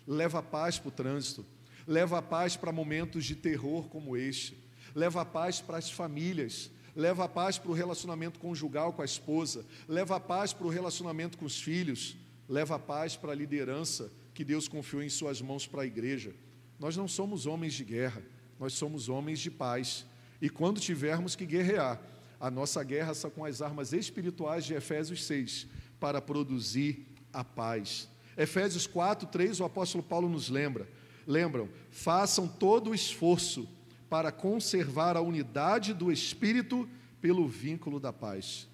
Leva 0.06 0.40
a 0.40 0.44
paz 0.44 0.78
para 0.78 0.90
o 0.90 0.92
trânsito, 0.92 1.46
leva 1.88 2.18
a 2.18 2.22
paz 2.22 2.58
para 2.58 2.70
momentos 2.70 3.24
de 3.24 3.34
terror 3.34 3.88
como 3.88 4.18
este, 4.18 4.58
leva 4.94 5.22
a 5.22 5.26
paz 5.26 5.62
para 5.62 5.78
as 5.78 5.90
famílias, 5.90 6.70
leva 6.94 7.24
a 7.24 7.30
paz 7.30 7.58
para 7.58 7.72
o 7.72 7.74
relacionamento 7.74 8.42
conjugal 8.42 8.92
com 8.92 9.02
a 9.02 9.06
esposa, 9.06 9.66
leva 9.88 10.18
a 10.18 10.20
paz 10.20 10.52
para 10.52 10.68
o 10.68 10.70
relacionamento 10.70 11.38
com 11.38 11.46
os 11.46 11.62
filhos, 11.62 12.18
leva 12.50 12.76
a 12.76 12.80
paz 12.80 13.16
para 13.16 13.32
a 13.32 13.36
liderança 13.36 14.12
que 14.34 14.44
Deus 14.44 14.68
confiou 14.68 15.02
em 15.02 15.08
Suas 15.08 15.42
mãos 15.42 15.66
para 15.66 15.84
a 15.84 15.88
igreja. 15.88 16.36
Nós 16.78 16.98
não 16.98 17.08
somos 17.08 17.46
homens 17.46 17.74
de 17.74 17.86
guerra, 17.86 18.22
nós 18.60 18.74
somos 18.74 19.08
homens 19.08 19.40
de 19.40 19.50
paz. 19.50 20.06
E 20.42 20.50
quando 20.50 20.82
tivermos 20.82 21.38
que 21.38 21.46
guerrear, 21.46 22.02
a 22.44 22.52
nossa 22.52 22.84
guerra 22.84 23.14
são 23.14 23.32
com 23.32 23.46
as 23.46 23.62
armas 23.62 23.94
espirituais 23.94 24.66
de 24.66 24.74
Efésios 24.74 25.24
6, 25.24 25.66
para 25.98 26.22
produzir 26.22 27.08
a 27.32 27.42
paz. 27.42 28.10
Efésios 28.38 28.86
4, 28.86 29.30
3, 29.30 29.62
o 29.62 29.64
apóstolo 29.64 30.04
Paulo 30.04 30.28
nos 30.28 30.50
lembra. 30.50 30.86
Lembram, 31.26 31.70
façam 31.90 32.46
todo 32.46 32.90
o 32.90 32.94
esforço 32.94 33.66
para 34.10 34.30
conservar 34.30 35.16
a 35.16 35.22
unidade 35.22 35.94
do 35.94 36.12
Espírito 36.12 36.86
pelo 37.22 37.48
vínculo 37.48 37.98
da 37.98 38.12
paz. 38.12 38.68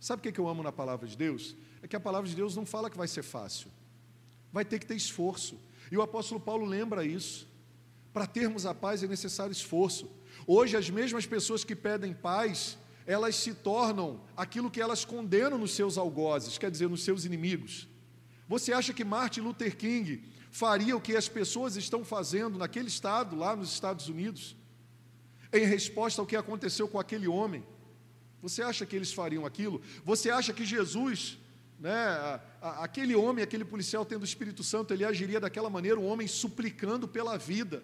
Sabe 0.00 0.26
o 0.26 0.32
que 0.32 0.40
eu 0.40 0.48
amo 0.48 0.62
na 0.62 0.72
palavra 0.72 1.06
de 1.06 1.14
Deus? 1.14 1.54
É 1.82 1.86
que 1.86 1.94
a 1.94 2.00
palavra 2.00 2.26
de 2.26 2.34
Deus 2.34 2.56
não 2.56 2.64
fala 2.64 2.88
que 2.88 2.96
vai 2.96 3.08
ser 3.08 3.22
fácil, 3.22 3.70
vai 4.50 4.64
ter 4.64 4.78
que 4.78 4.86
ter 4.86 4.96
esforço. 4.96 5.60
E 5.90 5.98
o 5.98 6.00
apóstolo 6.00 6.40
Paulo 6.40 6.64
lembra 6.64 7.04
isso. 7.04 7.46
Para 8.10 8.26
termos 8.26 8.64
a 8.64 8.74
paz 8.74 9.02
é 9.02 9.06
necessário 9.06 9.52
esforço. 9.52 10.10
Hoje, 10.46 10.78
as 10.78 10.88
mesmas 10.88 11.26
pessoas 11.26 11.62
que 11.62 11.76
pedem 11.76 12.14
paz, 12.14 12.78
elas 13.06 13.36
se 13.36 13.54
tornam 13.54 14.20
aquilo 14.36 14.70
que 14.70 14.80
elas 14.80 15.04
condenam 15.04 15.58
nos 15.58 15.74
seus 15.74 15.98
algozes, 15.98 16.58
quer 16.58 16.70
dizer, 16.70 16.88
nos 16.88 17.02
seus 17.02 17.24
inimigos. 17.24 17.88
Você 18.48 18.72
acha 18.72 18.92
que 18.92 19.04
Martin 19.04 19.40
Luther 19.40 19.76
King 19.76 20.22
faria 20.50 20.96
o 20.96 21.00
que 21.00 21.16
as 21.16 21.28
pessoas 21.28 21.76
estão 21.76 22.04
fazendo 22.04 22.58
naquele 22.58 22.88
estado, 22.88 23.34
lá 23.34 23.56
nos 23.56 23.72
Estados 23.72 24.08
Unidos, 24.08 24.54
em 25.52 25.64
resposta 25.64 26.20
ao 26.20 26.26
que 26.26 26.36
aconteceu 26.36 26.86
com 26.86 27.00
aquele 27.00 27.26
homem? 27.26 27.64
Você 28.42 28.62
acha 28.62 28.84
que 28.84 28.96
eles 28.96 29.12
fariam 29.12 29.46
aquilo? 29.46 29.80
Você 30.04 30.30
acha 30.30 30.52
que 30.52 30.64
Jesus, 30.64 31.38
né, 31.78 32.40
aquele 32.60 33.14
homem, 33.14 33.42
aquele 33.42 33.64
policial 33.64 34.04
tendo 34.04 34.22
o 34.22 34.26
Espírito 34.26 34.62
Santo, 34.62 34.92
ele 34.92 35.04
agiria 35.04 35.40
daquela 35.40 35.70
maneira, 35.70 35.98
um 35.98 36.06
homem 36.06 36.26
suplicando 36.26 37.06
pela 37.08 37.38
vida? 37.38 37.82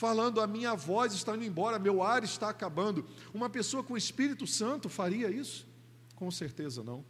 Falando: 0.00 0.40
a 0.40 0.46
minha 0.46 0.74
voz 0.74 1.12
está 1.12 1.36
indo 1.36 1.44
embora, 1.44 1.78
meu 1.78 2.02
ar 2.02 2.24
está 2.24 2.48
acabando. 2.48 3.06
Uma 3.34 3.50
pessoa 3.50 3.84
com 3.84 3.92
o 3.92 3.98
Espírito 3.98 4.46
Santo 4.46 4.88
faria 4.88 5.30
isso? 5.30 5.68
Com 6.16 6.30
certeza 6.30 6.82
não. 6.82 7.04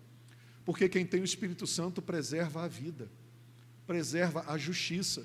Porque 0.65 0.89
quem 0.89 1.07
tem 1.07 1.21
o 1.21 1.25
Espírito 1.25 1.69
Santo 1.69 2.03
preserva 2.03 2.65
a 2.65 2.69
vida, 2.69 3.09
preserva 3.87 4.45
a 4.49 4.59
justiça, 4.59 5.25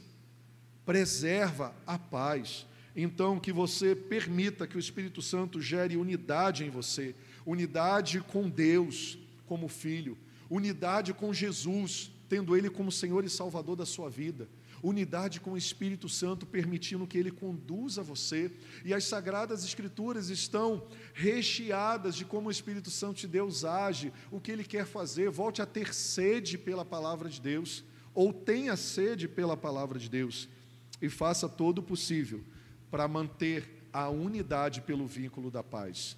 preserva 0.85 1.73
a 1.87 1.97
paz. 1.97 2.67
Então, 2.95 3.39
que 3.39 3.51
você 3.51 3.95
permita 3.95 4.67
que 4.67 4.77
o 4.77 4.79
Espírito 4.79 5.21
Santo 5.21 5.59
gere 5.59 5.97
unidade 5.97 6.63
em 6.63 6.69
você, 6.69 7.15
unidade 7.45 8.21
com 8.21 8.47
Deus 8.47 9.17
como 9.47 9.67
filho, 9.67 10.15
unidade 10.49 11.13
com 11.13 11.33
Jesus, 11.33 12.11
tendo 12.29 12.55
Ele 12.55 12.69
como 12.69 12.91
Senhor 12.91 13.25
e 13.25 13.29
Salvador 13.29 13.75
da 13.75 13.87
sua 13.87 14.09
vida 14.09 14.47
unidade 14.87 15.39
com 15.39 15.53
o 15.53 15.57
Espírito 15.57 16.07
Santo, 16.07 16.45
permitindo 16.45 17.07
que 17.07 17.17
ele 17.17 17.31
conduza 17.31 18.03
você. 18.03 18.51
E 18.83 18.93
as 18.93 19.05
sagradas 19.05 19.63
escrituras 19.63 20.29
estão 20.29 20.87
recheadas 21.13 22.15
de 22.15 22.25
como 22.25 22.49
o 22.49 22.51
Espírito 22.51 22.91
Santo 22.91 23.21
de 23.21 23.27
Deus 23.27 23.65
age, 23.65 24.13
o 24.29 24.39
que 24.39 24.51
ele 24.51 24.63
quer 24.63 24.85
fazer. 24.85 25.29
Volte 25.29 25.61
a 25.61 25.65
ter 25.65 25.93
sede 25.93 26.57
pela 26.57 26.85
palavra 26.85 27.29
de 27.29 27.41
Deus, 27.41 27.83
ou 28.13 28.31
tenha 28.31 28.75
sede 28.75 29.27
pela 29.27 29.57
palavra 29.57 29.97
de 29.97 30.09
Deus, 30.09 30.47
e 31.01 31.09
faça 31.09 31.49
todo 31.49 31.79
o 31.79 31.83
possível 31.83 32.43
para 32.91 33.07
manter 33.07 33.87
a 33.91 34.09
unidade 34.09 34.81
pelo 34.81 35.07
vínculo 35.07 35.49
da 35.49 35.63
paz. 35.63 36.15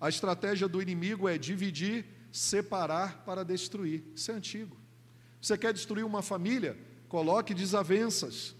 A 0.00 0.08
estratégia 0.08 0.68
do 0.68 0.80
inimigo 0.80 1.28
é 1.28 1.36
dividir, 1.38 2.04
separar 2.30 3.24
para 3.24 3.44
destruir. 3.44 4.04
Isso 4.14 4.30
é 4.30 4.34
antigo. 4.34 4.76
Você 5.40 5.56
quer 5.56 5.72
destruir 5.72 6.04
uma 6.04 6.22
família? 6.22 6.76
Coloque 7.08 7.54
desavenças. 7.54 8.54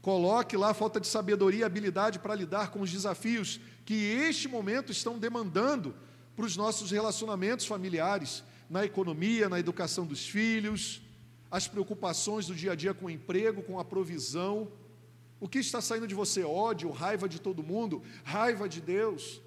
Coloque 0.00 0.56
lá 0.56 0.72
falta 0.72 1.00
de 1.00 1.06
sabedoria 1.06 1.60
e 1.60 1.64
habilidade 1.64 2.18
para 2.18 2.34
lidar 2.34 2.70
com 2.70 2.80
os 2.80 2.90
desafios 2.90 3.60
que 3.84 3.94
este 3.94 4.48
momento 4.48 4.92
estão 4.92 5.18
demandando 5.18 5.94
para 6.36 6.44
os 6.44 6.56
nossos 6.56 6.90
relacionamentos 6.90 7.66
familiares, 7.66 8.44
na 8.70 8.84
economia, 8.84 9.48
na 9.48 9.58
educação 9.58 10.06
dos 10.06 10.26
filhos, 10.26 11.02
as 11.50 11.66
preocupações 11.66 12.46
do 12.46 12.54
dia 12.54 12.72
a 12.72 12.74
dia 12.74 12.92
com 12.94 13.06
o 13.06 13.10
emprego, 13.10 13.62
com 13.62 13.78
a 13.78 13.84
provisão. 13.84 14.70
O 15.40 15.48
que 15.48 15.58
está 15.58 15.80
saindo 15.80 16.06
de 16.06 16.14
você? 16.14 16.44
Ódio, 16.44 16.90
raiva 16.90 17.28
de 17.28 17.40
todo 17.40 17.62
mundo, 17.62 18.02
raiva 18.24 18.68
de 18.68 18.80
Deus. 18.80 19.40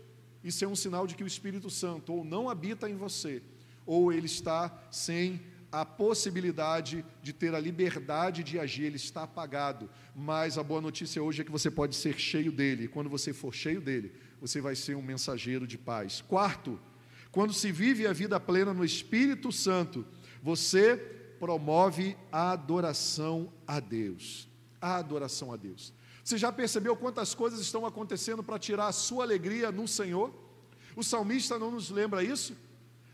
Isso 0.44 0.66
é 0.66 0.68
um 0.68 0.76
sinal 0.76 1.06
de 1.06 1.16
que 1.16 1.24
o 1.24 1.28
Espírito 1.28 1.70
Santo 1.70 2.14
ou 2.14 2.26
não 2.26 2.50
habita 2.50 2.90
em 2.90 2.96
você, 2.96 3.44
ou 3.86 4.12
ele 4.12 4.26
está 4.26 4.76
sem 4.90 5.40
a 5.72 5.86
possibilidade 5.86 7.06
de 7.24 7.32
ter 7.32 7.56
a 7.56 7.60
liberdade 7.60 8.44
de 8.44 8.60
agir, 8.60 8.84
ele 8.84 8.98
está 8.98 9.24
apagado. 9.24 9.90
Mas 10.14 10.58
a 10.58 10.64
boa 10.64 10.82
notícia 10.82 11.24
hoje 11.24 11.42
é 11.42 11.46
que 11.46 11.52
você 11.52 11.72
pode 11.72 11.96
ser 11.96 12.20
cheio 12.20 12.52
dele. 12.52 12.88
Quando 12.88 13.10
você 13.10 13.32
for 13.32 13.54
cheio 13.54 13.80
dele, 13.80 14.14
você 14.40 14.60
vai 14.60 14.76
ser 14.76 14.96
um 14.96 15.02
mensageiro 15.02 15.66
de 15.66 15.78
paz. 15.78 16.22
Quarto, 16.22 16.80
quando 17.32 17.54
se 17.54 17.72
vive 17.72 18.06
a 18.06 18.12
vida 18.12 18.40
plena 18.40 18.74
no 18.74 18.84
Espírito 18.84 19.52
Santo, 19.52 20.06
você 20.44 20.98
promove 21.40 22.18
a 22.32 22.52
adoração 22.52 23.52
a 23.66 23.80
Deus. 23.80 24.50
A 24.82 24.98
adoração 24.98 25.54
a 25.54 25.56
Deus. 25.56 25.94
Você 26.24 26.38
já 26.38 26.52
percebeu 26.52 26.96
quantas 26.96 27.34
coisas 27.34 27.60
estão 27.62 27.86
acontecendo 27.86 28.44
para 28.44 28.60
tirar 28.60 28.88
a 28.88 28.92
sua 28.92 29.24
alegria 29.24 29.72
no 29.72 29.88
Senhor? 29.88 30.34
O 30.96 31.04
salmista 31.04 31.58
não 31.58 31.72
nos 31.72 31.90
lembra 31.90 32.24
isso? 32.24 32.56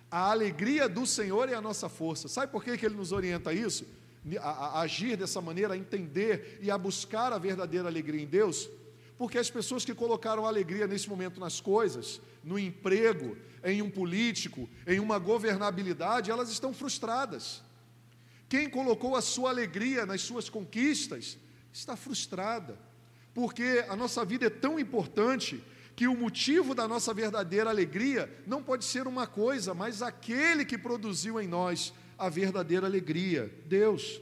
A 0.09 0.31
alegria 0.31 0.87
do 0.87 1.05
Senhor 1.05 1.49
é 1.49 1.53
a 1.53 1.61
nossa 1.61 1.89
força. 1.89 2.27
Sabe 2.27 2.51
por 2.51 2.63
que, 2.63 2.77
que 2.77 2.85
ele 2.85 2.95
nos 2.95 3.11
orienta 3.11 3.49
a 3.49 3.53
isso? 3.53 3.85
A, 4.39 4.49
a, 4.49 4.81
agir 4.81 5.17
dessa 5.17 5.41
maneira, 5.41 5.73
a 5.73 5.77
entender 5.77 6.59
e 6.61 6.71
a 6.71 6.77
buscar 6.77 7.33
a 7.33 7.37
verdadeira 7.37 7.87
alegria 7.87 8.21
em 8.21 8.27
Deus? 8.27 8.69
Porque 9.17 9.37
as 9.37 9.49
pessoas 9.49 9.83
que 9.83 9.93
colocaram 9.93 10.45
alegria 10.45 10.87
nesse 10.87 11.09
momento 11.09 11.39
nas 11.39 11.59
coisas, 11.59 12.21
no 12.43 12.57
emprego, 12.57 13.35
em 13.63 13.81
um 13.81 13.89
político, 13.89 14.69
em 14.85 14.99
uma 14.99 15.19
governabilidade, 15.19 16.31
elas 16.31 16.49
estão 16.49 16.73
frustradas. 16.73 17.61
Quem 18.47 18.69
colocou 18.69 19.15
a 19.15 19.21
sua 19.21 19.49
alegria 19.49 20.05
nas 20.05 20.21
suas 20.21 20.49
conquistas 20.49 21.37
está 21.73 21.97
frustrada, 21.97 22.79
porque 23.33 23.85
a 23.89 23.95
nossa 23.95 24.23
vida 24.23 24.45
é 24.45 24.49
tão 24.49 24.79
importante 24.79 25.61
que 25.97 26.07
o 26.07 26.15
motivo 26.15 26.75
da 26.75 26.87
nossa 26.87 27.11
verdadeira 27.11 27.71
alegria 27.71 28.31
não 28.45 28.61
pode 28.61 28.85
ser 28.85 29.07
uma 29.07 29.25
coisa, 29.25 29.73
mas 29.73 30.03
aquele 30.03 30.63
que 30.63 30.77
produziu 30.77 31.41
em 31.41 31.47
nós 31.47 31.91
a 32.15 32.29
verdadeira 32.29 32.85
alegria, 32.85 33.51
Deus. 33.65 34.21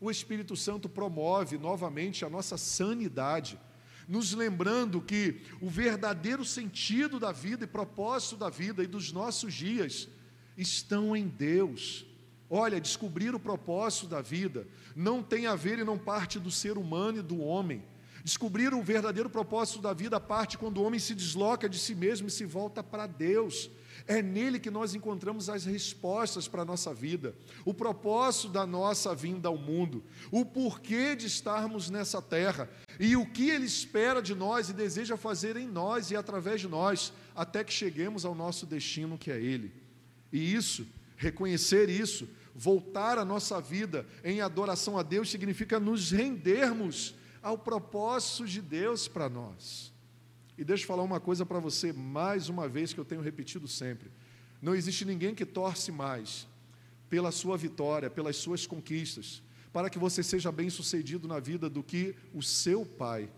O 0.00 0.12
Espírito 0.12 0.54
Santo 0.54 0.88
promove 0.88 1.58
novamente 1.58 2.24
a 2.24 2.30
nossa 2.30 2.56
sanidade, 2.56 3.58
nos 4.06 4.32
lembrando 4.32 5.00
que 5.00 5.42
o 5.60 5.68
verdadeiro 5.68 6.44
sentido 6.44 7.18
da 7.18 7.32
vida 7.32 7.64
e 7.64 7.66
propósito 7.66 8.36
da 8.36 8.48
vida 8.48 8.84
e 8.84 8.86
dos 8.86 9.10
nossos 9.10 9.52
dias 9.52 10.08
estão 10.56 11.16
em 11.16 11.26
Deus. 11.26 12.06
Olha, 12.48 12.80
descobrir 12.80 13.34
o 13.34 13.40
propósito 13.40 14.06
da 14.06 14.22
vida 14.22 14.68
não 14.94 15.20
tem 15.20 15.48
a 15.48 15.56
ver 15.56 15.80
e 15.80 15.84
não 15.84 15.98
parte 15.98 16.38
do 16.38 16.50
ser 16.50 16.78
humano 16.78 17.18
e 17.18 17.22
do 17.22 17.40
homem 17.40 17.82
Descobrir 18.24 18.72
o 18.72 18.82
verdadeiro 18.82 19.28
propósito 19.28 19.80
da 19.80 19.92
vida 19.92 20.20
parte 20.20 20.56
quando 20.56 20.78
o 20.78 20.84
homem 20.84 21.00
se 21.00 21.14
desloca 21.14 21.68
de 21.68 21.78
si 21.78 21.94
mesmo 21.94 22.28
e 22.28 22.30
se 22.30 22.44
volta 22.44 22.82
para 22.82 23.06
Deus. 23.06 23.68
É 24.06 24.22
nele 24.22 24.58
que 24.58 24.70
nós 24.70 24.94
encontramos 24.94 25.48
as 25.48 25.64
respostas 25.64 26.48
para 26.48 26.62
a 26.62 26.64
nossa 26.64 26.92
vida, 26.94 27.34
o 27.64 27.74
propósito 27.74 28.48
da 28.48 28.66
nossa 28.66 29.14
vinda 29.14 29.48
ao 29.48 29.56
mundo, 29.56 30.02
o 30.30 30.44
porquê 30.44 31.14
de 31.14 31.26
estarmos 31.26 31.90
nessa 31.90 32.20
terra 32.20 32.68
e 32.98 33.16
o 33.16 33.26
que 33.26 33.50
Ele 33.50 33.66
espera 33.66 34.20
de 34.20 34.34
nós 34.34 34.68
e 34.68 34.72
deseja 34.72 35.16
fazer 35.16 35.56
em 35.56 35.68
nós 35.68 36.10
e 36.10 36.16
através 36.16 36.60
de 36.60 36.68
nós, 36.68 37.12
até 37.34 37.62
que 37.62 37.72
cheguemos 37.72 38.24
ao 38.24 38.34
nosso 38.34 38.66
destino 38.66 39.18
que 39.18 39.30
é 39.30 39.40
Ele. 39.40 39.72
E 40.32 40.54
isso, 40.54 40.86
reconhecer 41.16 41.88
isso, 41.88 42.28
voltar 42.54 43.18
a 43.18 43.24
nossa 43.24 43.60
vida 43.60 44.06
em 44.24 44.40
adoração 44.40 44.98
a 44.98 45.02
Deus, 45.02 45.30
significa 45.30 45.78
nos 45.78 46.10
rendermos 46.10 47.14
ao 47.42 47.58
propósito 47.58 48.46
de 48.46 48.62
Deus 48.62 49.08
para 49.08 49.28
nós. 49.28 49.92
E 50.56 50.64
deixa 50.64 50.84
eu 50.84 50.86
falar 50.86 51.02
uma 51.02 51.18
coisa 51.18 51.44
para 51.44 51.58
você, 51.58 51.92
mais 51.92 52.48
uma 52.48 52.68
vez, 52.68 52.92
que 52.92 53.00
eu 53.00 53.04
tenho 53.04 53.20
repetido 53.20 53.66
sempre: 53.66 54.10
não 54.60 54.74
existe 54.74 55.04
ninguém 55.04 55.34
que 55.34 55.44
torce 55.44 55.90
mais 55.90 56.46
pela 57.10 57.32
sua 57.32 57.56
vitória, 57.56 58.08
pelas 58.08 58.36
suas 58.36 58.66
conquistas, 58.66 59.42
para 59.72 59.90
que 59.90 59.98
você 59.98 60.22
seja 60.22 60.52
bem 60.52 60.70
sucedido 60.70 61.26
na 61.26 61.40
vida 61.40 61.68
do 61.68 61.82
que 61.82 62.14
o 62.32 62.42
seu 62.42 62.86
pai. 62.86 63.28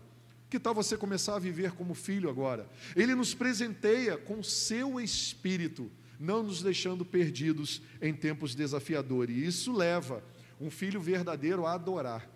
Que 0.49 0.59
tal 0.59 0.75
você 0.75 0.95
começar 0.95 1.35
a 1.35 1.39
viver 1.39 1.71
como 1.71 1.95
filho 1.95 2.29
agora? 2.29 2.69
Ele 2.95 3.15
nos 3.15 3.33
presenteia 3.33 4.17
com 4.17 4.43
seu 4.43 4.99
espírito, 5.01 5.91
não 6.19 6.43
nos 6.43 6.61
deixando 6.61 7.03
perdidos 7.03 7.81
em 8.01 8.13
tempos 8.13 8.53
desafiadores. 8.53 9.35
E 9.35 9.45
isso 9.45 9.73
leva 9.73 10.23
um 10.61 10.69
filho 10.69 11.01
verdadeiro 11.01 11.65
a 11.65 11.73
adorar 11.73 12.34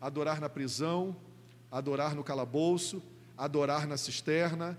adorar 0.00 0.40
na 0.40 0.48
prisão, 0.48 1.16
adorar 1.70 2.14
no 2.14 2.24
calabouço, 2.24 3.02
adorar 3.36 3.86
na 3.86 3.96
cisterna. 3.96 4.78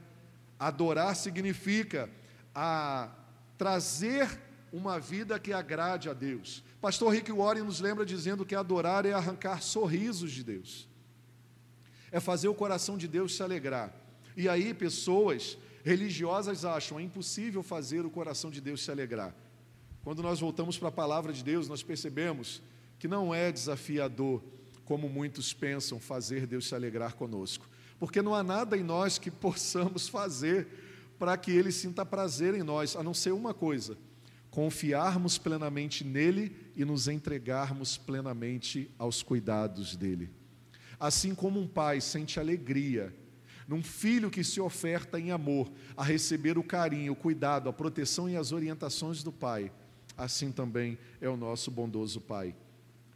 Adorar 0.60 1.16
significa 1.16 2.10
a 2.54 3.10
trazer 3.58 4.40
uma 4.72 5.00
vida 5.00 5.40
que 5.40 5.54
agrade 5.54 6.10
a 6.10 6.14
Deus. 6.14 6.64
Pastor 6.82 7.14
Rick 7.14 7.32
Warren 7.32 7.64
nos 7.64 7.80
lembra 7.80 8.06
dizendo 8.06 8.46
que 8.46 8.56
adorar 8.56 9.06
é 9.06 9.14
arrancar 9.14 9.62
sorrisos 9.62 10.32
de 10.32 10.44
Deus, 10.44 10.88
é 12.12 12.20
fazer 12.20 12.48
o 12.48 12.54
coração 12.54 12.98
de 12.98 13.08
Deus 13.08 13.36
se 13.36 13.44
alegrar. 13.44 13.94
E 14.36 14.48
aí, 14.48 14.74
pessoas 14.74 15.58
religiosas 15.84 16.66
acham 16.66 17.00
é 17.00 17.04
impossível 17.04 17.64
fazer 17.64 18.06
o 18.06 18.10
coração 18.10 18.52
de 18.52 18.60
Deus 18.60 18.84
se 18.84 18.92
alegrar. 18.92 19.34
Quando 20.04 20.22
nós 20.22 20.40
voltamos 20.40 20.78
para 20.78 20.90
a 20.90 20.92
palavra 20.92 21.34
de 21.34 21.44
Deus, 21.44 21.68
nós 21.68 21.82
percebemos 21.82 22.62
que 23.00 23.08
não 23.08 23.34
é 23.34 23.52
desafiador, 23.52 24.44
como 24.88 25.10
muitos 25.10 25.54
pensam, 25.54 26.00
fazer 26.00 26.48
Deus 26.48 26.66
se 26.66 26.74
alegrar 26.74 27.14
conosco, 27.14 27.68
porque 28.00 28.22
não 28.22 28.34
há 28.34 28.42
nada 28.42 28.78
em 28.78 28.84
nós 28.84 29.18
que 29.18 29.30
possamos 29.30 30.08
fazer 30.08 30.66
para 31.20 31.36
que 31.36 31.52
Ele 31.52 31.74
sinta 31.74 32.06
prazer 32.06 32.54
em 32.54 32.64
nós, 32.64 32.96
a 32.96 33.04
não 33.04 33.14
ser 33.14 33.34
uma 33.34 33.54
coisa: 33.54 33.98
confiarmos 34.50 35.38
plenamente 35.38 36.06
nele 36.06 36.56
e 36.74 36.86
nos 36.86 37.10
entregarmos 37.10 37.98
plenamente 37.98 38.90
aos 38.98 39.22
cuidados 39.22 39.98
dele. 39.98 40.30
Assim 40.98 41.36
como 41.36 41.60
um 41.60 41.68
pai 41.68 42.00
sente 42.00 42.40
alegria 42.40 43.14
num 43.68 43.84
filho 43.84 44.32
que 44.32 44.42
se 44.42 44.62
oferta 44.62 45.20
em 45.20 45.32
amor 45.32 45.70
a 45.98 46.04
receber 46.04 46.58
o 46.58 46.64
carinho, 46.64 47.12
o 47.12 47.16
cuidado, 47.16 47.68
a 47.68 47.74
proteção 47.74 48.30
e 48.30 48.38
as 48.38 48.54
orientações 48.54 49.22
do 49.22 49.34
pai, 49.34 49.70
assim 50.16 50.50
também 50.50 50.98
é 51.20 51.28
o 51.28 51.36
nosso 51.36 51.70
bondoso 51.70 52.22
pai. 52.22 52.56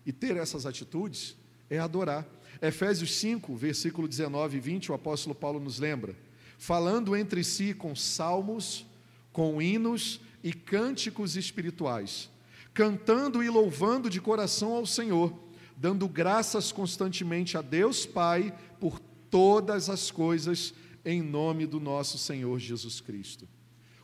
E 0.05 0.11
ter 0.11 0.35
essas 0.35 0.65
atitudes 0.65 1.39
é 1.71 1.79
adorar. 1.79 2.27
Efésios 2.61 3.15
5, 3.15 3.55
versículo 3.55 4.07
19 4.07 4.57
e 4.57 4.59
20, 4.59 4.91
o 4.91 4.93
apóstolo 4.93 5.33
Paulo 5.33 5.59
nos 5.59 5.79
lembra: 5.79 6.15
falando 6.57 7.15
entre 7.15 7.43
si 7.43 7.73
com 7.73 7.95
salmos, 7.95 8.85
com 9.31 9.59
hinos 9.61 10.19
e 10.43 10.51
cânticos 10.51 11.37
espirituais, 11.37 12.29
cantando 12.73 13.41
e 13.41 13.49
louvando 13.49 14.09
de 14.09 14.19
coração 14.19 14.73
ao 14.73 14.85
Senhor, 14.85 15.33
dando 15.77 16.07
graças 16.07 16.71
constantemente 16.71 17.57
a 17.57 17.61
Deus 17.61 18.05
Pai 18.05 18.53
por 18.79 18.99
todas 19.29 19.89
as 19.89 20.11
coisas 20.11 20.73
em 21.05 21.21
nome 21.21 21.65
do 21.65 21.79
nosso 21.79 22.17
Senhor 22.17 22.59
Jesus 22.59 22.99
Cristo. 22.99 23.47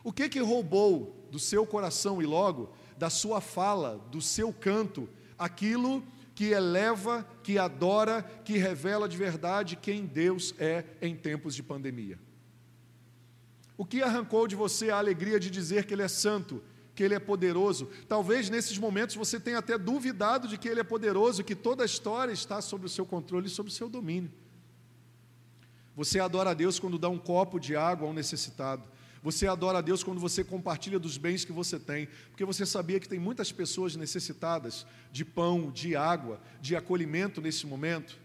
O 0.02 0.12
que 0.12 0.28
que 0.28 0.40
roubou 0.40 1.28
do 1.30 1.38
seu 1.38 1.66
coração 1.66 2.22
e 2.22 2.26
logo 2.26 2.72
da 2.96 3.10
sua 3.10 3.40
fala, 3.40 4.04
do 4.10 4.22
seu 4.22 4.52
canto, 4.52 5.08
aquilo 5.38 6.00
que 6.00 6.17
eleva, 6.46 7.26
que 7.42 7.58
adora, 7.58 8.22
que 8.44 8.56
revela 8.56 9.08
de 9.08 9.16
verdade 9.16 9.76
quem 9.76 10.06
Deus 10.06 10.54
é 10.58 10.84
em 11.00 11.14
tempos 11.16 11.54
de 11.54 11.62
pandemia? 11.62 12.18
O 13.76 13.84
que 13.84 14.02
arrancou 14.02 14.46
de 14.48 14.56
você 14.56 14.90
a 14.90 14.98
alegria 14.98 15.38
de 15.38 15.50
dizer 15.50 15.84
que 15.84 15.94
Ele 15.94 16.02
é 16.02 16.08
santo, 16.08 16.62
que 16.94 17.02
Ele 17.02 17.14
é 17.14 17.20
poderoso? 17.20 17.88
Talvez 18.08 18.50
nesses 18.50 18.76
momentos 18.76 19.14
você 19.14 19.38
tenha 19.38 19.58
até 19.58 19.78
duvidado 19.78 20.48
de 20.48 20.58
que 20.58 20.68
Ele 20.68 20.80
é 20.80 20.84
poderoso, 20.84 21.44
que 21.44 21.54
toda 21.54 21.84
a 21.84 21.86
história 21.86 22.32
está 22.32 22.60
sob 22.60 22.86
o 22.86 22.88
seu 22.88 23.06
controle 23.06 23.46
e 23.46 23.50
sob 23.50 23.68
o 23.68 23.72
seu 23.72 23.88
domínio. 23.88 24.32
Você 25.94 26.20
adora 26.20 26.50
a 26.50 26.54
Deus 26.54 26.78
quando 26.78 26.98
dá 26.98 27.08
um 27.08 27.18
copo 27.18 27.58
de 27.58 27.74
água 27.74 28.06
a 28.06 28.10
um 28.10 28.14
necessitado. 28.14 28.88
Você 29.22 29.46
adora 29.46 29.78
a 29.78 29.80
Deus 29.80 30.02
quando 30.02 30.20
você 30.20 30.44
compartilha 30.44 30.98
dos 30.98 31.16
bens 31.16 31.44
que 31.44 31.52
você 31.52 31.78
tem, 31.78 32.08
porque 32.30 32.44
você 32.44 32.64
sabia 32.64 33.00
que 33.00 33.08
tem 33.08 33.18
muitas 33.18 33.50
pessoas 33.50 33.96
necessitadas 33.96 34.86
de 35.10 35.24
pão, 35.24 35.70
de 35.70 35.96
água, 35.96 36.40
de 36.60 36.76
acolhimento 36.76 37.40
nesse 37.40 37.66
momento. 37.66 38.18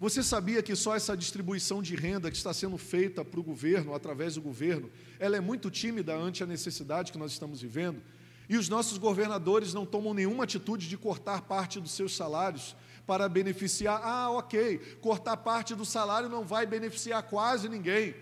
Você 0.00 0.22
sabia 0.22 0.62
que 0.62 0.76
só 0.76 0.94
essa 0.94 1.16
distribuição 1.16 1.82
de 1.82 1.96
renda 1.96 2.30
que 2.30 2.36
está 2.36 2.54
sendo 2.54 2.78
feita 2.78 3.24
para 3.24 3.40
o 3.40 3.42
governo, 3.42 3.94
através 3.94 4.34
do 4.36 4.40
governo, 4.40 4.88
ela 5.18 5.36
é 5.36 5.40
muito 5.40 5.70
tímida 5.70 6.14
ante 6.16 6.42
a 6.42 6.46
necessidade 6.46 7.10
que 7.10 7.18
nós 7.18 7.32
estamos 7.32 7.60
vivendo? 7.60 8.00
E 8.48 8.56
os 8.56 8.68
nossos 8.68 8.96
governadores 8.96 9.74
não 9.74 9.84
tomam 9.84 10.14
nenhuma 10.14 10.44
atitude 10.44 10.88
de 10.88 10.96
cortar 10.96 11.42
parte 11.42 11.80
dos 11.80 11.90
seus 11.90 12.16
salários 12.16 12.76
para 13.06 13.28
beneficiar. 13.28 14.00
Ah, 14.02 14.30
ok, 14.30 14.78
cortar 15.00 15.36
parte 15.36 15.74
do 15.74 15.84
salário 15.84 16.28
não 16.28 16.44
vai 16.44 16.64
beneficiar 16.64 17.22
quase 17.24 17.68
ninguém, 17.68 18.14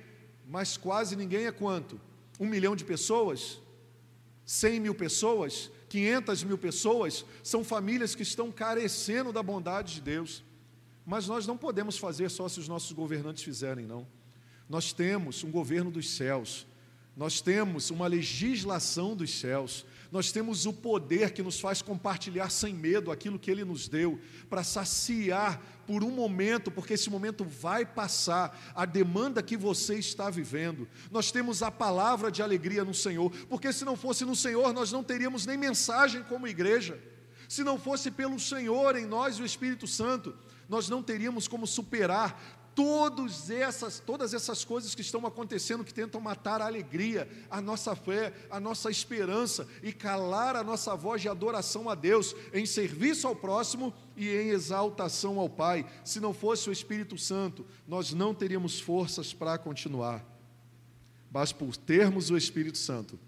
mas 0.47 0.77
quase 0.77 1.17
ninguém 1.17 1.47
é 1.47 1.53
quanto? 1.53 2.01
Um 2.39 2.47
milhão 2.47 2.77
de 2.77 2.85
pessoas? 2.85 3.61
Cem 4.45 4.79
mil 4.79 4.95
pessoas? 4.95 5.71
Quinhentas 5.89 6.45
mil 6.45 6.57
pessoas? 6.57 7.25
São 7.43 7.65
famílias 7.65 8.15
que 8.15 8.23
estão 8.23 8.53
carecendo 8.53 9.33
da 9.33 9.43
bondade 9.43 9.95
de 9.95 10.01
Deus. 10.01 10.45
Mas 11.05 11.27
nós 11.27 11.47
não 11.47 11.57
podemos 11.57 11.99
fazer 11.99 12.31
só 12.31 12.49
se 12.49 12.61
os 12.61 12.69
nossos 12.69 12.93
governantes 12.93 13.43
fizerem, 13.43 13.87
não. 13.87 14.07
Nós 14.69 14.93
temos 14.93 15.43
um 15.45 15.51
governo 15.51 15.91
dos 15.91 16.11
céus, 16.11 16.67
nós 17.17 17.41
temos 17.41 17.91
uma 17.91 18.07
legislação 18.07 19.15
dos 19.15 19.31
céus, 19.31 19.87
nós 20.11 20.33
temos 20.33 20.67
o 20.67 20.73
poder 20.73 21.33
que 21.33 21.43
nos 21.43 21.61
faz 21.61 21.83
compartilhar 21.83 22.51
sem 22.51 22.75
medo 22.75 23.11
aquilo 23.11 23.39
que 23.39 23.51
Ele 23.51 23.65
nos 23.65 23.89
deu, 23.89 24.21
para 24.49 24.65
saciar 24.65 25.61
por 25.87 26.03
um 26.03 26.11
momento, 26.11 26.71
porque 26.71 26.95
esse 26.95 27.09
momento 27.09 27.45
vai 27.45 27.87
passar, 27.87 28.59
a 28.75 28.85
demanda 28.85 29.43
que 29.43 29.57
você 29.57 29.97
está 29.97 30.29
vivendo. 30.31 30.89
Nós 31.11 31.31
temos 31.31 31.63
a 31.63 31.71
palavra 31.71 32.31
de 32.31 32.43
alegria 32.43 32.85
no 32.85 32.95
Senhor, 32.95 33.31
porque 33.49 33.73
se 33.73 33.85
não 33.85 33.97
fosse 33.97 34.25
no 34.25 34.35
Senhor, 34.35 34.73
nós 34.73 34.91
não 34.91 35.05
teríamos 35.05 35.47
nem 35.47 35.57
mensagem 35.57 36.23
como 36.25 36.49
igreja. 36.49 36.99
Se 37.49 37.63
não 37.63 37.79
fosse 37.79 38.11
pelo 38.11 38.41
Senhor 38.41 38.97
em 38.97 39.07
nós 39.07 39.37
e 39.37 39.43
o 39.43 39.47
Espírito 39.47 39.87
Santo, 39.87 40.35
nós 40.69 40.89
não 40.89 41.03
teríamos 41.03 41.47
como 41.47 41.67
superar 41.67 42.56
todas 42.77 43.49
essas, 43.51 43.99
todas 43.99 44.35
essas 44.35 44.63
coisas 44.63 44.95
que 44.95 45.01
estão 45.01 45.27
acontecendo, 45.27 45.83
que 45.83 45.95
tentam 45.95 46.21
matar 46.21 46.61
a 46.61 46.67
alegria, 46.67 47.27
a 47.51 47.59
nossa 47.59 47.97
fé, 47.97 48.35
a 48.51 48.61
nossa 48.61 48.91
esperança 48.91 49.67
e 49.83 49.95
calar 49.95 50.55
a 50.55 50.63
nossa 50.63 50.95
voz 50.95 51.23
de 51.23 51.29
adoração 51.29 51.89
a 51.89 51.95
Deus, 51.95 52.37
em 52.53 52.67
serviço 52.67 53.27
ao 53.27 53.35
próximo 53.35 53.95
e 54.15 54.29
em 54.29 54.51
exaltação 54.51 55.39
ao 55.41 55.49
Pai. 55.49 55.87
Se 56.05 56.21
não 56.21 56.35
fosse 56.35 56.69
o 56.69 56.73
Espírito 56.73 57.17
Santo, 57.17 57.65
nós 57.89 58.13
não 58.13 58.35
teríamos 58.35 58.79
forças 58.79 59.33
para 59.33 59.57
continuar. 59.57 60.23
Mas 61.33 61.53
por 61.53 61.79
termos 61.79 62.31
o 62.31 62.37
Espírito 62.37 62.77
Santo, 62.77 63.19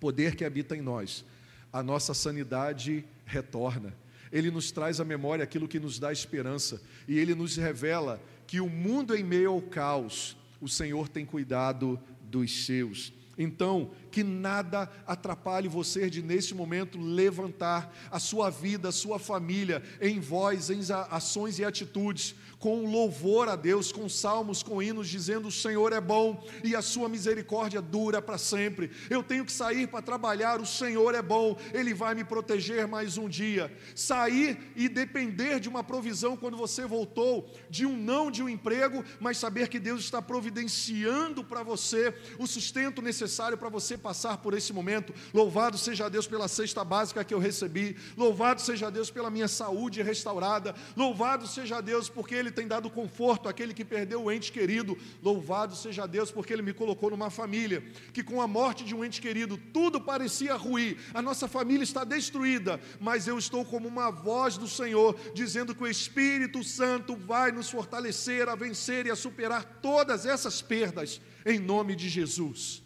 poder 0.00 0.34
que 0.34 0.44
habita 0.44 0.74
em 0.74 0.80
nós, 0.80 1.22
a 1.70 1.82
nossa 1.82 2.14
sanidade 2.14 3.04
retorna. 3.26 3.94
Ele 4.32 4.50
nos 4.50 4.70
traz 4.70 5.00
à 5.00 5.04
memória 5.04 5.42
aquilo 5.42 5.68
que 5.68 5.80
nos 5.80 5.98
dá 5.98 6.12
esperança 6.12 6.80
e 7.06 7.18
ele 7.18 7.34
nos 7.34 7.56
revela 7.56 8.20
que 8.50 8.60
o 8.60 8.68
mundo 8.68 9.14
em 9.14 9.22
meio 9.22 9.52
ao 9.52 9.62
caos, 9.62 10.36
o 10.60 10.68
Senhor 10.68 11.08
tem 11.08 11.24
cuidado 11.24 12.00
dos 12.20 12.66
seus. 12.66 13.12
Então, 13.38 13.92
que 14.10 14.24
nada 14.24 14.90
atrapalhe 15.06 15.68
você 15.68 16.10
de, 16.10 16.20
nesse 16.20 16.52
momento, 16.52 16.98
levantar 16.98 17.94
a 18.10 18.18
sua 18.18 18.50
vida, 18.50 18.88
a 18.88 18.92
sua 18.92 19.20
família, 19.20 19.80
em 20.00 20.18
voz, 20.18 20.68
em 20.68 20.80
ações 21.10 21.60
e 21.60 21.64
atitudes, 21.64 22.34
com 22.60 22.84
louvor 22.84 23.48
a 23.48 23.56
Deus, 23.56 23.90
com 23.90 24.08
salmos, 24.08 24.62
com 24.62 24.82
hinos, 24.82 25.08
dizendo: 25.08 25.48
O 25.48 25.52
Senhor 25.52 25.92
é 25.92 26.00
bom 26.00 26.44
e 26.62 26.76
a 26.76 26.82
sua 26.82 27.08
misericórdia 27.08 27.80
dura 27.80 28.20
para 28.20 28.36
sempre. 28.36 28.90
Eu 29.08 29.22
tenho 29.22 29.44
que 29.46 29.52
sair 29.52 29.88
para 29.88 30.02
trabalhar, 30.02 30.60
o 30.60 30.66
Senhor 30.66 31.14
é 31.14 31.22
bom, 31.22 31.56
Ele 31.72 31.94
vai 31.94 32.14
me 32.14 32.22
proteger 32.22 32.86
mais 32.86 33.16
um 33.16 33.28
dia. 33.28 33.74
Sair 33.94 34.72
e 34.76 34.88
depender 34.88 35.58
de 35.58 35.68
uma 35.68 35.82
provisão 35.82 36.36
quando 36.36 36.56
você 36.56 36.84
voltou, 36.84 37.50
de 37.70 37.86
um 37.86 37.96
não 37.96 38.30
de 38.30 38.42
um 38.42 38.48
emprego, 38.48 39.02
mas 39.18 39.38
saber 39.38 39.68
que 39.68 39.78
Deus 39.78 40.02
está 40.02 40.20
providenciando 40.20 41.42
para 41.42 41.62
você 41.62 42.14
o 42.38 42.46
sustento 42.46 43.00
necessário 43.00 43.56
para 43.56 43.70
você 43.70 43.96
passar 43.96 44.36
por 44.38 44.52
esse 44.52 44.72
momento. 44.72 45.14
Louvado 45.32 45.78
seja 45.78 46.10
Deus 46.10 46.26
pela 46.26 46.46
cesta 46.46 46.84
básica 46.84 47.24
que 47.24 47.32
eu 47.32 47.38
recebi, 47.38 47.96
louvado 48.16 48.60
seja 48.60 48.90
Deus 48.90 49.10
pela 49.10 49.30
minha 49.30 49.48
saúde 49.48 50.02
restaurada, 50.02 50.74
louvado 50.94 51.46
seja 51.46 51.80
Deus 51.80 52.10
porque 52.10 52.34
Ele 52.34 52.49
ele 52.50 52.56
tem 52.56 52.66
dado 52.66 52.90
conforto 52.90 53.48
àquele 53.48 53.72
que 53.72 53.84
perdeu 53.84 54.24
o 54.24 54.32
ente 54.32 54.50
querido. 54.50 54.98
Louvado 55.22 55.76
seja 55.76 56.06
Deus, 56.06 56.30
porque 56.30 56.52
Ele 56.52 56.62
me 56.62 56.74
colocou 56.74 57.10
numa 57.10 57.30
família 57.30 57.82
que, 58.12 58.22
com 58.22 58.42
a 58.42 58.48
morte 58.48 58.84
de 58.84 58.94
um 58.94 59.04
ente 59.04 59.20
querido, 59.20 59.56
tudo 59.72 60.00
parecia 60.00 60.56
ruir, 60.56 60.98
a 61.14 61.22
nossa 61.22 61.46
família 61.46 61.84
está 61.84 62.02
destruída, 62.02 62.80
mas 62.98 63.28
eu 63.28 63.38
estou 63.38 63.64
como 63.64 63.86
uma 63.86 64.10
voz 64.10 64.58
do 64.58 64.66
Senhor, 64.66 65.16
dizendo 65.32 65.74
que 65.74 65.82
o 65.82 65.88
Espírito 65.88 66.62
Santo 66.64 67.16
vai 67.16 67.52
nos 67.52 67.70
fortalecer 67.70 68.48
a 68.48 68.56
vencer 68.56 69.06
e 69.06 69.10
a 69.10 69.16
superar 69.16 69.64
todas 69.80 70.26
essas 70.26 70.60
perdas, 70.60 71.20
em 71.46 71.58
nome 71.58 71.94
de 71.94 72.08
Jesus. 72.08 72.82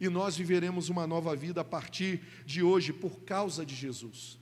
E 0.00 0.08
nós 0.08 0.36
viveremos 0.36 0.88
uma 0.88 1.06
nova 1.06 1.36
vida 1.36 1.60
a 1.60 1.64
partir 1.64 2.20
de 2.44 2.62
hoje, 2.62 2.92
por 2.92 3.20
causa 3.20 3.64
de 3.64 3.74
Jesus. 3.74 4.38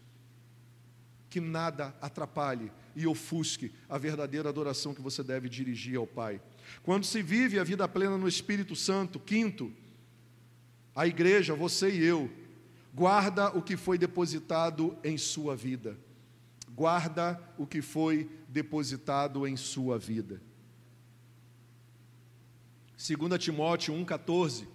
Que 1.28 1.40
nada 1.40 1.94
atrapalhe 2.00 2.72
e 2.94 3.06
ofusque 3.06 3.72
a 3.88 3.98
verdadeira 3.98 4.48
adoração 4.48 4.94
que 4.94 5.00
você 5.00 5.22
deve 5.22 5.48
dirigir 5.48 5.96
ao 5.96 6.06
Pai. 6.06 6.40
Quando 6.82 7.04
se 7.04 7.22
vive 7.22 7.58
a 7.58 7.64
vida 7.64 7.88
plena 7.88 8.16
no 8.16 8.28
Espírito 8.28 8.76
Santo, 8.76 9.18
quinto, 9.18 9.72
a 10.94 11.06
igreja, 11.06 11.54
você 11.54 11.90
e 11.90 12.04
eu, 12.04 12.30
guarda 12.92 13.56
o 13.56 13.62
que 13.62 13.76
foi 13.76 13.96
depositado 13.96 14.96
em 15.02 15.16
sua 15.16 15.56
vida. 15.56 15.98
Guarda 16.74 17.40
o 17.58 17.66
que 17.66 17.82
foi 17.82 18.30
depositado 18.48 19.46
em 19.46 19.56
sua 19.56 19.98
vida. 19.98 20.40
2 22.96 23.42
Timóteo 23.42 23.94
1,14 23.94 24.66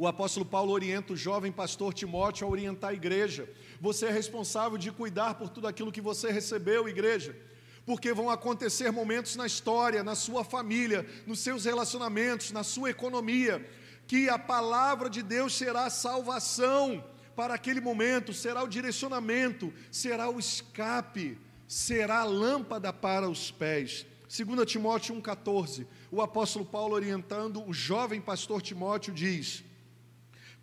o 0.00 0.06
apóstolo 0.06 0.46
Paulo 0.46 0.72
orienta 0.72 1.12
o 1.12 1.16
jovem 1.16 1.52
pastor 1.52 1.92
Timóteo 1.92 2.46
a 2.46 2.50
orientar 2.50 2.88
a 2.88 2.94
igreja. 2.94 3.46
Você 3.78 4.06
é 4.06 4.10
responsável 4.10 4.78
de 4.78 4.90
cuidar 4.90 5.34
por 5.34 5.50
tudo 5.50 5.66
aquilo 5.66 5.92
que 5.92 6.00
você 6.00 6.30
recebeu, 6.30 6.88
igreja. 6.88 7.36
porque 7.84 8.14
vão 8.14 8.30
acontecer 8.30 8.90
momentos 8.90 9.36
na 9.36 9.46
história, 9.46 10.02
na 10.02 10.14
sua 10.14 10.42
família, 10.42 11.06
nos 11.26 11.40
seus 11.40 11.66
relacionamentos, 11.66 12.50
na 12.50 12.62
sua 12.62 12.88
economia, 12.88 13.68
que 14.06 14.26
a 14.30 14.38
palavra 14.38 15.10
de 15.10 15.22
Deus 15.22 15.54
será 15.54 15.84
a 15.84 15.90
salvação 15.90 17.04
para 17.36 17.52
aquele 17.52 17.80
momento, 17.80 18.32
será 18.32 18.62
o 18.62 18.68
direcionamento, 18.68 19.70
será 19.90 20.30
o 20.30 20.38
escape, 20.38 21.36
será 21.68 22.20
a 22.20 22.24
lâmpada 22.24 22.90
para 22.90 23.28
os 23.28 23.50
pés. 23.50 24.06
2 24.34 24.64
Timóteo 24.64 25.14
1,14, 25.16 25.86
o 26.10 26.22
apóstolo 26.22 26.64
Paulo 26.64 26.94
orientando 26.94 27.62
o 27.68 27.74
jovem 27.74 28.20
pastor 28.20 28.62
Timóteo 28.62 29.12
diz: 29.12 29.68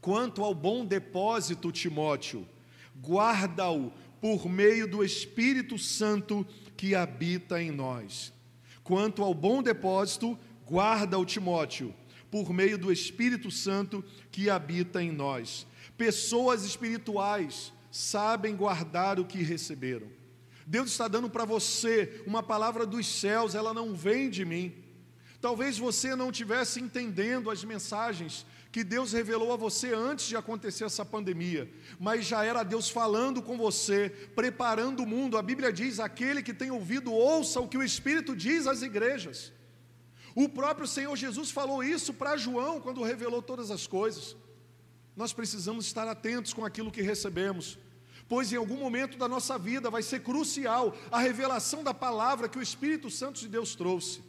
Quanto 0.07 0.41
ao 0.41 0.55
bom 0.55 0.85
depósito, 0.85 1.69
Timóteo, 1.69 2.47
guarda-o 2.97 3.91
por 4.21 4.47
meio 4.47 4.89
do 4.89 5.03
Espírito 5.03 5.77
Santo 5.77 6.47
que 6.77 6.95
habita 6.95 7.61
em 7.61 7.71
nós. 7.71 8.31
Quanto 8.85 9.21
ao 9.21 9.33
bom 9.33 9.61
depósito, 9.61 10.39
guarda 10.65 11.19
o 11.19 11.25
Timóteo, 11.25 11.93
por 12.31 12.53
meio 12.53 12.77
do 12.77 12.89
Espírito 12.89 13.51
Santo 13.51 14.01
que 14.31 14.49
habita 14.49 15.03
em 15.03 15.11
nós. 15.11 15.67
Pessoas 15.97 16.63
espirituais 16.63 17.73
sabem 17.91 18.55
guardar 18.55 19.19
o 19.19 19.25
que 19.25 19.43
receberam. 19.43 20.07
Deus 20.65 20.89
está 20.91 21.09
dando 21.09 21.29
para 21.29 21.43
você 21.43 22.23
uma 22.25 22.41
palavra 22.41 22.85
dos 22.85 23.05
céus, 23.05 23.55
ela 23.55 23.73
não 23.73 23.93
vem 23.93 24.29
de 24.29 24.45
mim. 24.45 24.73
Talvez 25.41 25.77
você 25.77 26.15
não 26.15 26.29
estivesse 26.29 26.79
entendendo 26.79 27.51
as 27.51 27.61
mensagens 27.65 28.45
que 28.77 28.83
Deus 28.83 29.11
revelou 29.11 29.51
a 29.51 29.55
você 29.55 29.91
antes 29.91 30.27
de 30.27 30.37
acontecer 30.37 30.83
essa 30.83 31.03
pandemia, 31.03 31.67
mas 31.99 32.27
já 32.27 32.43
era 32.43 32.61
Deus 32.61 32.87
falando 32.87 33.41
com 33.41 33.57
você, 33.57 34.11
preparando 34.35 35.01
o 35.01 35.07
mundo. 35.07 35.35
A 35.35 35.41
Bíblia 35.41 35.73
diz: 35.73 35.99
aquele 35.99 36.43
que 36.43 36.53
tem 36.53 36.69
ouvido, 36.69 37.11
ouça 37.11 37.59
o 37.59 37.67
que 37.67 37.75
o 37.75 37.81
Espírito 37.83 38.35
diz 38.35 38.67
às 38.67 38.83
igrejas. 38.83 39.51
O 40.35 40.47
próprio 40.47 40.85
Senhor 40.85 41.15
Jesus 41.15 41.49
falou 41.49 41.83
isso 41.83 42.13
para 42.13 42.37
João 42.37 42.79
quando 42.79 43.01
revelou 43.01 43.41
todas 43.41 43.71
as 43.71 43.87
coisas. 43.87 44.37
Nós 45.15 45.33
precisamos 45.33 45.87
estar 45.87 46.07
atentos 46.07 46.53
com 46.53 46.63
aquilo 46.63 46.91
que 46.91 47.01
recebemos, 47.01 47.79
pois 48.29 48.53
em 48.53 48.57
algum 48.57 48.77
momento 48.77 49.17
da 49.17 49.27
nossa 49.27 49.57
vida 49.57 49.89
vai 49.89 50.03
ser 50.03 50.19
crucial 50.19 50.95
a 51.11 51.17
revelação 51.17 51.83
da 51.83 51.95
palavra 51.95 52.47
que 52.47 52.59
o 52.59 52.61
Espírito 52.61 53.09
Santo 53.09 53.39
de 53.39 53.47
Deus 53.47 53.73
trouxe. 53.73 54.21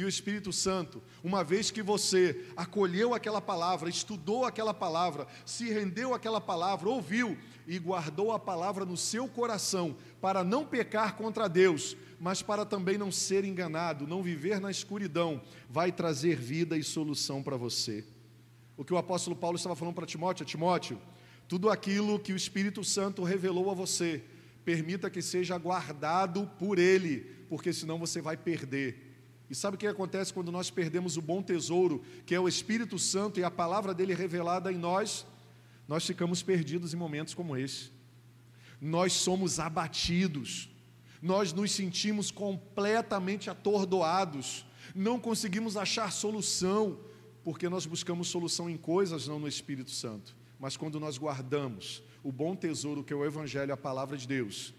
E 0.00 0.04
o 0.04 0.08
Espírito 0.08 0.50
Santo, 0.50 1.02
uma 1.22 1.44
vez 1.44 1.70
que 1.70 1.82
você 1.82 2.46
acolheu 2.56 3.12
aquela 3.12 3.38
palavra, 3.38 3.90
estudou 3.90 4.46
aquela 4.46 4.72
palavra, 4.72 5.26
se 5.44 5.70
rendeu 5.70 6.14
àquela 6.14 6.40
palavra, 6.40 6.88
ouviu 6.88 7.36
e 7.66 7.78
guardou 7.78 8.32
a 8.32 8.38
palavra 8.38 8.86
no 8.86 8.96
seu 8.96 9.28
coração, 9.28 9.94
para 10.18 10.42
não 10.42 10.64
pecar 10.64 11.16
contra 11.16 11.50
Deus, 11.50 11.98
mas 12.18 12.40
para 12.40 12.64
também 12.64 12.96
não 12.96 13.12
ser 13.12 13.44
enganado, 13.44 14.06
não 14.06 14.22
viver 14.22 14.58
na 14.58 14.70
escuridão, 14.70 15.42
vai 15.68 15.92
trazer 15.92 16.34
vida 16.34 16.78
e 16.78 16.82
solução 16.82 17.42
para 17.42 17.58
você. 17.58 18.02
O 18.78 18.84
que 18.86 18.94
o 18.94 18.96
apóstolo 18.96 19.36
Paulo 19.36 19.58
estava 19.58 19.76
falando 19.76 19.96
para 19.96 20.06
Timóteo, 20.06 20.46
Timóteo, 20.46 20.98
tudo 21.46 21.68
aquilo 21.68 22.18
que 22.18 22.32
o 22.32 22.36
Espírito 22.36 22.82
Santo 22.82 23.22
revelou 23.22 23.70
a 23.70 23.74
você, 23.74 24.24
permita 24.64 25.10
que 25.10 25.20
seja 25.20 25.58
guardado 25.58 26.50
por 26.58 26.78
ele, 26.78 27.18
porque 27.50 27.70
senão 27.70 27.98
você 27.98 28.22
vai 28.22 28.38
perder 28.38 29.09
e 29.50 29.54
sabe 29.54 29.74
o 29.74 29.78
que 29.78 29.86
acontece 29.88 30.32
quando 30.32 30.52
nós 30.52 30.70
perdemos 30.70 31.16
o 31.16 31.22
bom 31.22 31.42
tesouro, 31.42 32.04
que 32.24 32.36
é 32.36 32.38
o 32.38 32.46
Espírito 32.46 33.00
Santo 33.00 33.40
e 33.40 33.44
a 33.44 33.50
palavra 33.50 33.92
dele 33.92 34.14
revelada 34.14 34.72
em 34.72 34.78
nós? 34.78 35.26
Nós 35.88 36.06
ficamos 36.06 36.40
perdidos 36.40 36.94
em 36.94 36.96
momentos 36.96 37.34
como 37.34 37.56
esse. 37.56 37.90
Nós 38.80 39.12
somos 39.12 39.58
abatidos, 39.58 40.70
nós 41.20 41.52
nos 41.52 41.72
sentimos 41.72 42.30
completamente 42.30 43.50
atordoados, 43.50 44.64
não 44.94 45.18
conseguimos 45.18 45.76
achar 45.76 46.12
solução, 46.12 47.00
porque 47.42 47.68
nós 47.68 47.86
buscamos 47.86 48.28
solução 48.28 48.70
em 48.70 48.76
coisas, 48.76 49.26
não 49.26 49.40
no 49.40 49.48
Espírito 49.48 49.90
Santo. 49.90 50.36
Mas 50.60 50.76
quando 50.76 51.00
nós 51.00 51.18
guardamos 51.18 52.04
o 52.22 52.30
bom 52.30 52.54
tesouro 52.54 53.02
que 53.02 53.12
é 53.12 53.16
o 53.16 53.24
Evangelho, 53.24 53.74
a 53.74 53.76
palavra 53.76 54.16
de 54.16 54.28
Deus, 54.28 54.72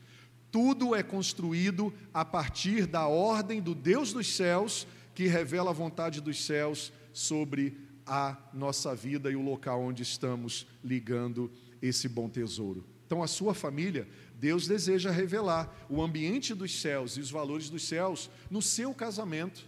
tudo 0.51 0.93
é 0.93 1.01
construído 1.01 1.93
a 2.13 2.25
partir 2.25 2.85
da 2.85 3.07
ordem 3.07 3.61
do 3.61 3.73
Deus 3.73 4.11
dos 4.11 4.35
céus, 4.35 4.85
que 5.15 5.27
revela 5.27 5.71
a 5.71 5.73
vontade 5.73 6.19
dos 6.19 6.43
céus 6.43 6.91
sobre 7.13 7.77
a 8.05 8.37
nossa 8.53 8.93
vida 8.93 9.31
e 9.31 9.35
o 9.35 9.41
local 9.41 9.81
onde 9.81 10.03
estamos 10.03 10.67
ligando 10.83 11.51
esse 11.81 12.09
bom 12.09 12.27
tesouro. 12.27 12.85
Então, 13.05 13.23
a 13.23 13.27
sua 13.27 13.53
família, 13.53 14.07
Deus 14.35 14.67
deseja 14.67 15.11
revelar 15.11 15.73
o 15.89 16.01
ambiente 16.01 16.53
dos 16.53 16.79
céus 16.81 17.17
e 17.17 17.19
os 17.19 17.29
valores 17.29 17.69
dos 17.69 17.83
céus 17.83 18.29
no 18.49 18.61
seu 18.61 18.93
casamento, 18.93 19.65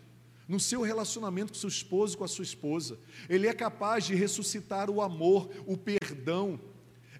no 0.48 0.60
seu 0.60 0.82
relacionamento 0.82 1.54
com 1.54 1.60
seu 1.60 1.70
esposo, 1.70 2.18
com 2.18 2.24
a 2.24 2.28
sua 2.28 2.44
esposa. 2.44 2.98
Ele 3.30 3.48
é 3.48 3.54
capaz 3.54 4.06
de 4.06 4.16
ressuscitar 4.16 4.90
o 4.90 5.02
amor, 5.02 5.50
o 5.66 5.78
perdão, 5.78 6.60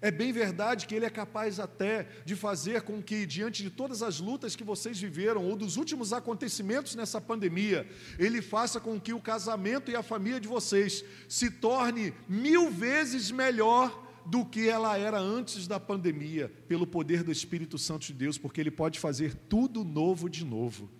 é 0.04 0.10
bem 0.10 0.32
verdade 0.32 0.86
que 0.86 0.94
Ele 0.94 1.06
é 1.06 1.10
capaz 1.10 1.58
até 1.58 2.06
de 2.26 2.36
fazer 2.36 2.82
com 2.82 3.02
que, 3.02 3.24
diante 3.24 3.62
de 3.62 3.70
todas 3.70 4.02
as 4.02 4.20
lutas 4.20 4.54
que 4.54 4.62
vocês 4.62 5.00
viveram, 5.00 5.46
ou 5.48 5.56
dos 5.56 5.78
últimos 5.78 6.12
acontecimentos 6.12 6.94
nessa 6.94 7.22
pandemia, 7.22 7.88
Ele 8.18 8.42
faça 8.42 8.78
com 8.78 9.00
que 9.00 9.14
o 9.14 9.20
casamento 9.20 9.90
e 9.90 9.96
a 9.96 10.02
família 10.02 10.38
de 10.38 10.46
vocês 10.46 11.02
se 11.26 11.50
torne 11.50 12.12
mil 12.28 12.70
vezes 12.70 13.30
melhor 13.30 14.06
do 14.26 14.44
que 14.44 14.68
ela 14.68 14.98
era 14.98 15.18
antes 15.18 15.66
da 15.66 15.80
pandemia, 15.80 16.52
pelo 16.68 16.86
poder 16.86 17.22
do 17.22 17.32
Espírito 17.32 17.78
Santo 17.78 18.04
de 18.04 18.12
Deus, 18.12 18.36
porque 18.36 18.60
Ele 18.60 18.70
pode 18.70 19.00
fazer 19.00 19.34
tudo 19.34 19.82
novo 19.84 20.28
de 20.28 20.44
novo. 20.44 20.90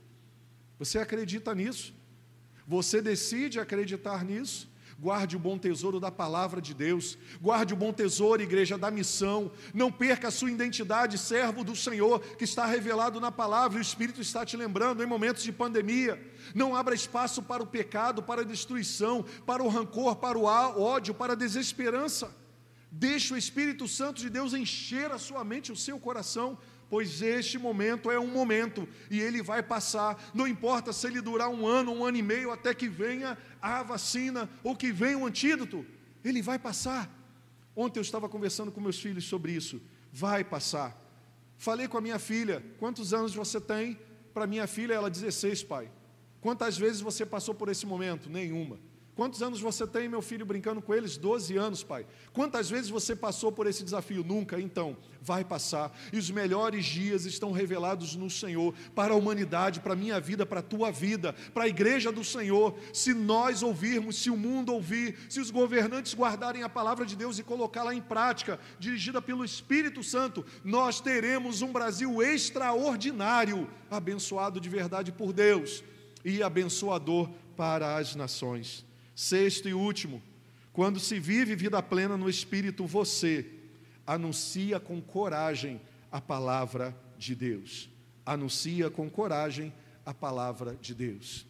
Você 0.78 0.98
acredita 0.98 1.54
nisso? 1.54 1.92
Você 2.66 3.02
decide 3.02 3.60
acreditar 3.60 4.24
nisso? 4.24 4.66
Guarde 5.04 5.36
o 5.36 5.38
bom 5.38 5.58
tesouro 5.58 6.00
da 6.00 6.10
palavra 6.10 6.62
de 6.62 6.72
Deus. 6.72 7.18
Guarde 7.38 7.74
o 7.74 7.76
bom 7.76 7.92
tesouro, 7.92 8.40
igreja, 8.40 8.78
da 8.78 8.90
missão. 8.90 9.52
Não 9.74 9.92
perca 9.92 10.28
a 10.28 10.30
sua 10.30 10.50
identidade, 10.50 11.18
servo 11.18 11.62
do 11.62 11.76
Senhor, 11.76 12.20
que 12.38 12.44
está 12.44 12.64
revelado 12.64 13.20
na 13.20 13.30
palavra. 13.30 13.76
O 13.76 13.82
Espírito 13.82 14.22
está 14.22 14.46
te 14.46 14.56
lembrando 14.56 15.02
em 15.02 15.06
momentos 15.06 15.42
de 15.42 15.52
pandemia. 15.52 16.18
Não 16.54 16.74
abra 16.74 16.94
espaço 16.94 17.42
para 17.42 17.62
o 17.62 17.66
pecado, 17.66 18.22
para 18.22 18.40
a 18.40 18.46
destruição, 18.46 19.22
para 19.44 19.62
o 19.62 19.68
rancor, 19.68 20.16
para 20.16 20.38
o 20.38 20.44
ódio, 20.44 21.12
para 21.12 21.34
a 21.34 21.36
desesperança. 21.36 22.34
Deixe 22.90 23.34
o 23.34 23.36
Espírito 23.36 23.86
Santo 23.86 24.22
de 24.22 24.30
Deus 24.30 24.54
encher 24.54 25.12
a 25.12 25.18
sua 25.18 25.44
mente, 25.44 25.70
o 25.70 25.76
seu 25.76 25.98
coração 25.98 26.56
pois 26.88 27.22
este 27.22 27.58
momento 27.58 28.10
é 28.10 28.18
um 28.18 28.26
momento 28.26 28.88
e 29.10 29.20
ele 29.20 29.42
vai 29.42 29.62
passar. 29.62 30.30
Não 30.34 30.46
importa 30.46 30.92
se 30.92 31.06
ele 31.06 31.20
durar 31.20 31.48
um 31.48 31.66
ano, 31.66 31.92
um 31.92 32.04
ano 32.04 32.16
e 32.16 32.22
meio, 32.22 32.50
até 32.50 32.74
que 32.74 32.88
venha 32.88 33.36
a 33.60 33.82
vacina 33.82 34.48
ou 34.62 34.76
que 34.76 34.92
venha 34.92 35.18
o 35.18 35.26
antídoto, 35.26 35.84
ele 36.24 36.42
vai 36.42 36.58
passar. 36.58 37.10
Ontem 37.76 37.98
eu 37.98 38.02
estava 38.02 38.28
conversando 38.28 38.70
com 38.70 38.80
meus 38.80 38.98
filhos 38.98 39.24
sobre 39.24 39.52
isso. 39.52 39.80
Vai 40.12 40.44
passar. 40.44 40.96
Falei 41.56 41.88
com 41.88 41.98
a 41.98 42.00
minha 42.00 42.18
filha: 42.18 42.64
quantos 42.78 43.12
anos 43.12 43.34
você 43.34 43.60
tem? 43.60 43.98
Para 44.32 44.46
minha 44.46 44.66
filha, 44.66 44.94
ela 44.94 45.10
16, 45.10 45.62
pai. 45.64 45.90
Quantas 46.40 46.76
vezes 46.76 47.00
você 47.00 47.24
passou 47.24 47.54
por 47.54 47.68
esse 47.68 47.86
momento? 47.86 48.28
Nenhuma. 48.28 48.78
Quantos 49.16 49.42
anos 49.42 49.60
você 49.60 49.86
tem, 49.86 50.08
meu 50.08 50.20
filho, 50.20 50.44
brincando 50.44 50.82
com 50.82 50.92
eles? 50.92 51.16
Doze 51.16 51.56
anos, 51.56 51.84
pai. 51.84 52.04
Quantas 52.32 52.68
vezes 52.68 52.90
você 52.90 53.14
passou 53.14 53.52
por 53.52 53.66
esse 53.68 53.84
desafio? 53.84 54.24
Nunca. 54.24 54.60
Então, 54.60 54.96
vai 55.22 55.44
passar. 55.44 55.96
E 56.12 56.18
os 56.18 56.30
melhores 56.30 56.84
dias 56.84 57.24
estão 57.24 57.52
revelados 57.52 58.16
no 58.16 58.28
Senhor 58.28 58.74
para 58.92 59.14
a 59.14 59.16
humanidade, 59.16 59.78
para 59.78 59.92
a 59.92 59.96
minha 59.96 60.18
vida, 60.18 60.44
para 60.44 60.58
a 60.58 60.62
tua 60.62 60.90
vida, 60.90 61.32
para 61.54 61.64
a 61.64 61.68
igreja 61.68 62.10
do 62.10 62.24
Senhor. 62.24 62.76
Se 62.92 63.14
nós 63.14 63.62
ouvirmos, 63.62 64.20
se 64.20 64.30
o 64.30 64.36
mundo 64.36 64.74
ouvir, 64.74 65.16
se 65.28 65.38
os 65.38 65.50
governantes 65.50 66.12
guardarem 66.12 66.64
a 66.64 66.68
palavra 66.68 67.06
de 67.06 67.14
Deus 67.14 67.38
e 67.38 67.44
colocá-la 67.44 67.94
em 67.94 68.02
prática, 68.02 68.58
dirigida 68.80 69.22
pelo 69.22 69.44
Espírito 69.44 70.02
Santo, 70.02 70.44
nós 70.64 71.00
teremos 71.00 71.62
um 71.62 71.72
Brasil 71.72 72.20
extraordinário, 72.20 73.70
abençoado 73.88 74.60
de 74.60 74.68
verdade 74.68 75.12
por 75.12 75.32
Deus 75.32 75.84
e 76.24 76.42
abençoador 76.42 77.30
para 77.56 77.96
as 77.96 78.16
nações. 78.16 78.84
Sexto 79.14 79.68
e 79.68 79.74
último, 79.74 80.22
quando 80.72 80.98
se 80.98 81.20
vive 81.20 81.54
vida 81.54 81.80
plena 81.82 82.16
no 82.16 82.28
Espírito, 82.28 82.84
você 82.86 83.46
anuncia 84.06 84.80
com 84.80 85.00
coragem 85.00 85.80
a 86.10 86.20
palavra 86.20 86.96
de 87.16 87.34
Deus. 87.34 87.88
Anuncia 88.26 88.90
com 88.90 89.08
coragem 89.08 89.72
a 90.04 90.12
palavra 90.12 90.76
de 90.80 90.94
Deus. 90.94 91.46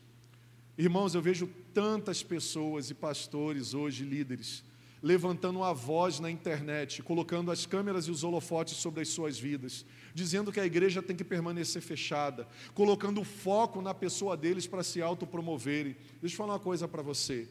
Irmãos, 0.77 1.15
eu 1.15 1.23
vejo 1.23 1.49
tantas 1.73 2.23
pessoas 2.23 2.91
e 2.91 2.95
pastores 2.95 3.75
hoje, 3.75 4.05
líderes, 4.05 4.63
levantando 5.03 5.63
a 5.63 5.73
voz 5.73 6.19
na 6.19 6.31
internet, 6.31 7.03
colocando 7.03 7.51
as 7.51 7.65
câmeras 7.65 8.07
e 8.07 8.11
os 8.11 8.25
holofotes 8.25 8.77
sobre 8.77 9.03
as 9.03 9.09
suas 9.09 9.39
vidas, 9.39 9.85
dizendo 10.15 10.53
que 10.53 10.61
a 10.61 10.65
igreja 10.65 11.03
tem 11.03 11.17
que 11.17 11.25
permanecer 11.25 11.83
fechada, 11.83 12.47
colocando 12.73 13.25
foco 13.25 13.83
na 13.83 13.93
pessoa 13.93 14.37
deles 14.37 14.67
para 14.67 14.85
se 14.85 15.03
autopromoverem. 15.03 15.97
Deixa 16.21 16.35
eu 16.35 16.39
falar 16.39 16.55
uma 16.55 16.61
coisa 16.61 16.87
para 16.87 17.03
você. 17.03 17.49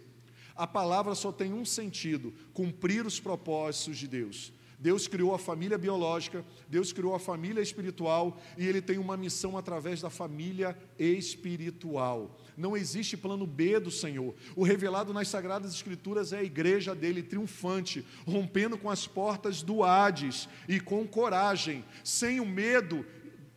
A 0.55 0.65
palavra 0.65 1.13
só 1.13 1.31
tem 1.31 1.51
um 1.51 1.65
sentido: 1.65 2.33
cumprir 2.53 3.05
os 3.05 3.19
propósitos 3.19 3.97
de 3.97 4.07
Deus. 4.07 4.53
Deus 4.79 5.07
criou 5.07 5.33
a 5.33 5.39
família 5.39 5.77
biológica, 5.77 6.43
Deus 6.67 6.91
criou 6.91 7.15
a 7.15 7.19
família 7.19 7.61
espiritual 7.61 8.37
e 8.57 8.67
Ele 8.67 8.81
tem 8.81 8.97
uma 8.97 9.15
missão 9.15 9.57
através 9.57 10.01
da 10.01 10.09
família 10.09 10.77
espiritual. 10.99 12.37
Não 12.57 12.77
existe 12.77 13.17
plano 13.17 13.47
B 13.47 13.79
do 13.79 13.91
Senhor. 13.91 14.33
O 14.55 14.63
revelado 14.63 15.13
nas 15.13 15.27
Sagradas 15.27 15.73
Escrituras 15.73 16.33
é 16.33 16.39
a 16.39 16.43
igreja 16.43 16.93
dele 16.93 17.23
triunfante, 17.23 18.05
rompendo 18.25 18.77
com 18.77 18.89
as 18.89 19.07
portas 19.07 19.61
do 19.61 19.83
Hades 19.83 20.47
e 20.67 20.79
com 20.79 21.07
coragem, 21.07 21.83
sem 22.03 22.39
o 22.39 22.45
medo 22.45 23.05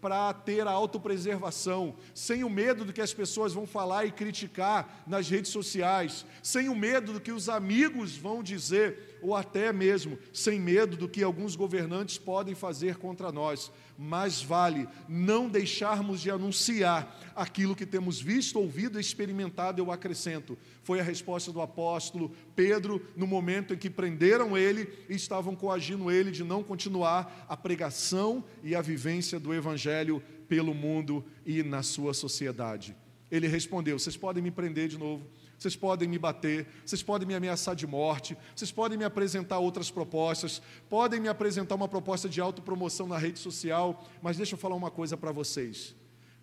para 0.01 0.33
ter 0.33 0.67
a 0.67 0.71
autopreservação, 0.71 1.97
sem 2.15 2.45
o 2.45 2.51
medo 2.51 2.85
do 2.85 2.93
que 2.93 3.01
as 3.01 3.13
pessoas 3.13 3.53
vão 3.53 3.67
falar 3.67 4.05
e 4.05 4.13
criticar 4.13 5.03
nas 5.07 5.29
redes 5.29 5.51
sociais, 5.51 6.25
sem 6.43 6.69
o 6.69 6.77
medo 6.77 7.15
do 7.15 7.21
que 7.21 7.33
os 7.33 7.49
amigos 7.49 8.17
vão 8.17 8.43
dizer, 8.43 9.16
ou 9.27 9.35
até 9.35 9.73
mesmo 9.73 10.17
sem 10.33 10.61
medo 10.61 10.97
do 10.97 11.09
que 11.09 11.25
alguns 11.25 11.57
governantes 11.57 12.17
podem 12.17 12.55
fazer 12.55 12.97
contra 12.97 13.33
nós 13.33 13.73
mais 13.99 14.41
vale 14.41 14.87
não 15.09 15.49
deixarmos 15.49 16.21
de 16.21 16.31
anunciar 16.31 17.19
aquilo 17.35 17.75
que 17.75 17.87
temos 17.87 18.21
visto, 18.21 18.59
ouvido 18.59 18.99
e 18.99 19.01
experimentado, 19.01 19.81
eu 19.81 19.91
acrescento. 19.91 20.57
Foi 20.83 21.01
a 21.01 21.03
resposta 21.03 21.51
do 21.51 21.61
apóstolo 21.61 22.31
Pedro 22.55 23.05
no 23.17 23.27
momento 23.27 23.75
em 23.75 23.79
que 23.79 23.91
prenderam 23.91 24.57
ele 24.57 24.89
e 25.09 25.15
estavam 25.15 25.57
coagindo 25.57 26.11
ele 26.11 26.31
de 26.31 26.45
não 26.45 26.63
continuar 26.63 27.47
a 27.49 27.57
pregação 27.57 28.45
e 28.63 28.77
a 28.77 28.83
vivência 28.83 29.41
do 29.41 29.53
evangelho 29.53 30.23
pelo 30.49 30.75
mundo 30.75 31.25
e 31.45 31.63
na 31.63 31.83
sua 31.83 32.15
sociedade. 32.15 32.95
Ele 33.31 33.49
respondeu: 33.49 33.99
Vocês 33.99 34.17
podem 34.17 34.43
me 34.43 34.51
prender 34.51 34.89
de 34.89 34.99
novo, 34.99 35.27
vocês 35.59 35.75
podem 35.75 36.09
me 36.09 36.19
bater, 36.19 36.67
vocês 36.85 37.03
podem 37.03 37.27
me 37.27 37.35
ameaçar 37.35 37.75
de 37.75 37.87
morte, 37.87 38.37
vocês 38.55 38.71
podem 38.71 38.99
me 38.99 39.05
apresentar 39.05 39.59
outras 39.59 39.91
propostas, 39.91 40.61
podem 40.89 41.21
me 41.21 41.29
apresentar 41.29 41.75
uma 41.75 41.89
proposta 41.89 42.29
de 42.29 42.41
autopromoção 42.41 43.07
na 43.07 43.19
rede 43.19 43.39
social, 43.39 44.07
mas 44.23 44.37
deixa 44.37 44.55
eu 44.55 44.59
falar 44.59 44.77
uma 44.77 44.91
coisa 44.91 45.17
para 45.17 45.33
vocês. 45.33 45.95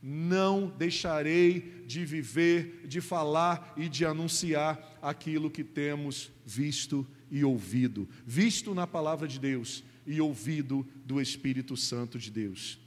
Não 0.01 0.67
deixarei 0.67 1.83
de 1.85 2.03
viver, 2.03 2.85
de 2.85 2.99
falar 2.99 3.73
e 3.77 3.87
de 3.87 4.05
anunciar 4.05 4.97
aquilo 5.01 5.49
que 5.49 5.63
temos 5.63 6.31
visto 6.45 7.07
e 7.31 7.43
ouvido, 7.43 8.09
visto 8.25 8.75
na 8.75 8.85
palavra 8.85 9.27
de 9.27 9.39
Deus 9.39 9.83
e 10.05 10.19
ouvido 10.19 10.85
do 11.05 11.21
Espírito 11.21 11.77
Santo 11.77 12.19
de 12.19 12.29
Deus. 12.29 12.79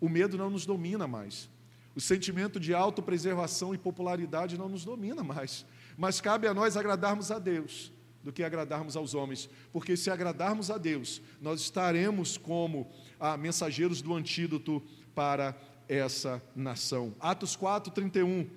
O 0.00 0.08
medo 0.08 0.38
não 0.38 0.48
nos 0.48 0.64
domina 0.64 1.06
mais. 1.06 1.48
O 1.94 2.00
sentimento 2.00 2.60
de 2.60 2.72
autopreservação 2.74 3.74
e 3.74 3.78
popularidade 3.78 4.56
não 4.56 4.68
nos 4.68 4.84
domina 4.84 5.24
mais. 5.24 5.66
Mas 5.96 6.20
cabe 6.20 6.46
a 6.46 6.54
nós 6.54 6.76
agradarmos 6.76 7.30
a 7.30 7.38
Deus 7.38 7.92
do 8.22 8.32
que 8.32 8.42
agradarmos 8.42 8.96
aos 8.96 9.14
homens, 9.14 9.48
porque 9.72 9.96
se 9.96 10.10
agradarmos 10.10 10.70
a 10.70 10.76
Deus, 10.76 11.22
nós 11.40 11.60
estaremos 11.60 12.36
como 12.36 12.90
ah, 13.18 13.36
mensageiros 13.36 14.02
do 14.02 14.14
antídoto 14.14 14.82
para 15.14 15.58
essa 15.88 16.42
nação. 16.54 17.14
Atos 17.18 17.56
4, 17.56 17.92
31. 17.92 18.48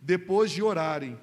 Depois 0.00 0.50
de 0.50 0.62
orarem, 0.62 1.18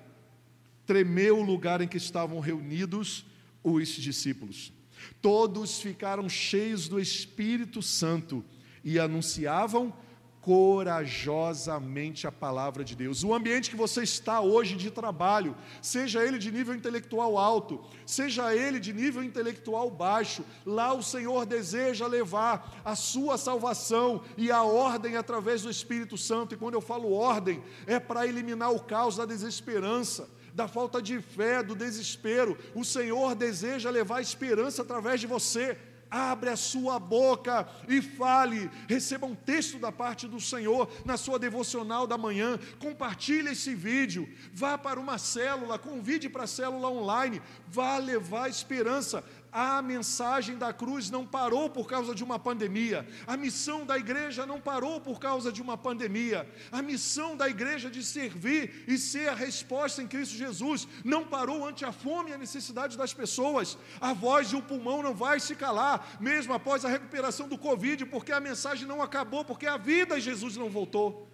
tremeu 0.85 1.39
o 1.39 1.43
lugar 1.43 1.81
em 1.81 1.87
que 1.87 1.97
estavam 1.97 2.39
reunidos 2.39 3.25
os 3.63 3.89
discípulos. 3.89 4.73
Todos 5.21 5.81
ficaram 5.81 6.27
cheios 6.27 6.87
do 6.87 6.99
Espírito 6.99 7.81
Santo 7.81 8.43
e 8.83 8.97
anunciavam 8.97 9.93
corajosamente 10.41 12.25
a 12.25 12.31
palavra 12.31 12.83
de 12.83 12.95
Deus. 12.95 13.23
O 13.23 13.33
ambiente 13.33 13.69
que 13.69 13.75
você 13.75 14.03
está 14.03 14.39
hoje 14.39 14.75
de 14.75 14.89
trabalho, 14.89 15.55
seja 15.81 16.23
ele 16.23 16.37
de 16.37 16.51
nível 16.51 16.73
intelectual 16.73 17.37
alto, 17.37 17.83
seja 18.05 18.55
ele 18.55 18.79
de 18.79 18.93
nível 18.93 19.23
intelectual 19.23 19.89
baixo, 19.91 20.43
lá 20.65 20.93
o 20.93 21.03
Senhor 21.03 21.45
deseja 21.45 22.07
levar 22.07 22.81
a 22.85 22.95
sua 22.95 23.37
salvação 23.37 24.21
e 24.37 24.49
a 24.51 24.63
ordem 24.63 25.17
através 25.17 25.61
do 25.61 25.69
Espírito 25.69 26.17
Santo. 26.17 26.55
E 26.55 26.57
quando 26.57 26.75
eu 26.75 26.81
falo 26.81 27.11
ordem, 27.11 27.61
é 27.85 27.99
para 27.99 28.25
eliminar 28.25 28.71
o 28.71 28.79
caos 28.79 29.17
da 29.17 29.25
desesperança 29.25 30.29
da 30.51 30.67
falta 30.67 31.01
de 31.01 31.21
fé, 31.21 31.63
do 31.63 31.75
desespero. 31.75 32.57
O 32.75 32.83
Senhor 32.83 33.33
deseja 33.33 33.89
levar 33.89 34.19
esperança 34.19 34.81
através 34.81 35.21
de 35.21 35.27
você 35.27 35.77
abre 36.09 36.49
a 36.49 36.55
sua 36.55 36.99
boca 36.99 37.67
e 37.87 38.01
fale. 38.01 38.69
Receba 38.87 39.25
um 39.25 39.35
texto 39.35 39.77
da 39.77 39.91
parte 39.91 40.27
do 40.27 40.39
Senhor 40.39 40.91
na 41.05 41.17
sua 41.17 41.37
devocional 41.37 42.07
da 42.07 42.17
manhã. 42.17 42.59
Compartilhe 42.79 43.49
esse 43.49 43.75
vídeo. 43.75 44.27
Vá 44.53 44.77
para 44.77 44.99
uma 44.99 45.17
célula, 45.17 45.77
convide 45.77 46.29
para 46.29 46.43
a 46.43 46.47
célula 46.47 46.89
online. 46.89 47.41
Vá 47.67 47.97
levar 47.97 48.49
esperança. 48.49 49.23
A 49.51 49.81
mensagem 49.81 50.57
da 50.57 50.71
cruz 50.71 51.09
não 51.09 51.25
parou 51.25 51.69
por 51.69 51.87
causa 51.87 52.13
de 52.13 52.23
uma 52.23 52.37
pandemia. 52.37 53.07
A 53.25 53.35
missão 53.35 53.83
da 53.83 53.97
igreja 53.97 54.45
não 54.45 54.61
parou 54.61 55.01
por 55.01 55.19
causa 55.19 55.51
de 55.51 55.61
uma 55.61 55.75
pandemia. 55.75 56.47
A 56.71 56.81
missão 56.81 57.35
da 57.35 57.49
igreja 57.49 57.89
de 57.89 58.03
servir 58.03 58.85
e 58.87 58.97
ser 58.97 59.29
a 59.29 59.33
resposta 59.33 60.03
em 60.03 60.07
Cristo 60.07 60.35
Jesus 60.35 60.87
não 61.03 61.25
parou 61.25 61.67
ante 61.67 61.83
a 61.83 61.91
fome 61.91 62.29
e 62.29 62.33
a 62.33 62.37
necessidade 62.37 62.95
das 62.95 63.13
pessoas. 63.13 63.75
A 63.99 64.13
voz 64.13 64.51
e 64.51 64.55
o 64.55 64.61
pulmão 64.61 65.01
não 65.01 65.15
vai 65.15 65.39
se 65.39 65.55
calar, 65.55 66.17
mesmo 66.19 66.53
após 66.53 66.85
a 66.85 66.89
recuperação 66.89 67.47
do 67.47 67.57
Covid, 67.57 68.05
porque 68.05 68.31
a 68.31 68.39
mensagem 68.39 68.87
não 68.87 69.01
acabou, 69.01 69.43
porque 69.43 69.65
a 69.65 69.77
vida 69.77 70.17
em 70.17 70.21
Jesus 70.21 70.55
não 70.55 70.69
voltou. 70.69 71.27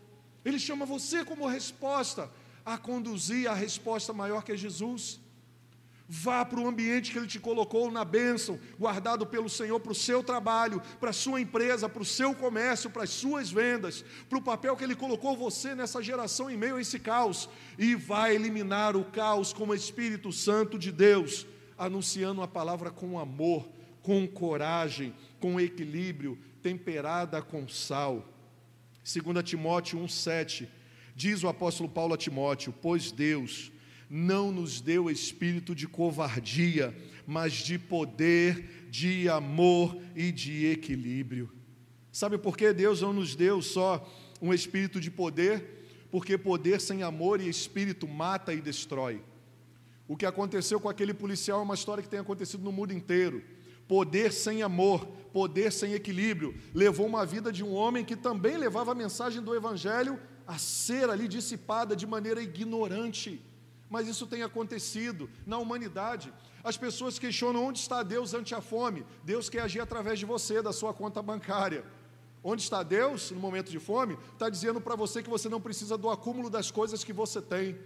Ele 0.45 0.59
chama 0.59 0.85
você 0.85 1.25
como 1.25 1.47
resposta 1.47 2.31
a 2.65 2.77
conduzir 2.77 3.49
a 3.49 3.53
resposta 3.53 4.13
maior 4.13 4.43
que 4.43 4.53
é 4.53 4.57
Jesus. 4.57 5.19
Vá 6.07 6.45
para 6.45 6.59
o 6.59 6.67
ambiente 6.67 7.11
que 7.11 7.17
Ele 7.17 7.25
te 7.25 7.39
colocou 7.39 7.89
na 7.89 8.05
bênção, 8.05 8.59
guardado 8.77 9.25
pelo 9.25 9.49
Senhor 9.49 9.79
para 9.79 9.91
o 9.91 9.95
seu 9.95 10.23
trabalho, 10.23 10.79
para 10.99 11.09
a 11.09 11.13
sua 11.13 11.41
empresa, 11.41 11.89
para 11.89 12.01
o 12.01 12.05
seu 12.05 12.35
comércio, 12.35 12.91
para 12.91 13.03
as 13.03 13.09
suas 13.09 13.49
vendas, 13.49 14.05
para 14.29 14.37
o 14.37 14.41
papel 14.41 14.75
que 14.75 14.83
Ele 14.83 14.95
colocou 14.95 15.35
você 15.35 15.73
nessa 15.73 16.03
geração 16.03 16.49
em 16.49 16.57
meio 16.57 16.75
a 16.75 16.81
esse 16.81 16.99
caos, 16.99 17.49
e 17.77 17.95
vai 17.95 18.35
eliminar 18.35 18.95
o 18.95 19.03
caos 19.03 19.51
como 19.51 19.73
Espírito 19.73 20.31
Santo 20.31 20.77
de 20.77 20.91
Deus, 20.91 21.47
anunciando 21.75 22.43
a 22.43 22.47
palavra 22.47 22.91
com 22.91 23.17
amor, 23.17 23.67
com 24.03 24.27
coragem, 24.27 25.11
com 25.39 25.59
equilíbrio, 25.59 26.37
temperada 26.61 27.41
com 27.41 27.67
sal. 27.67 28.29
2 29.03 29.43
Timóteo 29.43 29.99
1,7 29.99 30.67
diz 31.15 31.43
o 31.43 31.47
apóstolo 31.47 31.89
Paulo 31.89 32.13
a 32.13 32.17
Timóteo: 32.17 32.73
Pois 32.79 33.11
Deus 33.11 33.71
não 34.15 34.49
nos 34.49 34.79
deu 34.79 35.11
espírito 35.11 35.75
de 35.75 35.89
covardia, 35.89 36.95
mas 37.27 37.51
de 37.51 37.77
poder, 37.77 38.87
de 38.89 39.27
amor 39.27 39.97
e 40.15 40.31
de 40.31 40.67
equilíbrio. 40.67 41.51
Sabe 42.13 42.37
por 42.37 42.55
que 42.55 42.71
Deus 42.71 43.01
não 43.01 43.11
nos 43.11 43.35
deu 43.35 43.61
só 43.61 44.09
um 44.41 44.53
espírito 44.53 45.01
de 45.01 45.11
poder? 45.11 46.07
Porque 46.09 46.37
poder 46.37 46.79
sem 46.79 47.03
amor 47.03 47.41
e 47.41 47.49
espírito 47.49 48.07
mata 48.07 48.53
e 48.53 48.61
destrói. 48.61 49.21
O 50.07 50.15
que 50.15 50.25
aconteceu 50.25 50.79
com 50.79 50.87
aquele 50.87 51.13
policial 51.13 51.59
é 51.59 51.63
uma 51.63 51.75
história 51.75 52.01
que 52.01 52.07
tem 52.07 52.19
acontecido 52.21 52.63
no 52.63 52.71
mundo 52.71 52.93
inteiro. 52.93 53.43
Poder 53.85 54.31
sem 54.31 54.63
amor, 54.63 55.05
poder 55.33 55.73
sem 55.73 55.91
equilíbrio, 55.91 56.55
levou 56.73 57.05
uma 57.05 57.25
vida 57.25 57.51
de 57.51 57.65
um 57.65 57.73
homem 57.73 58.05
que 58.05 58.15
também 58.15 58.55
levava 58.55 58.93
a 58.93 58.95
mensagem 58.95 59.41
do 59.41 59.53
Evangelho 59.53 60.17
a 60.47 60.57
ser 60.57 61.09
ali 61.09 61.27
dissipada 61.27 61.97
de 61.97 62.07
maneira 62.07 62.41
ignorante 62.41 63.43
mas 63.89 64.07
isso 64.07 64.25
tem 64.25 64.43
acontecido 64.43 65.29
na 65.45 65.57
humanidade. 65.57 66.33
As 66.63 66.77
pessoas 66.77 67.19
questionam 67.19 67.63
onde 67.63 67.79
está 67.79 68.01
Deus 68.01 68.33
ante 68.33 68.55
a 68.55 68.61
fome. 68.61 69.05
Deus 69.23 69.49
quer 69.49 69.61
agir 69.61 69.79
através 69.79 70.17
de 70.19 70.25
você, 70.25 70.61
da 70.61 70.73
sua 70.73 70.93
conta 70.93 71.21
bancária. 71.21 71.85
Onde 72.43 72.61
está 72.61 72.83
Deus 72.83 73.31
no 73.31 73.39
momento 73.39 73.71
de 73.71 73.79
fome? 73.79 74.17
Está 74.33 74.49
dizendo 74.49 74.79
para 74.81 74.95
você 74.95 75.21
que 75.23 75.29
você 75.29 75.49
não 75.49 75.61
precisa 75.61 75.97
do 75.97 76.09
acúmulo 76.09 76.49
das 76.49 76.71
coisas 76.71 77.03
que 77.03 77.13
você 77.13 77.41
tem. 77.41 77.77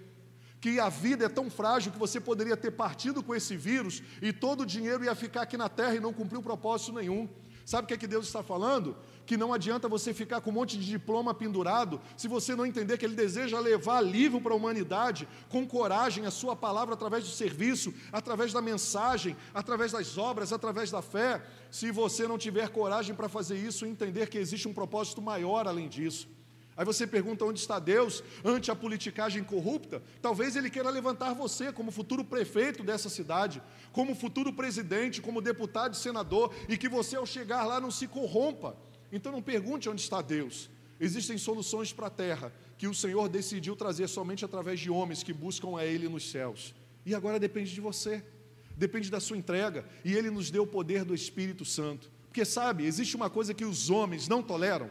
Que 0.62 0.80
a 0.80 0.89
vida 0.89 1.26
é 1.26 1.30
tão 1.30 1.50
frágil 1.50 1.91
que 1.91 1.97
você 1.97 2.20
poderia 2.20 2.58
ter 2.58 2.72
partido 2.72 3.24
com 3.24 3.34
esse 3.34 3.56
vírus 3.56 4.04
e 4.22 4.34
todo 4.34 4.62
o 4.62 4.66
dinheiro 4.66 5.06
ia 5.06 5.16
ficar 5.16 5.43
aqui 5.43 5.56
na 5.56 5.70
terra 5.70 5.95
e 5.95 6.00
não 6.02 6.12
cumpriu 6.12 6.41
propósito 6.41 6.91
nenhum. 6.91 7.30
Sabe 7.66 7.86
o 7.86 7.88
que, 7.88 7.93
é 7.93 7.97
que 7.97 8.08
Deus 8.08 8.26
está 8.28 8.43
falando? 8.43 8.97
Que 9.30 9.38
não 9.38 9.54
adianta 9.54 9.88
você 9.88 10.12
ficar 10.12 10.42
com 10.42 10.50
um 10.50 10.54
monte 10.54 10.76
de 10.76 10.88
diploma 10.88 11.36
pendurado 11.36 12.02
se 12.18 12.28
você 12.28 12.56
não 12.56 12.66
entender 12.66 12.98
que 12.98 13.06
Ele 13.06 13.14
deseja 13.14 13.60
levar 13.60 13.98
alívio 13.98 14.42
para 14.42 14.54
a 14.54 14.56
humanidade 14.56 15.28
com 15.50 15.68
coragem 15.68 16.26
a 16.26 16.32
Sua 16.32 16.56
palavra 16.56 16.96
através 16.96 17.26
do 17.26 17.30
serviço, 17.30 17.94
através 18.12 18.52
da 18.52 18.60
mensagem, 18.60 19.38
através 19.54 19.92
das 19.92 20.18
obras, 20.18 20.52
através 20.52 20.90
da 20.90 21.04
fé. 21.04 21.44
Se 21.70 21.92
você 21.92 22.28
não 22.28 22.40
tiver 22.40 22.70
coragem 22.70 23.14
para 23.14 23.30
fazer 23.30 23.56
isso 23.56 23.86
entender 23.86 24.30
que 24.30 24.40
existe 24.40 24.68
um 24.68 24.74
propósito 24.74 25.22
maior 25.22 25.68
além 25.68 25.88
disso. 25.88 26.28
Aí 26.76 26.84
você 26.84 27.06
pergunta 27.06 27.46
onde 27.46 27.60
está 27.60 27.78
Deus 27.78 28.24
ante 28.44 28.72
a 28.72 28.76
politicagem 28.76 29.44
corrupta? 29.44 30.02
Talvez 30.24 30.56
Ele 30.56 30.72
queira 30.72 30.90
levantar 30.90 31.36
você 31.36 31.72
como 31.72 31.92
futuro 31.92 32.24
prefeito 32.24 32.82
dessa 32.82 33.10
cidade, 33.10 33.62
como 33.92 34.16
futuro 34.16 34.52
presidente, 34.52 35.22
como 35.22 35.40
deputado 35.40 35.94
e 35.94 35.98
senador, 35.98 36.52
e 36.68 36.76
que 36.76 36.90
você, 36.90 37.16
ao 37.16 37.28
chegar 37.28 37.64
lá, 37.66 37.80
não 37.80 37.92
se 37.92 38.08
corrompa. 38.08 38.76
Então 39.12 39.32
não 39.32 39.41
pergunte 39.41 39.89
onde 39.89 40.01
está 40.01 40.22
Deus. 40.22 40.70
Existem 40.99 41.38
soluções 41.38 41.93
para 41.93 42.07
a 42.07 42.12
terra 42.12 42.53
que 42.78 42.88
o 42.88 42.93
Senhor 42.93 43.28
decidiu 43.30 43.76
trazer 43.76 44.07
somente 44.07 44.45
através 44.45 44.80
de 44.80 44.89
homens 44.89 45.24
que 45.24 45.34
buscam 45.34 45.78
a 45.78 45.86
Ele 45.86 46.07
nos 46.07 46.30
céus. 46.30 46.74
E 47.05 47.16
agora 47.16 47.39
depende 47.39 47.74
de 47.74 47.82
você. 47.82 48.24
depende 48.80 49.12
da 49.12 49.20
sua 49.20 49.38
entrega, 49.38 49.86
e 50.05 50.14
Ele 50.14 50.30
nos 50.32 50.49
deu 50.49 50.64
o 50.64 50.68
poder 50.68 51.03
do 51.03 51.14
Espírito 51.14 51.66
Santo. 51.66 52.10
Porque 52.28 52.45
sabe, 52.45 52.86
existe 52.86 53.16
uma 53.16 53.30
coisa 53.30 53.53
que 53.53 53.66
os 53.66 53.89
homens 53.89 54.30
não 54.30 54.41
toleram, 54.41 54.89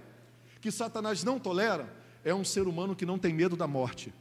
que 0.60 0.70
Satanás 0.70 1.24
não 1.24 1.40
tolera, 1.40 1.96
é 2.22 2.34
um 2.34 2.44
ser 2.44 2.68
humano 2.68 2.94
que 2.94 3.06
não 3.06 3.18
tem 3.18 3.32
medo 3.32 3.56
da 3.56 3.66
morte. 3.66 4.12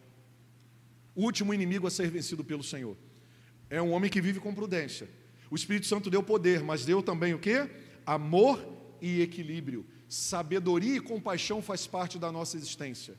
O 1.14 1.24
último 1.24 1.54
inimigo 1.54 1.86
a 1.86 1.92
ser 1.92 2.10
vencido 2.10 2.44
pelo 2.46 2.64
Senhor. 2.64 2.96
É 3.70 3.82
um 3.82 3.92
homem 3.92 4.10
que 4.10 4.22
vive 4.22 4.40
com 4.40 4.56
prudência. 4.56 5.10
O 5.52 5.56
Espírito 5.56 5.88
Santo 5.88 6.10
deu 6.10 6.24
poder, 6.24 6.64
mas 6.64 6.86
deu 6.86 7.04
também 7.04 7.34
o 7.34 7.40
quê? 7.40 7.70
Amor 8.06 8.77
e 9.02 9.22
equilíbrio. 9.22 9.86
Sabedoria 10.08 10.98
e 10.98 11.02
compaixão 11.02 11.62
faz 11.62 11.86
parte 11.86 12.18
da 12.18 12.32
nossa 12.32 12.58
existência 12.58 13.16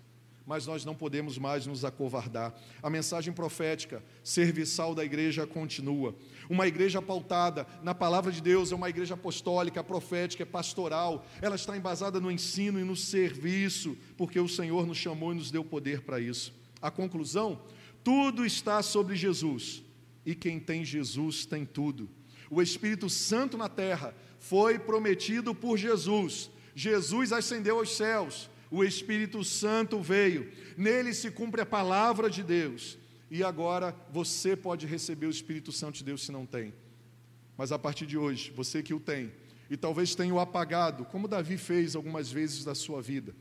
mas 0.48 0.66
nós 0.66 0.82
não 0.82 0.94
podemos 0.94 1.36
mais 1.36 1.66
nos 1.66 1.84
acovardar. 1.84 2.58
A 2.82 2.88
mensagem 2.88 3.34
profética, 3.34 4.02
serviçal 4.24 4.94
da 4.94 5.04
igreja 5.04 5.46
continua. 5.46 6.16
Uma 6.48 6.66
igreja 6.66 7.02
pautada 7.02 7.66
na 7.82 7.94
palavra 7.94 8.32
de 8.32 8.40
Deus 8.40 8.72
é 8.72 8.74
uma 8.74 8.88
igreja 8.88 9.12
apostólica, 9.12 9.84
profética, 9.84 10.44
é 10.44 10.46
pastoral. 10.46 11.26
Ela 11.42 11.56
está 11.56 11.76
embasada 11.76 12.18
no 12.18 12.30
ensino 12.30 12.80
e 12.80 12.82
no 12.82 12.96
serviço, 12.96 13.94
porque 14.16 14.40
o 14.40 14.48
Senhor 14.48 14.86
nos 14.86 14.96
chamou 14.96 15.32
e 15.32 15.36
nos 15.36 15.50
deu 15.50 15.62
poder 15.62 16.00
para 16.00 16.18
isso. 16.18 16.54
A 16.80 16.90
conclusão: 16.90 17.60
tudo 18.02 18.46
está 18.46 18.82
sobre 18.82 19.16
Jesus, 19.16 19.82
e 20.24 20.34
quem 20.34 20.58
tem 20.58 20.82
Jesus 20.82 21.44
tem 21.44 21.66
tudo. 21.66 22.08
O 22.50 22.62
Espírito 22.62 23.10
Santo 23.10 23.58
na 23.58 23.68
terra 23.68 24.14
foi 24.48 24.78
prometido 24.78 25.54
por 25.54 25.76
Jesus. 25.76 26.50
Jesus 26.74 27.32
ascendeu 27.32 27.78
aos 27.78 27.94
céus 27.96 28.48
o 28.70 28.82
Espírito 28.82 29.42
Santo 29.44 30.00
veio, 30.00 30.50
nele 30.76 31.12
se 31.12 31.30
cumpre 31.30 31.60
a 31.60 31.66
palavra 31.66 32.28
de 32.30 32.42
Deus, 32.42 32.98
e 33.30 33.42
agora 33.42 33.94
você 34.10 34.54
pode 34.56 34.86
receber 34.86 35.26
o 35.26 35.30
Espírito 35.30 35.72
Santo 35.72 35.96
de 35.96 36.04
Deus 36.04 36.24
se 36.24 36.32
não 36.32 36.46
tem. 36.46 36.74
Mas 37.56 37.72
a 37.72 37.78
partir 37.78 38.06
de 38.06 38.16
hoje, 38.16 38.50
você 38.54 38.82
que 38.82 38.94
o 38.94 39.00
tem, 39.00 39.32
e 39.70 39.76
talvez 39.76 40.14
tenha 40.14 40.32
o 40.32 40.40
apagado, 40.40 41.04
como 41.06 41.28
Davi 41.28 41.58
fez 41.58 41.94
algumas 41.94 42.30
vezes 42.30 42.64
da 42.64 42.74
sua 42.74 43.02
vida, 43.02 43.34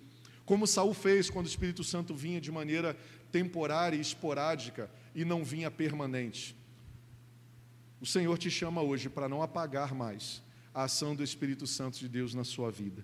como 0.46 0.68
Saul 0.68 0.94
fez 0.94 1.30
quando 1.30 1.46
o 1.46 1.50
Espírito 1.50 1.84
Santo 1.84 2.16
vinha 2.16 2.40
de 2.40 2.52
maneira 2.52 2.98
temporária 3.32 3.98
e 3.98 4.02
esporádica 4.02 4.90
e 5.14 5.24
não 5.26 5.44
vinha 5.44 5.70
permanente. 5.70 6.56
O 8.00 8.06
Senhor 8.06 8.38
te 8.38 8.50
chama 8.50 8.82
hoje 8.82 9.10
para 9.10 9.28
não 9.28 9.42
apagar 9.42 9.94
mais 9.94 10.46
a 10.78 10.84
ação 10.84 11.16
do 11.16 11.24
Espírito 11.24 11.66
Santo 11.66 11.98
de 11.98 12.08
Deus 12.08 12.36
na 12.36 12.44
sua 12.44 12.70
vida. 12.70 13.04